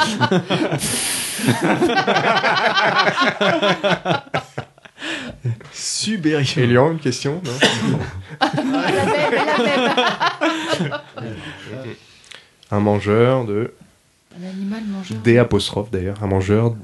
[5.73, 6.63] Subérivore.
[6.63, 7.99] Elian, une question non?
[12.71, 13.71] Un mangeur de
[14.39, 16.75] Un animal mangeur D apostrophe d'ailleurs, un mangeur.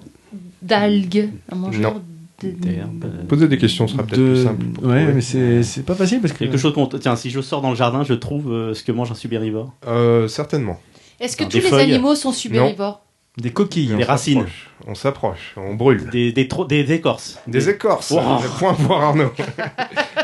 [0.61, 1.30] d'algues.
[1.51, 2.01] Un mangeur Non.
[2.41, 3.26] de...
[3.27, 4.65] Poser des questions sera peut-être De- plus simple.
[4.65, 5.13] pour Ouais, trouver.
[5.13, 6.39] mais c'est c'est pas facile parce que.
[6.39, 6.88] Quelque chose qu'on.
[6.88, 9.73] Tiens, si je sors dans le jardin, je trouve euh, ce que mange un subérivore.
[9.88, 10.80] Euh, certainement.
[11.19, 11.93] Est-ce que Des tous les feuilles.
[11.93, 13.01] animaux sont subérivores
[13.38, 13.95] Des coquilles.
[13.95, 14.45] Des racines.
[14.88, 16.10] On s'approche, on brûle.
[16.10, 17.40] Des, des, tro- des écorces.
[17.48, 18.12] Des écorces.
[18.12, 18.41] Wow.
[18.44, 19.32] Le point pour Arnaud.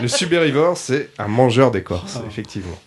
[0.01, 2.77] le subérivore, c'est un mangeur d'écorces, effectivement.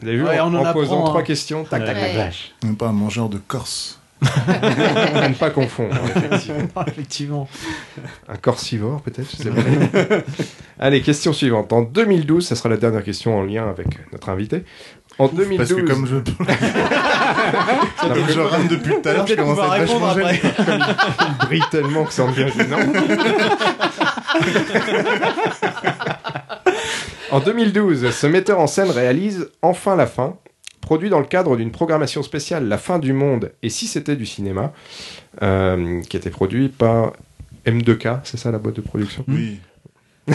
[0.00, 1.24] Vous avez vu, Ouais, en, on en en posant apprend, trois hein.
[1.24, 2.02] questions, tac, tac, Ouais.
[2.02, 2.14] tac.
[2.16, 2.52] Vache.
[2.64, 4.00] Même pas un mangeur de Corse.
[4.22, 6.84] Ne pas confondre, effectivement.
[6.86, 7.48] Effectivement.
[8.28, 10.16] Un corsivore, peut-être, je sais pas.
[10.78, 11.72] Allez, question suivante.
[11.72, 14.64] En 2012, ça sera la dernière question en lien avec notre invité.
[15.18, 15.56] En 2012...
[15.56, 16.16] Parce que comme je,
[18.00, 20.42] comme je rame depuis tout à l'heure, je commence à être vachement gêné.
[20.60, 22.76] Il brille tellement que ça en devient gênant.
[27.30, 30.36] en 2012, ce metteur en scène réalise Enfin la fin,
[30.82, 34.26] produit dans le cadre d'une programmation spéciale La fin du monde et si c'était du
[34.26, 34.74] cinéma,
[35.42, 37.14] euh, qui a été produit par
[37.64, 39.24] M2K, c'est ça la boîte de production?
[39.28, 39.60] Oui.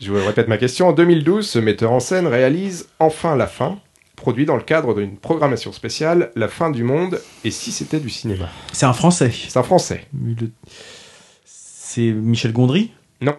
[0.00, 0.88] Je vous répète ma question.
[0.88, 3.78] En 2012, ce metteur en scène réalise Enfin la fin,
[4.14, 8.10] produit dans le cadre d'une programmation spéciale La fin du monde et si c'était du
[8.10, 8.48] cinéma?
[8.72, 9.30] C'est un français.
[9.32, 10.06] C'est un français.
[11.44, 12.92] C'est Michel Gondry?
[13.22, 13.36] Non.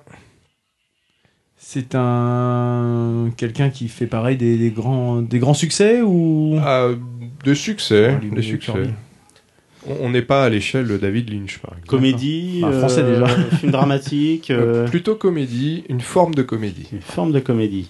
[1.58, 6.58] C'est un quelqu'un qui fait pareil des, des grands des grands succès ou?
[6.66, 6.96] Euh,
[7.44, 8.72] de succès, de succès.
[10.01, 11.88] On n'est pas à l'échelle de David Lynch, par exemple.
[11.88, 13.27] Comédie, Bah, français, euh, déjà.
[13.57, 16.88] film dramatique, Euh, euh, plutôt comédie, une forme de comédie.
[16.91, 17.89] une forme de comédie.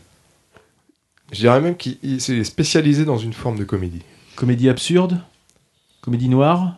[1.31, 4.01] Je dirais même qu'il il s'est spécialisé dans une forme de comédie.
[4.35, 5.19] comédie absurde,
[6.01, 6.77] comédie noire,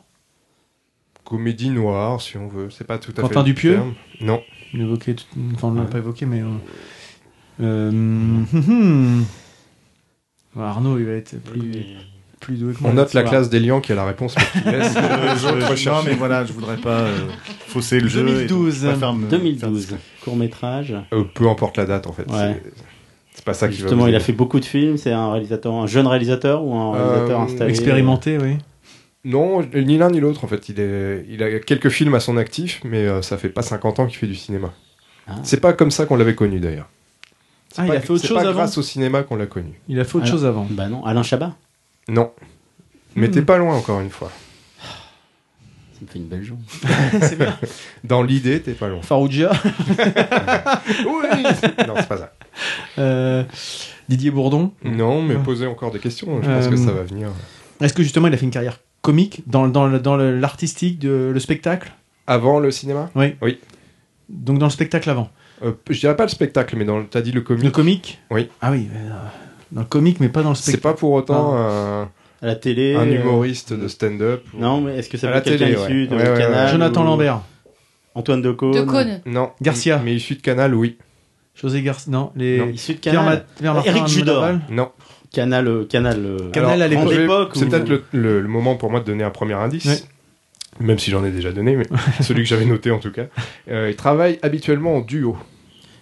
[1.26, 2.70] Comédie noire, si on veut.
[2.72, 3.40] C'est pas tout à Quentin fait.
[3.40, 3.74] le Dupieux?
[3.74, 3.94] terme.
[4.22, 4.42] Non.
[4.74, 5.88] on évoquait tout- enfin on l'a Ouais.
[5.90, 6.48] pas évoqué mais euh,
[7.62, 9.26] euh, hum, hum.
[10.58, 11.86] Arnaud il va être plus
[12.40, 12.92] plus doué que moi.
[12.92, 14.36] On note la classe d'Elian qui a la réponse.
[14.38, 15.36] mais qui laisse Euh,
[15.76, 17.28] je- non, mais voilà, je voudrais pas euh,
[17.68, 18.24] fausser le jeu.
[18.24, 18.78] 2012.
[18.84, 20.96] Et donc, préfère me- 2012, court métrage.
[21.14, 22.30] Euh, peu importe la date, en fait.
[22.32, 22.62] Ouais.
[23.34, 24.98] C'est- pas ça qui va Justement, il a fait beaucoup de films.
[24.98, 27.70] C'est un réalisateur, un jeune réalisateur ou un réalisateur Euh, installé.
[27.70, 28.58] expérimenté oui.
[29.26, 30.68] Non, ni l'un ni l'autre en fait.
[30.70, 34.00] Il, est, il a quelques films à son actif, mais euh, ça fait pas 50
[34.00, 34.72] ans qu'il fait du cinéma.
[35.28, 35.36] Ah.
[35.44, 36.88] C'est pas comme ça qu'on l'avait connu d'ailleurs.
[37.74, 38.54] C'est Ah, il pas- a fait autre chose pas avant.
[38.54, 39.80] grâce au cinéma qu'on l'a connu.
[39.88, 40.68] Il a fait autre Alors- chose avant.
[40.70, 41.54] Bah non, Alain Chabat.
[42.10, 42.32] Non.
[43.16, 43.32] Mais Hmm.
[43.32, 44.32] t'es pas loin encore une fois.
[44.82, 46.60] Ça me fait une belle jambe.
[47.22, 47.58] c'est bien.
[48.04, 49.02] Dans l'idée, t'es pas loin.
[49.02, 49.52] Farougia,
[51.06, 51.44] oui
[51.88, 52.34] Non, c'est pas ça.
[52.98, 53.44] euh,
[54.08, 54.72] Didier Bourdon.
[54.84, 55.44] Non, mais Ouais.
[55.44, 56.42] posez encore des questions.
[56.42, 57.30] Je pense Euh, que ça va venir.
[57.82, 61.40] Est-ce que justement il a fait une carrière comique dans, dans, dans l'artistique, de, le
[61.40, 61.92] spectacle?
[62.28, 63.10] Avant le cinéma?
[63.16, 63.36] Oui.
[63.42, 63.60] Oui.
[64.30, 65.30] Donc dans le spectacle avant?
[65.64, 67.72] Euh, Je dirais pas le spectacle, mais dans t'as dit le Le comique.
[67.74, 68.20] comique?
[68.32, 68.48] Oui.
[68.62, 69.10] Ah oui, euh,
[69.72, 70.94] dans le comique mais pas dans le C'est spectacle.
[70.96, 72.04] pas pour autant un,
[72.42, 72.96] À la télé.
[72.96, 74.44] un euh, humoriste de stand-up.
[74.54, 76.08] ou- Non, mais est-ce que ça peut être quelqu'un issu ouais.
[76.08, 76.70] de Ouais, ouais, Canal.
[76.72, 77.42] Jonathan ou Lambert,
[78.16, 78.72] Antoine Decaune.
[78.74, 79.22] De Cône.
[79.26, 79.52] Non.
[79.62, 80.02] Garcia.
[80.04, 80.98] Mais issu de Canal, oui.
[81.56, 82.68] José Garcia, non, les Non.
[82.70, 83.34] Issu de Pierre, Canal.
[83.34, 84.46] Ma- Pierre Martin Eric Judor.
[84.70, 84.90] Non.
[85.32, 86.18] Canal, euh, Canal.
[86.26, 87.52] euh, Canal à l'époque.
[87.54, 89.86] C'est ou- peut-être le, le- le moment pour moi de donner un premier indice.
[89.86, 90.00] Ouais.
[90.80, 91.86] Même si j'en ai déjà donné, mais
[92.22, 93.26] celui que j'avais noté en tout cas.
[93.70, 95.36] Euh, il travaille habituellement en duo.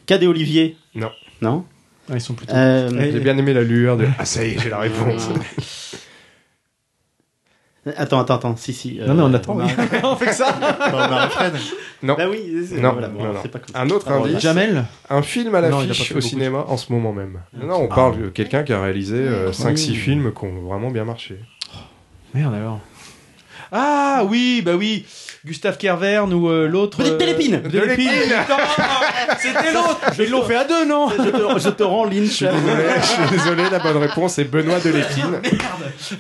[0.06, 0.78] Cadet Olivier.
[0.96, 1.10] Non.
[1.42, 1.66] Non?
[2.10, 2.54] Ah, ils sont plutôt.
[2.56, 4.08] Euh, Et- J'ai bien aimé la lueur de.
[4.18, 5.30] Ah, ça y est, j'ai la réponse.
[7.96, 8.56] Attends, attends, attends.
[8.58, 9.00] Si, si.
[9.06, 9.56] Non mais on euh, attend.
[9.58, 9.64] oui.
[10.04, 10.54] on fait que ça.
[12.04, 12.16] Non.
[12.16, 12.66] Bah oui.
[12.68, 13.40] c'est- Non, voilà, bon, non, non.
[13.42, 13.82] c'est pas comme ça.
[13.82, 14.40] Un autre Ah, indice.
[14.42, 14.84] Jamel.
[15.10, 17.40] Un film à Non, il a pas l'affiche au cinéma en ce moment même.
[17.54, 17.96] Non, non, on Ah.
[17.96, 19.96] parle de quelqu'un qui a réalisé Ah 5-6 Oui.
[19.96, 21.40] films qui ont vraiment bien marché.
[22.34, 22.82] Merde alors.
[23.72, 25.06] Ah oui, bah oui.
[25.46, 27.02] Gustave Kervern ou euh, l'autre.
[27.18, 27.62] Delépine.
[27.62, 28.10] Delépine.
[28.40, 28.58] Putain,
[29.40, 30.00] C'était l'autre.
[30.20, 32.30] Ils l'ont fait à deux, non Je te, je te rends Je Lynch.
[32.32, 35.40] suis désolé, je suis désolé, la bonne réponse est Benoît Delépine.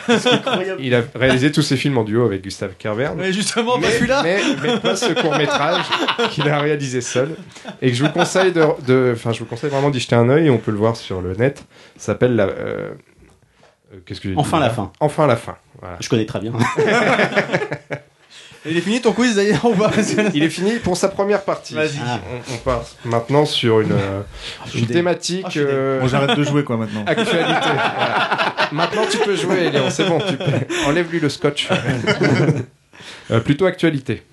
[0.07, 0.81] Incroyable.
[0.81, 3.18] Il a réalisé tous ses films en duo avec Gustave Kervern.
[3.18, 4.23] Mais justement, pas mais, celui-là.
[4.23, 5.84] mais, mais pas ce court métrage
[6.31, 7.31] qu'il a réalisé seul
[7.81, 10.30] et que je vous conseille de, de- enfin je vous conseille vraiment d'y jeter un
[10.30, 10.49] œil.
[10.49, 11.64] On peut le voir sur le net.
[11.98, 12.44] Ça s'appelle la.
[12.45, 12.91] euh,
[13.94, 14.91] euh, Qu'est-ce que j'ai dit Enfin la fin.
[14.99, 15.56] Enfin la fin.
[15.81, 15.98] Voilà.
[15.99, 16.53] Je connais très bien.
[18.69, 19.91] Il est fini ton quiz d'ailleurs ou pas
[20.34, 21.73] Il est fini pour sa première partie.
[21.73, 21.99] Vas-y.
[22.06, 22.19] Ah.
[22.49, 24.22] On, on part maintenant sur une, euh,
[24.76, 25.45] une thématique.
[25.45, 25.57] Ah, deg.
[25.64, 27.03] euh, Bon, j'arrête de jouer quoi maintenant.
[27.07, 27.44] Actualité.
[27.61, 28.56] Voilà.
[28.73, 29.89] Maintenant, tu peux jouer, Elian.
[29.89, 30.19] C'est bon.
[30.19, 30.44] Tu peux...
[30.88, 31.69] Enlève-lui le scotch.
[33.31, 34.23] Euh, plutôt actualité.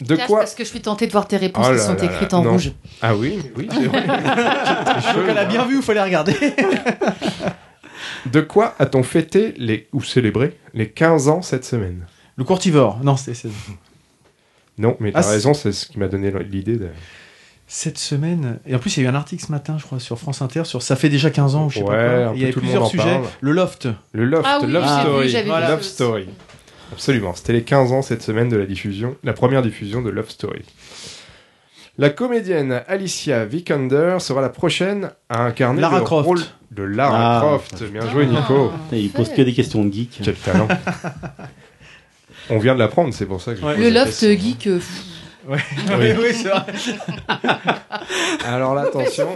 [0.00, 1.94] De Cache quoi Parce que je suis tentée de voir tes réponses Oh qui sont
[1.94, 2.52] là écrites là, en non.
[2.52, 2.72] rouge.
[3.02, 4.02] Ah oui, oui, c'est vrai.
[4.06, 6.34] Donc elle a bien vu, il faut les regarder.
[8.26, 12.06] De quoi a-t-on fêté les ou célébré les 15 ans cette semaine?
[12.36, 12.98] Le courtivore.
[13.02, 13.34] Non, c'est-
[14.78, 16.76] Non, mais Ah, t'as c'est- raison, c'est ce qui m'a donné l'idée.
[16.76, 16.88] De...
[17.66, 18.58] cette semaine.
[18.66, 20.42] Et en plus, il y a eu un article ce matin, je crois, sur France
[20.42, 22.32] Inter, sur ça fait déjà 15 ans, ou je sais Ouais, pas quoi.
[22.34, 23.04] Il y avait le plusieurs sujets.
[23.04, 23.24] parle.
[23.40, 23.88] Le loft.
[24.12, 25.32] Le Loft, Ah oui, Love vu, Story.
[25.68, 25.82] Love.
[25.82, 26.28] Story.
[26.92, 30.30] Absolument, c'était les 15 ans cette semaine de la diffusion, la première diffusion de Love
[30.30, 30.62] Story.
[31.98, 36.26] La comédienne Alicia Vikander sera la prochaine à incarner Lara le Croft.
[36.26, 36.40] rôle
[36.72, 37.40] de Lara Ah.
[37.40, 37.84] Croft.
[37.84, 38.72] Bien joué, Nico.
[38.90, 40.20] Il pose que des questions de geek.
[40.24, 40.66] Quel talent.
[42.50, 43.76] On vient de l'apprendre, c'est pour ça que je Ouais.
[43.76, 44.66] Le loft geek.
[44.66, 44.78] euh,
[45.48, 45.58] Oui,
[45.88, 46.62] oui, c'est vrai.
[48.46, 49.26] Alors là, attention,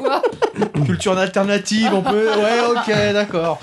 [0.86, 2.28] Culture alternative, on peut.
[2.28, 3.58] Ouais, ok, d'accord.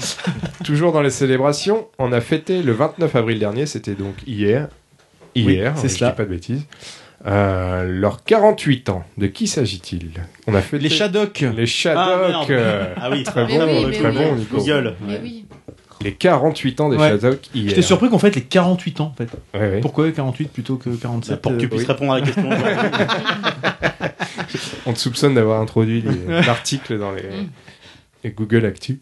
[0.65, 4.67] toujours dans les célébrations, on a fêté le 29 avril dernier, c'était donc hier.
[5.35, 6.09] Hier, c'est je cela.
[6.11, 6.65] dis pas de bêtises.
[7.25, 9.03] Euh, leurs 48 ans.
[9.17, 10.09] De qui s'agit-il?
[10.47, 11.45] On a fêté Les Shadok.
[11.55, 11.99] les Shadok.
[11.99, 14.15] Ah, euh, Ah oui, Très Mais bon, oui, très oui.
[14.17, 14.57] bon, Nico.
[15.07, 15.45] Mais oui.
[16.03, 17.09] Les 48 ans des Ouais.
[17.09, 17.69] Shadok hier.
[17.69, 19.29] J'étais surpris qu'on fête les 48 ans en fait.
[19.53, 19.79] Ouais, ouais.
[19.81, 21.87] Pourquoi 48 plutôt que 47 Pour que tu euh, puisses oui.
[21.87, 22.49] répondre à la question.
[24.85, 27.23] On te soupçonne d'avoir introduit l'article dans les,
[28.23, 29.01] les Google Actu.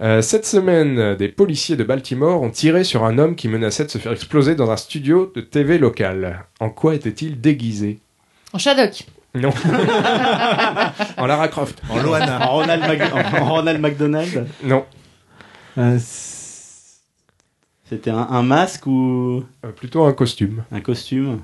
[0.00, 3.90] Euh, cette semaine, des policiers de Baltimore ont tiré sur un homme qui menaçait de
[3.90, 6.44] se faire exploser dans un studio de TV local.
[6.60, 8.00] En quoi était-il déguisé?
[8.52, 9.04] En Shadok.
[9.34, 9.50] Non.
[11.16, 11.80] en Lara Croft.
[11.88, 12.50] En Loana.
[12.50, 14.84] en, Ronald Mac- en Ronald McDonald, Non.
[15.78, 15.98] Euh,
[17.88, 19.44] c'était un, un masque ou?
[19.64, 20.64] Euh, plutôt un costume.
[20.72, 21.40] un costume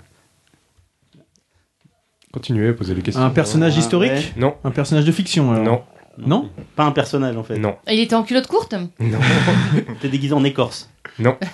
[2.33, 3.23] Continuez à poser les questions.
[3.23, 4.11] un personnage Ah, historique?
[4.13, 4.33] ouais.
[4.37, 4.55] Non.
[4.65, 5.65] Un personnage de fiction alors?
[5.65, 5.83] Non.
[6.19, 6.51] Non?
[6.77, 7.59] Pas un personnage en fait.
[7.59, 7.77] Non.
[7.91, 8.75] Il était en culotte courte?
[9.01, 9.19] Non.
[10.01, 10.91] T'es déguisé en écorce.
[11.19, 11.37] Non.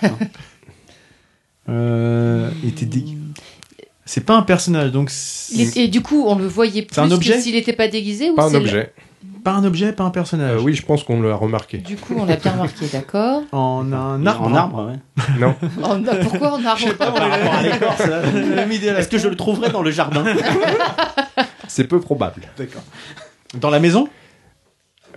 [1.67, 2.87] Euh, il était
[4.05, 5.11] C'est pas un personnage donc.
[5.51, 7.41] Il Et du coup, on le voyait plus C'est un que objet?
[7.41, 8.93] s'il n'était pas déguisé ou Pas un objet.
[9.45, 10.57] Pas un objet, pas un personnage.
[10.59, 11.77] Euh, oui, je pense qu'on l'a remarqué.
[11.77, 13.43] Du coup, on l'a bien remarqué, d'accord.
[13.51, 14.47] En un arbre.
[14.47, 15.23] En arbre, ouais.
[15.39, 15.53] Non.
[15.83, 18.21] En- Pourquoi en arbre Par rapport à l'écorce, là.
[18.99, 20.23] Est-ce que je le trouverais dans le jardin
[21.67, 22.41] C'est peu probable.
[22.57, 22.81] D'accord.
[23.53, 24.07] Dans la maison?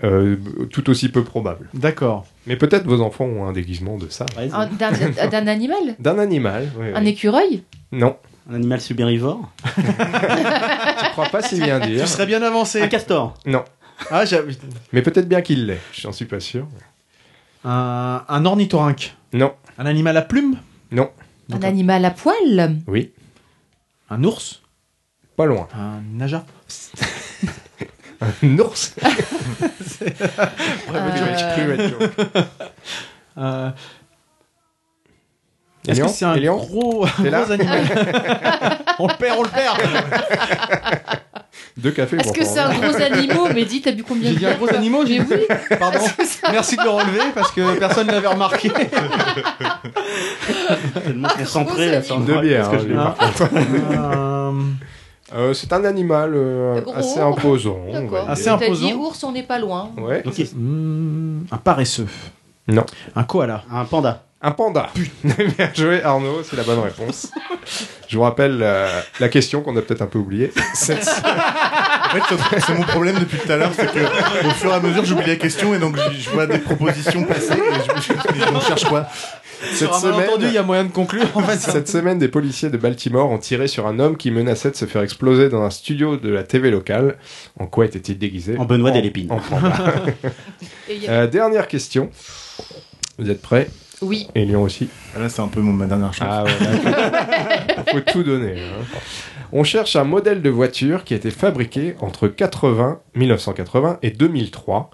[0.05, 0.37] Euh,
[0.71, 1.69] tout aussi peu probable.
[1.75, 2.25] D'accord.
[2.47, 4.27] Mais peut-être vos enfants ont un déguisement de ça.
[4.53, 4.93] Un- D'un
[5.29, 5.97] d'un animal?
[5.99, 6.69] D'un animal.
[6.79, 7.09] oui, Un oui.
[7.09, 7.63] écureuil?
[7.93, 8.17] Non.
[8.51, 9.41] Un animal subérivore?
[9.77, 12.03] Je crois pas si bien dire.
[12.03, 12.81] Tu serais bien avancé.
[12.83, 13.35] Un castor?
[13.47, 13.65] Non.
[14.11, 14.25] Ah,
[14.93, 15.81] Mais peut-être bien qu'il l'est.
[15.93, 16.67] J'en suis pas sûr.
[17.65, 19.15] un, un ornithorynque.
[19.33, 19.55] Non.
[19.77, 20.57] Un animal à plumes
[20.91, 21.11] Non.
[21.53, 23.13] Un animal à poil Oui.
[24.11, 24.63] Un ours
[25.37, 25.69] Pas loin.
[25.75, 26.45] Un naja
[28.21, 28.95] Un ours.
[33.41, 33.71] Euh,
[35.87, 37.85] Est-ce Elian que c'est un Elian gros, gros animal?
[38.99, 39.79] On le perd, on le perd
[41.77, 42.17] Deux cafés.
[42.17, 43.53] Est-ce que c'est un gros animal?
[43.55, 45.27] Mais dis, t'as bu combien J'ai dit un gros animal, j'ai oui
[45.79, 45.99] Pardon.
[46.51, 48.71] Merci de le relever parce que personne ne l'avait remarqué.
[51.05, 52.03] Tellement concentré là.
[52.03, 52.71] sur- Deux bières.
[52.71, 53.15] Hein.
[53.93, 54.53] Euh,
[55.37, 57.77] Euh, c'est un animal euh, assez imposant.
[57.87, 58.23] on va D'accord.
[58.23, 58.31] dire.
[58.31, 58.87] Assez T'as imposant.
[58.87, 59.91] dit ours, on n'est pas loin.
[59.99, 60.23] Ouais.
[60.57, 62.07] Hmm, un paresseux.
[62.67, 62.85] Non.
[63.15, 63.63] Un koala.
[63.71, 64.25] Un panda.
[64.41, 64.91] Un panda.
[65.25, 67.27] Bien joué Arnaud, c'est la bonne réponse.
[68.07, 70.53] Je vous rappelle euh, la question qu'on a peut-être un peu oubliée.
[70.75, 71.09] Cette-
[72.09, 74.75] En fait, c'est- c'est mon problème depuis tout à l'heure, c'est que au fur et
[74.75, 78.13] à mesure, j'oublie la question et donc je, vois des propositions passer et je, je,
[78.39, 79.07] je- on cherche quoi
[79.75, 81.27] Cette malentendu, il y semaine, a moyen de conclure.
[81.35, 84.71] En fait, cette semaine, des policiers de Baltimore ont tiré sur un homme qui menaçait
[84.71, 87.19] de se faire exploser dans un studio de la TV locale.
[87.61, 88.57] En quoi était-il déguisé?
[88.57, 89.31] En Benoît Delépine.
[89.31, 89.75] En panda.
[91.09, 92.09] Euh, dernière question.
[93.19, 93.69] Vous êtes prêts?
[94.03, 94.29] Oui.
[94.35, 96.29] Et Lyon aussi Ah, Là, c'est un peu mon, ma dernière chance.
[96.31, 96.51] Ah ouais,
[97.87, 98.61] il faut tout donner.
[98.61, 98.85] hein.
[99.53, 104.91] On cherche un modèle de voiture qui a été fabriqué entre 80, 1980 et 2003.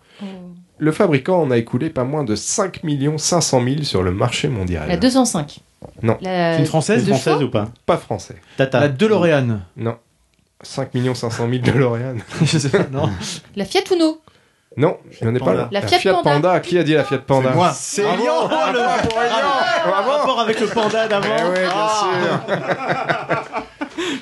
[0.79, 2.81] Le fabricant en a écoulé pas moins de 5
[3.17, 4.89] 500 000 sur le marché mondial.
[4.89, 5.61] La 205.
[6.03, 6.17] Non.
[6.21, 6.55] La...
[6.55, 8.37] C'est une française Française ou pas Pas français.
[8.57, 8.81] Tata.
[8.81, 9.61] La DeLorean.
[9.77, 9.97] Non.
[10.63, 12.17] 5 500 000 de L'Oréal.
[12.43, 13.11] Je sais pas, non.
[13.55, 14.21] La Fiat Uno.
[14.77, 15.61] Non, il n'y en a pas Panda.
[15.63, 15.69] là.
[15.71, 16.61] La Fiat Panda.
[16.61, 17.71] Qui a dit la Fiat Panda C'est moi.
[17.73, 18.23] C'est Bravo.
[18.23, 19.87] Elian Ah.
[19.87, 21.27] Un rapport avec le panda d'avant.
[21.39, 22.03] Eh ouais, bien Ah.
[22.03, 22.41] sûr.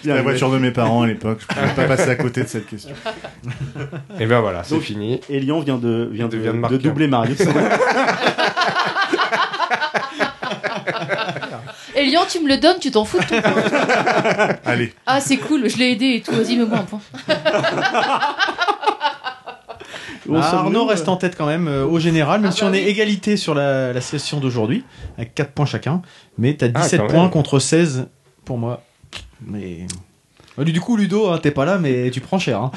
[0.03, 1.39] C'était la voiture de mes parents à l'époque.
[1.41, 2.95] Je pouvais pas passer à côté de cette question.
[4.21, 5.21] Et ben voilà, c'est fini.
[5.31, 7.39] Et Lyon vient de, vient de, De- vient de de doubler Marius.
[11.95, 14.49] Elian, tu me le donnes, tu t'en fous de ton point.
[14.65, 16.33] Allez, Ah, c'est cool, je l'ai aidé et tout.
[16.33, 17.01] Vas-y, mets-moi un point.
[20.35, 23.37] Ah, Arnaud reste en tête quand même euh, au général, même si on est égalité
[23.37, 24.85] sur la, la session d'aujourd'hui,
[25.17, 26.03] avec 4 points chacun.
[26.39, 27.31] Mais t'as Ah, 17 quand points même.
[27.31, 28.09] contre 16
[28.45, 28.83] pour moi.
[29.47, 29.87] Mais.
[30.59, 32.61] Ah, Du coup, Ludo, hein, t'es pas là, mais tu prends cher.
[32.61, 32.71] hein.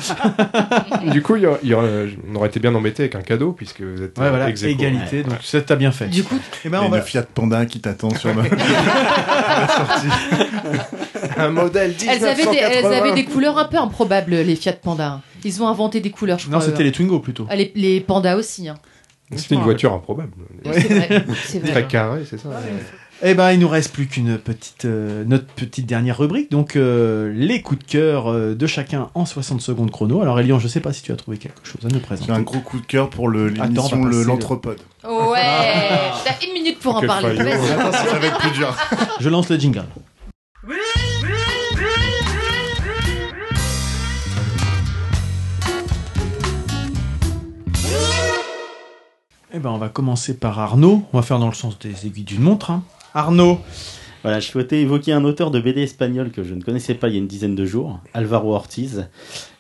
[1.12, 1.86] Du coup, il y a- il y aura-
[2.32, 4.64] on aurait été bien embêté avec un cadeau puisque vous êtes Ouais, euh, voilà, ex
[4.64, 4.72] aequo.
[4.72, 6.08] égalité, donc ça t'as bien fait.
[6.08, 6.98] Du coup, Eh ben, il y on a va...
[7.00, 8.44] une Fiat Panda qui t'attend sur le.
[11.38, 12.70] Un modèle elles avaient, des, 1980.
[12.72, 15.22] elles avaient des couleurs un peu improbables, les Fiat Panda.
[15.44, 16.60] Ils ont inventé des couleurs, je crois.
[16.60, 17.46] Non, c'était les Twingo plutôt.
[17.50, 18.68] Ah, les, les pandas aussi.
[18.70, 18.76] Hein.
[19.36, 20.32] C'était une voiture improbable.
[20.66, 21.26] Oui, C'est vrai.
[21.46, 21.72] c'est vrai.
[21.72, 22.50] Très carré, c'est ça.
[23.24, 26.52] Eh ben, il nous reste plus qu'une petite, euh, notre petite dernière rubrique.
[26.52, 30.22] Donc, euh, les coups de cœur euh, de chacun en 60 secondes chrono.
[30.22, 32.32] Alors, Elian, je sais pas si tu as trouvé quelque chose à nous présenter.
[32.34, 34.80] J'ai un gros coup de cœur pour le- Attends, on l'émission va le- passer L'Anthropode.
[35.06, 35.40] Ouais
[36.26, 37.36] T'as une minute pour en Quel parler.
[37.38, 37.50] faillot.
[37.58, 37.72] Vas-y.
[37.72, 38.76] Attention, ça va être plus dur.
[39.22, 39.86] Je lance le jingle.
[49.54, 51.04] Eh ben, on va commencer par Arnaud.
[51.14, 52.72] On va faire dans le sens des aiguilles d'une montre.
[52.72, 52.84] hein.
[53.16, 53.60] Arnaud.
[54.24, 57.14] Voilà, je souhaitais évoquer un auteur de BD espagnol que je ne connaissais pas il
[57.14, 59.08] y a une dizaine de jours, Alvaro Ortiz,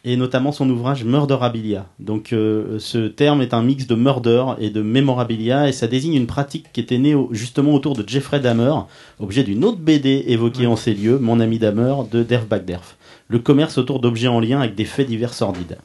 [0.03, 1.85] et notamment son ouvrage Murderabilia.
[1.99, 6.15] Donc euh, ce terme est un mix de murder et de memorabilia, et ça désigne
[6.15, 8.73] une pratique qui était née justement autour de Jeffrey Dahmer,
[9.19, 12.97] objet d'une autre BD évoquée en ces lieux, Mon ami Dahmer, de Derf Bagderf.
[13.29, 15.77] Le commerce autour d'objets en lien avec des faits divers sordides.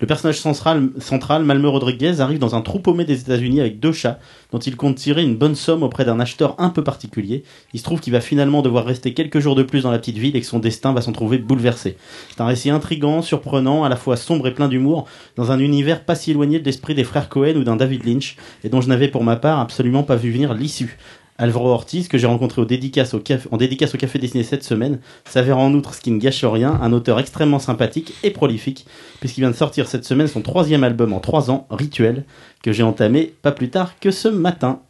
[0.00, 3.92] Le personnage central, central, Malmö Rodriguez, arrive dans un trou paumé des États-Unis avec deux
[3.92, 4.18] chats,
[4.50, 7.44] dont il compte tirer une bonne somme auprès d'un acheteur un peu particulier.
[7.72, 10.18] Il se trouve qu'il va finalement devoir rester quelques jours de plus dans la petite
[10.18, 11.96] ville et que son destin va s'en trouver bouleversé.
[12.30, 15.06] C'est un récit intrigant, surprenant, à la fois sombre et plein d'humour,
[15.36, 18.36] dans un univers pas si éloigné de l'esprit des frères Cohen ou d'un David Lynch,
[18.64, 20.98] et dont je n'avais pour ma part absolument pas vu venir l'issue.
[21.36, 24.62] Alvaro Ortiz, que j'ai rencontré au dédicace au café, en dédicace au Café Dessiné cette
[24.62, 28.86] semaine, s'avère en outre, ce qui ne gâche rien, un auteur extrêmement sympathique et prolifique,
[29.18, 32.24] puisqu'il vient de sortir cette semaine son troisième album en trois ans, Rituel,
[32.62, 34.80] que j'ai entamé pas plus tard que ce matin.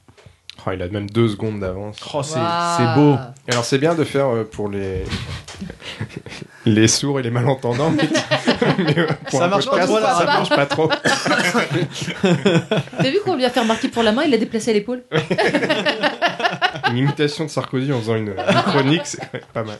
[0.66, 1.99] Oh, il a même deux secondes d'avance.
[2.15, 2.39] Oh, c'est
[2.95, 3.16] beau.
[3.49, 5.05] Alors c'est bien de faire euh, pour les
[6.66, 8.09] les sourds et les malentendants, mais,
[8.85, 10.89] mais, euh, pour Ça un marche pas podcast, trop, là, ça ça marche pas trop.
[12.99, 15.03] T'as vu qu'on lui a fait remarquer pour la main, il l'a déplacé à l'épaule
[16.91, 19.20] Une imitation de Sarkozy en faisant une, une chronique, c'est
[19.53, 19.77] pas mal.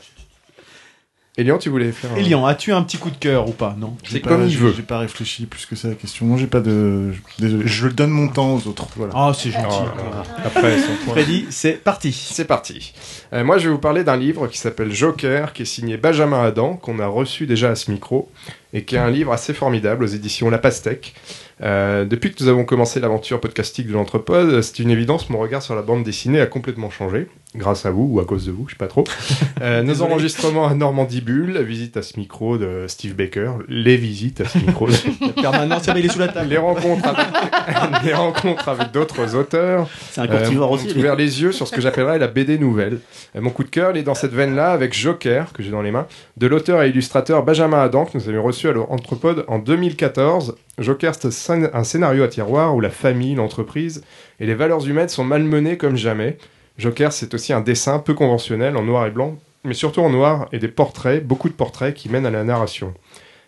[1.37, 2.15] Elian, tu voulais faire un...
[2.15, 3.75] Elian, as-tu un petit coup de cœur ou pas?
[3.77, 3.97] Non.
[4.05, 4.73] C'est J'ai pas- comme il veut.
[4.75, 6.25] J'ai pas réfléchi plus que ça à la question.
[6.25, 7.11] Non, j'ai pas de.
[7.39, 8.87] Désolé, je donne mon temps aux autres.
[8.95, 9.13] Voilà.
[9.15, 9.75] Ah, c'est gentil.
[9.81, 10.23] Oh.
[10.45, 10.77] Après.
[11.07, 12.13] Freddy, c'est parti.
[12.13, 12.93] C'est parti.
[13.33, 16.41] Euh, moi, je vais vous parler d'un livre qui s'appelle Joker, qui est signé Benjamin
[16.41, 18.31] Adam, qu'on a reçu déjà à ce micro,
[18.71, 21.13] et qui est un livre assez formidable aux éditions La Pastèque.
[21.61, 25.61] Euh, depuis que nous avons commencé l'aventure podcastique de l'Anthropode, c'est une évidence, mon regard
[25.61, 28.65] sur la bande dessinée a complètement changé, grâce à vous ou à cause de vous,
[28.67, 29.03] je sais pas trop.
[29.61, 33.95] Euh, nos enregistrements à Normandie Bulle, la visite à ce micro de Steve Baker, les
[33.95, 34.87] visites à ce micro,
[35.21, 36.49] La permanence, il est sous la table.
[36.49, 37.25] les rencontres avec,
[38.03, 40.93] les rencontres avec d'autres auteurs, C'est un euh, aussi.
[40.97, 42.99] ouvert les yeux sur ce que j'appellerais la BD nouvelle.
[43.35, 45.81] Euh, mon coup de cœur, il est dans cette veine-là avec Joker, que j'ai dans
[45.81, 46.05] les mains,
[46.35, 50.55] de l'auteur et illustrateur Benjamin Adam, que nous avions reçu à l'Anthropode en 2014.
[50.77, 54.03] Joker, c'est un scén- un scénario à tiroir où la famille, l'entreprise
[54.39, 56.37] et les valeurs humaines sont malmenées comme jamais.
[56.77, 60.47] Joker, c'est aussi un dessin peu conventionnel en noir et blanc, mais surtout en noir
[60.51, 62.93] et des portraits, beaucoup de portraits qui mènent à la narration.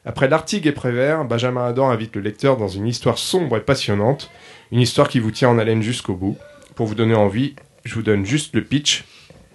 [0.05, 4.31] Après L'Artigue et Prévert, Benjamin Adam invite le lecteur dans une histoire sombre et passionnante,
[4.71, 6.37] une histoire qui vous tient en haleine jusqu'au bout.
[6.75, 9.03] Pour vous donner envie, je vous donne juste le pitch.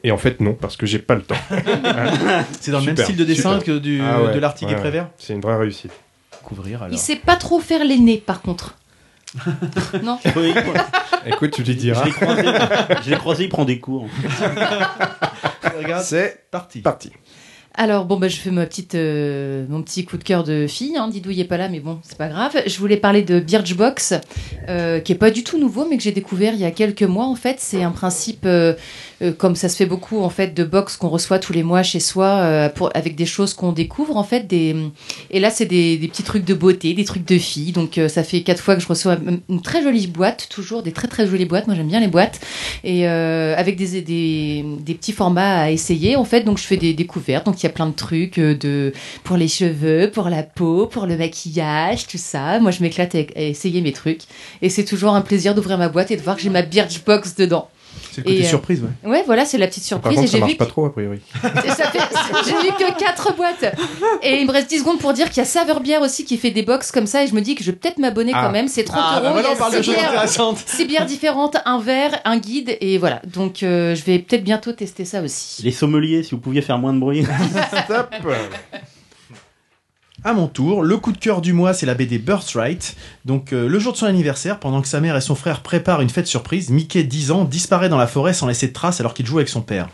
[0.05, 1.37] Et en fait, non, parce que j'ai pas le temps.
[2.61, 3.65] C'est dans le même style de dessin super.
[3.77, 5.09] que du, Ah ouais, de l'Arctique ouais, et Prévert?
[5.17, 5.93] C'est une vraie réussite.
[6.43, 6.93] Couvrir alors.
[6.95, 8.77] Il sait pas trop faire les nez, par contre.
[10.03, 10.53] non Oui,
[11.25, 12.05] Écoute, tu lui je diras.
[12.05, 12.43] l'ai croisé,
[13.05, 14.07] je l'ai croisé, il prend des cours.
[15.79, 16.81] Regarde, C'est parti.
[16.81, 17.11] parti.
[17.75, 20.95] Alors bon bah je fais ma petite euh, mon petit coup de cœur de fille.
[20.99, 21.09] Hein.
[21.09, 22.53] Didou il est pas là mais bon c'est pas grave.
[22.67, 24.13] Je voulais parler de Birchbox
[24.69, 27.03] euh, qui est pas du tout nouveau mais que j'ai découvert il y a quelques
[27.03, 27.57] mois en fait.
[27.61, 28.75] C'est un principe euh,
[29.23, 31.83] euh, comme ça se fait beaucoup en fait de box qu'on reçoit tous les mois
[31.83, 34.75] chez soi euh, pour avec des choses qu'on découvre en fait des
[35.31, 37.73] et là c'est des, des petits trucs de beauté, des trucs de filles.
[37.73, 39.17] Donc euh, ça fait quatre fois que je reçois
[39.49, 41.67] une- très jolie boîte toujours des très très jolies boîtes.
[41.67, 42.41] Moi j'aime bien les boîtes.
[42.85, 46.43] Et euh, avec des, des, des petits formats à essayer en fait.
[46.43, 47.47] Donc je fais des découvertes.
[47.47, 48.93] Donc il y a plein de trucs euh, de
[49.25, 52.59] pour les cheveux pour la peau pour le maquillage tout ça.
[52.61, 54.23] Moi je m'éclate à, à essayer mes trucs.
[54.63, 57.37] Et c'est toujours un plaisir d'ouvrir ma boîte et de voir que j'ai ma Birchbox
[57.37, 57.69] dedans
[58.11, 59.11] C'est le côté Et, euh, surprise, ouais.
[59.11, 60.85] ouais voilà c'est la petite Par surprise contre, et ça j'ai marche vu pas trop,
[60.85, 61.19] a priori.
[61.43, 63.75] j'ai vu que quatre boîtes
[64.23, 66.37] et il me reste 10 secondes pour dire qu'il y a Saveur Bière aussi qui
[66.37, 68.43] fait des box comme ça et je me dis que je vais peut-être m'abonner Ah.
[68.45, 69.87] quand même c'est 30 Ah, bah euros voilà, il on y parle a de six
[69.91, 70.59] choses bières intéressantes.
[70.67, 73.23] six bières différentes, un verre, un guide, et voilà.
[73.27, 75.63] Donc euh, je vais peut-être bientôt tester ça aussi.
[75.63, 77.25] Les sommeliers, si vous pouviez faire moins de bruit.
[77.85, 78.15] Stop
[80.25, 82.95] À mon tour, le coup de cœur du mois, c'est la BD Birthright.
[83.25, 86.01] Donc, euh, le jour de son anniversaire, pendant que sa mère et son frère préparent
[86.01, 89.15] une fête surprise, Mickey, 10 ans, disparaît dans la forêt sans laisser de traces alors
[89.15, 89.89] qu'il joue avec son père.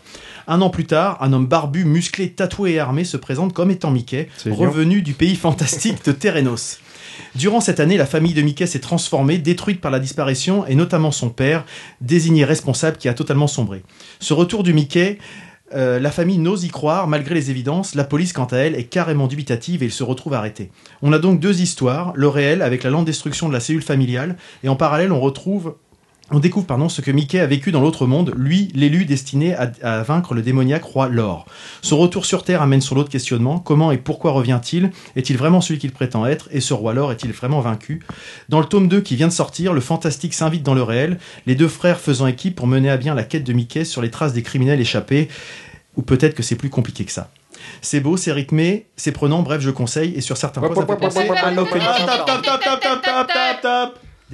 [0.47, 3.89] Un an plus tard, un homme barbu, musclé, tatoué et armé se présente comme étant
[3.89, 6.77] Mickey, revenu du pays fantastique de Terenos.
[7.33, 11.11] Durant cette année, la famille de Mickey s'est transformée, détruite par la disparition, et notamment
[11.11, 11.65] son père,
[12.01, 13.81] désigné responsable qui a totalement sombré.
[14.19, 15.17] Ce retour du Mickey,
[15.73, 17.95] euh, la famille n'ose y croire malgré les évidences.
[17.95, 20.71] La police, quant à elle, est carrément dubitative et il se retrouve arrêté.
[21.01, 24.37] On a donc deux histoires, le réel avec la lente destruction de la cellule familiale,
[24.63, 25.75] et en parallèle, on retrouve
[26.31, 30.03] on découvre pardon, ce que Mickey a vécu dans l'autre monde, lui, l'élu destiné à,
[30.03, 31.45] vaincre le démoniaque roi Lor.
[31.81, 35.79] Son retour sur Terre amène sur l'autre questionnement, comment et pourquoi revient-il Est-il vraiment celui
[35.79, 38.05] qu'il prétend être Et ce roi Lor est-il vraiment vaincu
[38.49, 41.55] Dans le tome 2 qui vient de sortir, le fantastique s'invite dans le réel, les
[41.55, 44.33] deux frères faisant équipe pour mener à bien la quête de Mickey sur les traces
[44.33, 45.29] des criminels échappés,
[45.95, 47.31] ou peut-être que c'est plus compliqué que ça.
[47.81, 50.95] C'est beau, c'est rythmé, c'est prenant, bref, je conseille, et sur certains points, ça fait
[50.95, 51.29] penser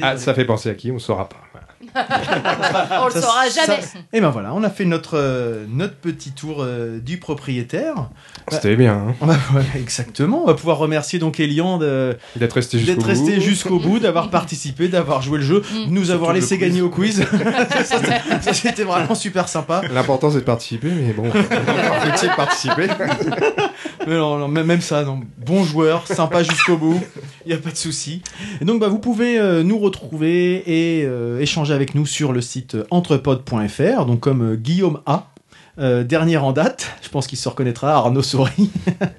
[0.02, 1.38] à ça fait penser à qui On saura pas.
[3.02, 3.82] On le Ça- saura jamais.
[3.82, 8.10] ça- Et ben voilà, on a fait notre, euh, notre petit tour euh, du propriétaire.
[8.52, 9.14] C'était bien.
[9.22, 9.36] hein.
[9.76, 10.44] Exactement.
[10.44, 11.78] On va pouvoir remercier donc Elian
[12.36, 12.80] D'être resté
[13.42, 14.00] jusqu'au bout.
[14.00, 17.26] d'avoir participé, d'avoir joué le jeu, de nous avoir laissé gagner au quiz.
[18.42, 19.82] ça, c'était- vraiment super sympa.
[19.94, 22.88] L'important c'est de participer, mais bon, faut-il participer?
[24.08, 25.22] Mais non, non, même ça, non.
[25.38, 27.02] bon joueur, sympa jusqu'au bout,
[27.46, 28.22] il n'y a pas de souci.
[28.62, 32.42] Et donc bah, vous pouvez euh, nous retrouver et euh, échanger avec nous sur le
[32.42, 35.28] site entrepod.fr, donc comme euh, Guillaume A.
[35.78, 38.72] euh, dernière en date, je pense qu'il se reconnaîtra, Arnaud Souris.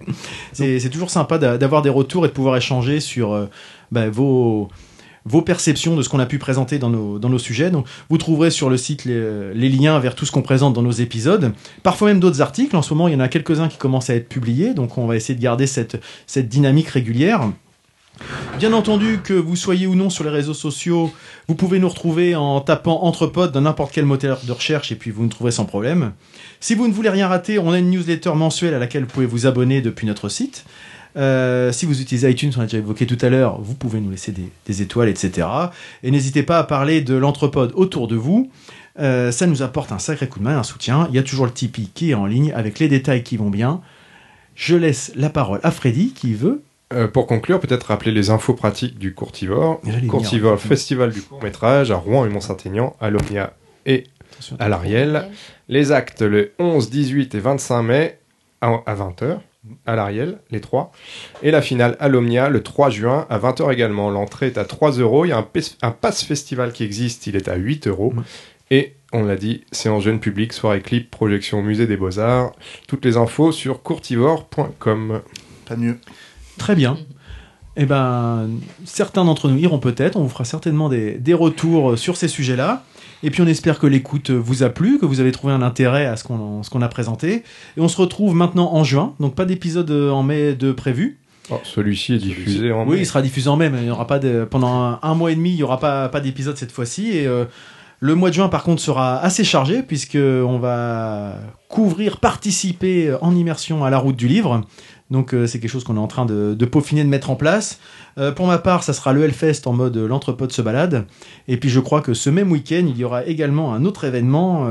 [0.53, 3.47] c'est toujours sympa d'a- d'avoir des retours et de pouvoir échanger sur euh,
[3.93, 4.69] bah, vos,
[5.25, 7.71] vos perceptions de ce qu'on a pu présenter dans nos, dans nos sujets.
[7.71, 10.83] Donc, vous trouverez sur le site les, les liens vers tout ce qu'on présente dans
[10.83, 11.53] nos épisodes.
[11.83, 12.77] Parfois même d'autres articles.
[12.77, 14.73] En ce moment, il y en a quelques-uns qui commencent à être publiés.
[14.75, 17.43] Donc, on va essayer de garder cette, cette dynamique régulière.
[18.59, 21.13] Bien entendu, que vous soyez ou non sur les réseaux sociaux,
[21.49, 25.11] vous pouvez nous retrouver en tapant Entrepod dans n'importe quel moteur de recherche et puis
[25.11, 26.13] vous nous trouverez sans problème.
[26.61, 29.27] Si vous ne voulez rien rater, on a une newsletter mensuelle à laquelle vous pouvez
[29.27, 30.65] vous abonner depuis notre site.
[31.17, 34.11] Euh, si vous utilisez iTunes, on l'a déjà évoqué tout à l'heure, vous pouvez nous
[34.11, 34.35] laisser
[34.67, 35.47] des, étoiles, etc.
[36.03, 38.51] Et n'hésitez pas à parler de l'entrepode autour de vous.
[38.99, 41.07] Euh, ça nous apporte un sacré coup de main, un soutien.
[41.11, 43.51] Il y a toujours le Tipeee qui est en ligne avec les détails qui vont
[43.51, 43.81] bien.
[44.55, 46.63] Je laisse la parole à Freddy qui veut.
[46.93, 49.81] Euh, pour conclure, peut-être rappeler les infos pratiques du Courtivore.
[50.09, 53.55] Courtivore, festival du court-métrage à Rouen et Mont-Saint-Aignan, à l'Omnia
[53.87, 54.05] et
[54.61, 55.29] à l'Ariel.
[55.69, 58.19] Les actes le 11, 18 et 25 mai
[58.61, 59.39] à, 20h
[59.85, 60.93] à l'Ariel, les trois.
[61.43, 64.09] Et la finale à l'Omnia le 3 juin à 20h également.
[64.11, 65.25] L'entrée est à 3 euros.
[65.25, 65.39] Il y a
[65.83, 68.15] un, pass festival qui existe, il est à 8 euros.
[68.71, 72.53] Et on l'a dit, c'est en jeune public, soirée clip, projection au musée des Beaux-Arts.
[72.87, 75.23] Toutes les infos sur courtivore.com.
[75.67, 75.99] Pas mieux.
[76.59, 76.97] Très bien.
[77.77, 78.49] Eh ben,
[78.85, 80.17] certains d'entre nous iront peut-être.
[80.17, 82.85] On vous fera certainement des, des retours sur ces sujets-là.
[83.23, 86.07] Et puis on espère que l'écoute vous a plu, que vous avez trouvé un intérêt
[86.07, 87.43] à ce qu'on ce qu'on a présenté.
[87.77, 89.15] Et on se retrouve maintenant en juin.
[89.21, 91.19] Donc pas d'épisode en mai de prévu.
[91.51, 93.03] Oh, Celui-ci est diffusé en Oui, mai.
[93.03, 95.31] il sera diffusé en mai, mais il y aura pas de, pendant un, un mois
[95.31, 97.11] et demi, il y aura pas, pas d'épisode cette fois-ci.
[97.17, 97.45] Et euh,
[98.01, 101.35] le mois de juin, par contre, sera assez chargé puisque on va
[101.69, 104.63] couvrir, participer en immersion à la route du livre.
[105.11, 107.79] Donc euh, c'est quelque chose qu'on est en train de, peaufiner, de mettre en place.
[108.19, 111.07] Euh, pour ma part, ça sera le Hellfest en mode euh, l'entrepôt se balade.
[111.49, 114.69] Et puis je crois que ce même week-end, il y aura également un autre événement.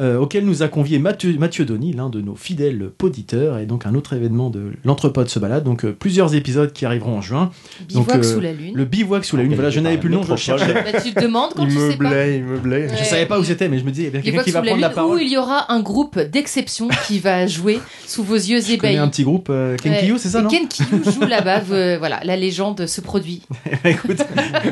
[0.00, 3.86] Euh, auquel nous a convié Mathieu, Mathieu Donny, l'un de nos fidèles poditeurs, et donc
[3.86, 5.64] un autre événement de l'entrepôt se balade.
[5.64, 7.50] Donc euh, plusieurs épisodes qui arriveront en juin.
[7.88, 8.74] Bivouac donc, euh, sous la lune.
[8.74, 9.54] Le bivouac sous la lune.
[9.54, 10.72] Voilà, je n'avais plus le nom, je le cherchais.
[10.74, 12.04] Bah, tu te demandes quand tu sais pas.
[12.04, 12.88] meublait, il meublait.
[12.88, 14.50] Je savais pas où c'était, mais je me disais, il y a bien quelqu'un qui
[14.50, 15.16] va la prendre la parole.
[15.16, 18.96] où il y aura un groupe d'exception qui va jouer sous vos yeux ébahis.
[18.96, 20.18] un petit groupe, euh, Kenkyu, Ouais.
[20.18, 21.62] c'est ça, non Ken Kiyou joue là-bas.
[21.70, 23.42] euh, voilà, la légende se produit.
[23.84, 24.18] Écoute,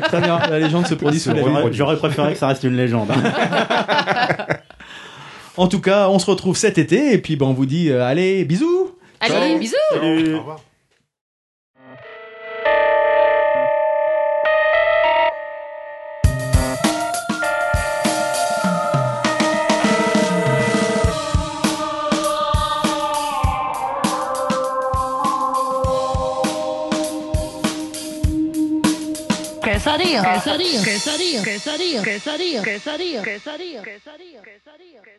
[0.03, 1.45] très bien, la légende se produit sous la lune.
[1.53, 3.09] J'aurais j'aurais préféré que ça reste une légende.
[5.55, 8.03] En tout cas, on se retrouve cet été, et puis ben, on vous dit, euh,
[8.03, 8.91] allez, bisous.
[9.19, 9.75] Allez, bisous.
[9.91, 10.37] Salut.
[29.83, 35.12] Quesadilla, quesadilla, quesadilla, quesadilla, quesadilla, quesadilla, quesadilla, quesadilla, quesadilla, quesadilla.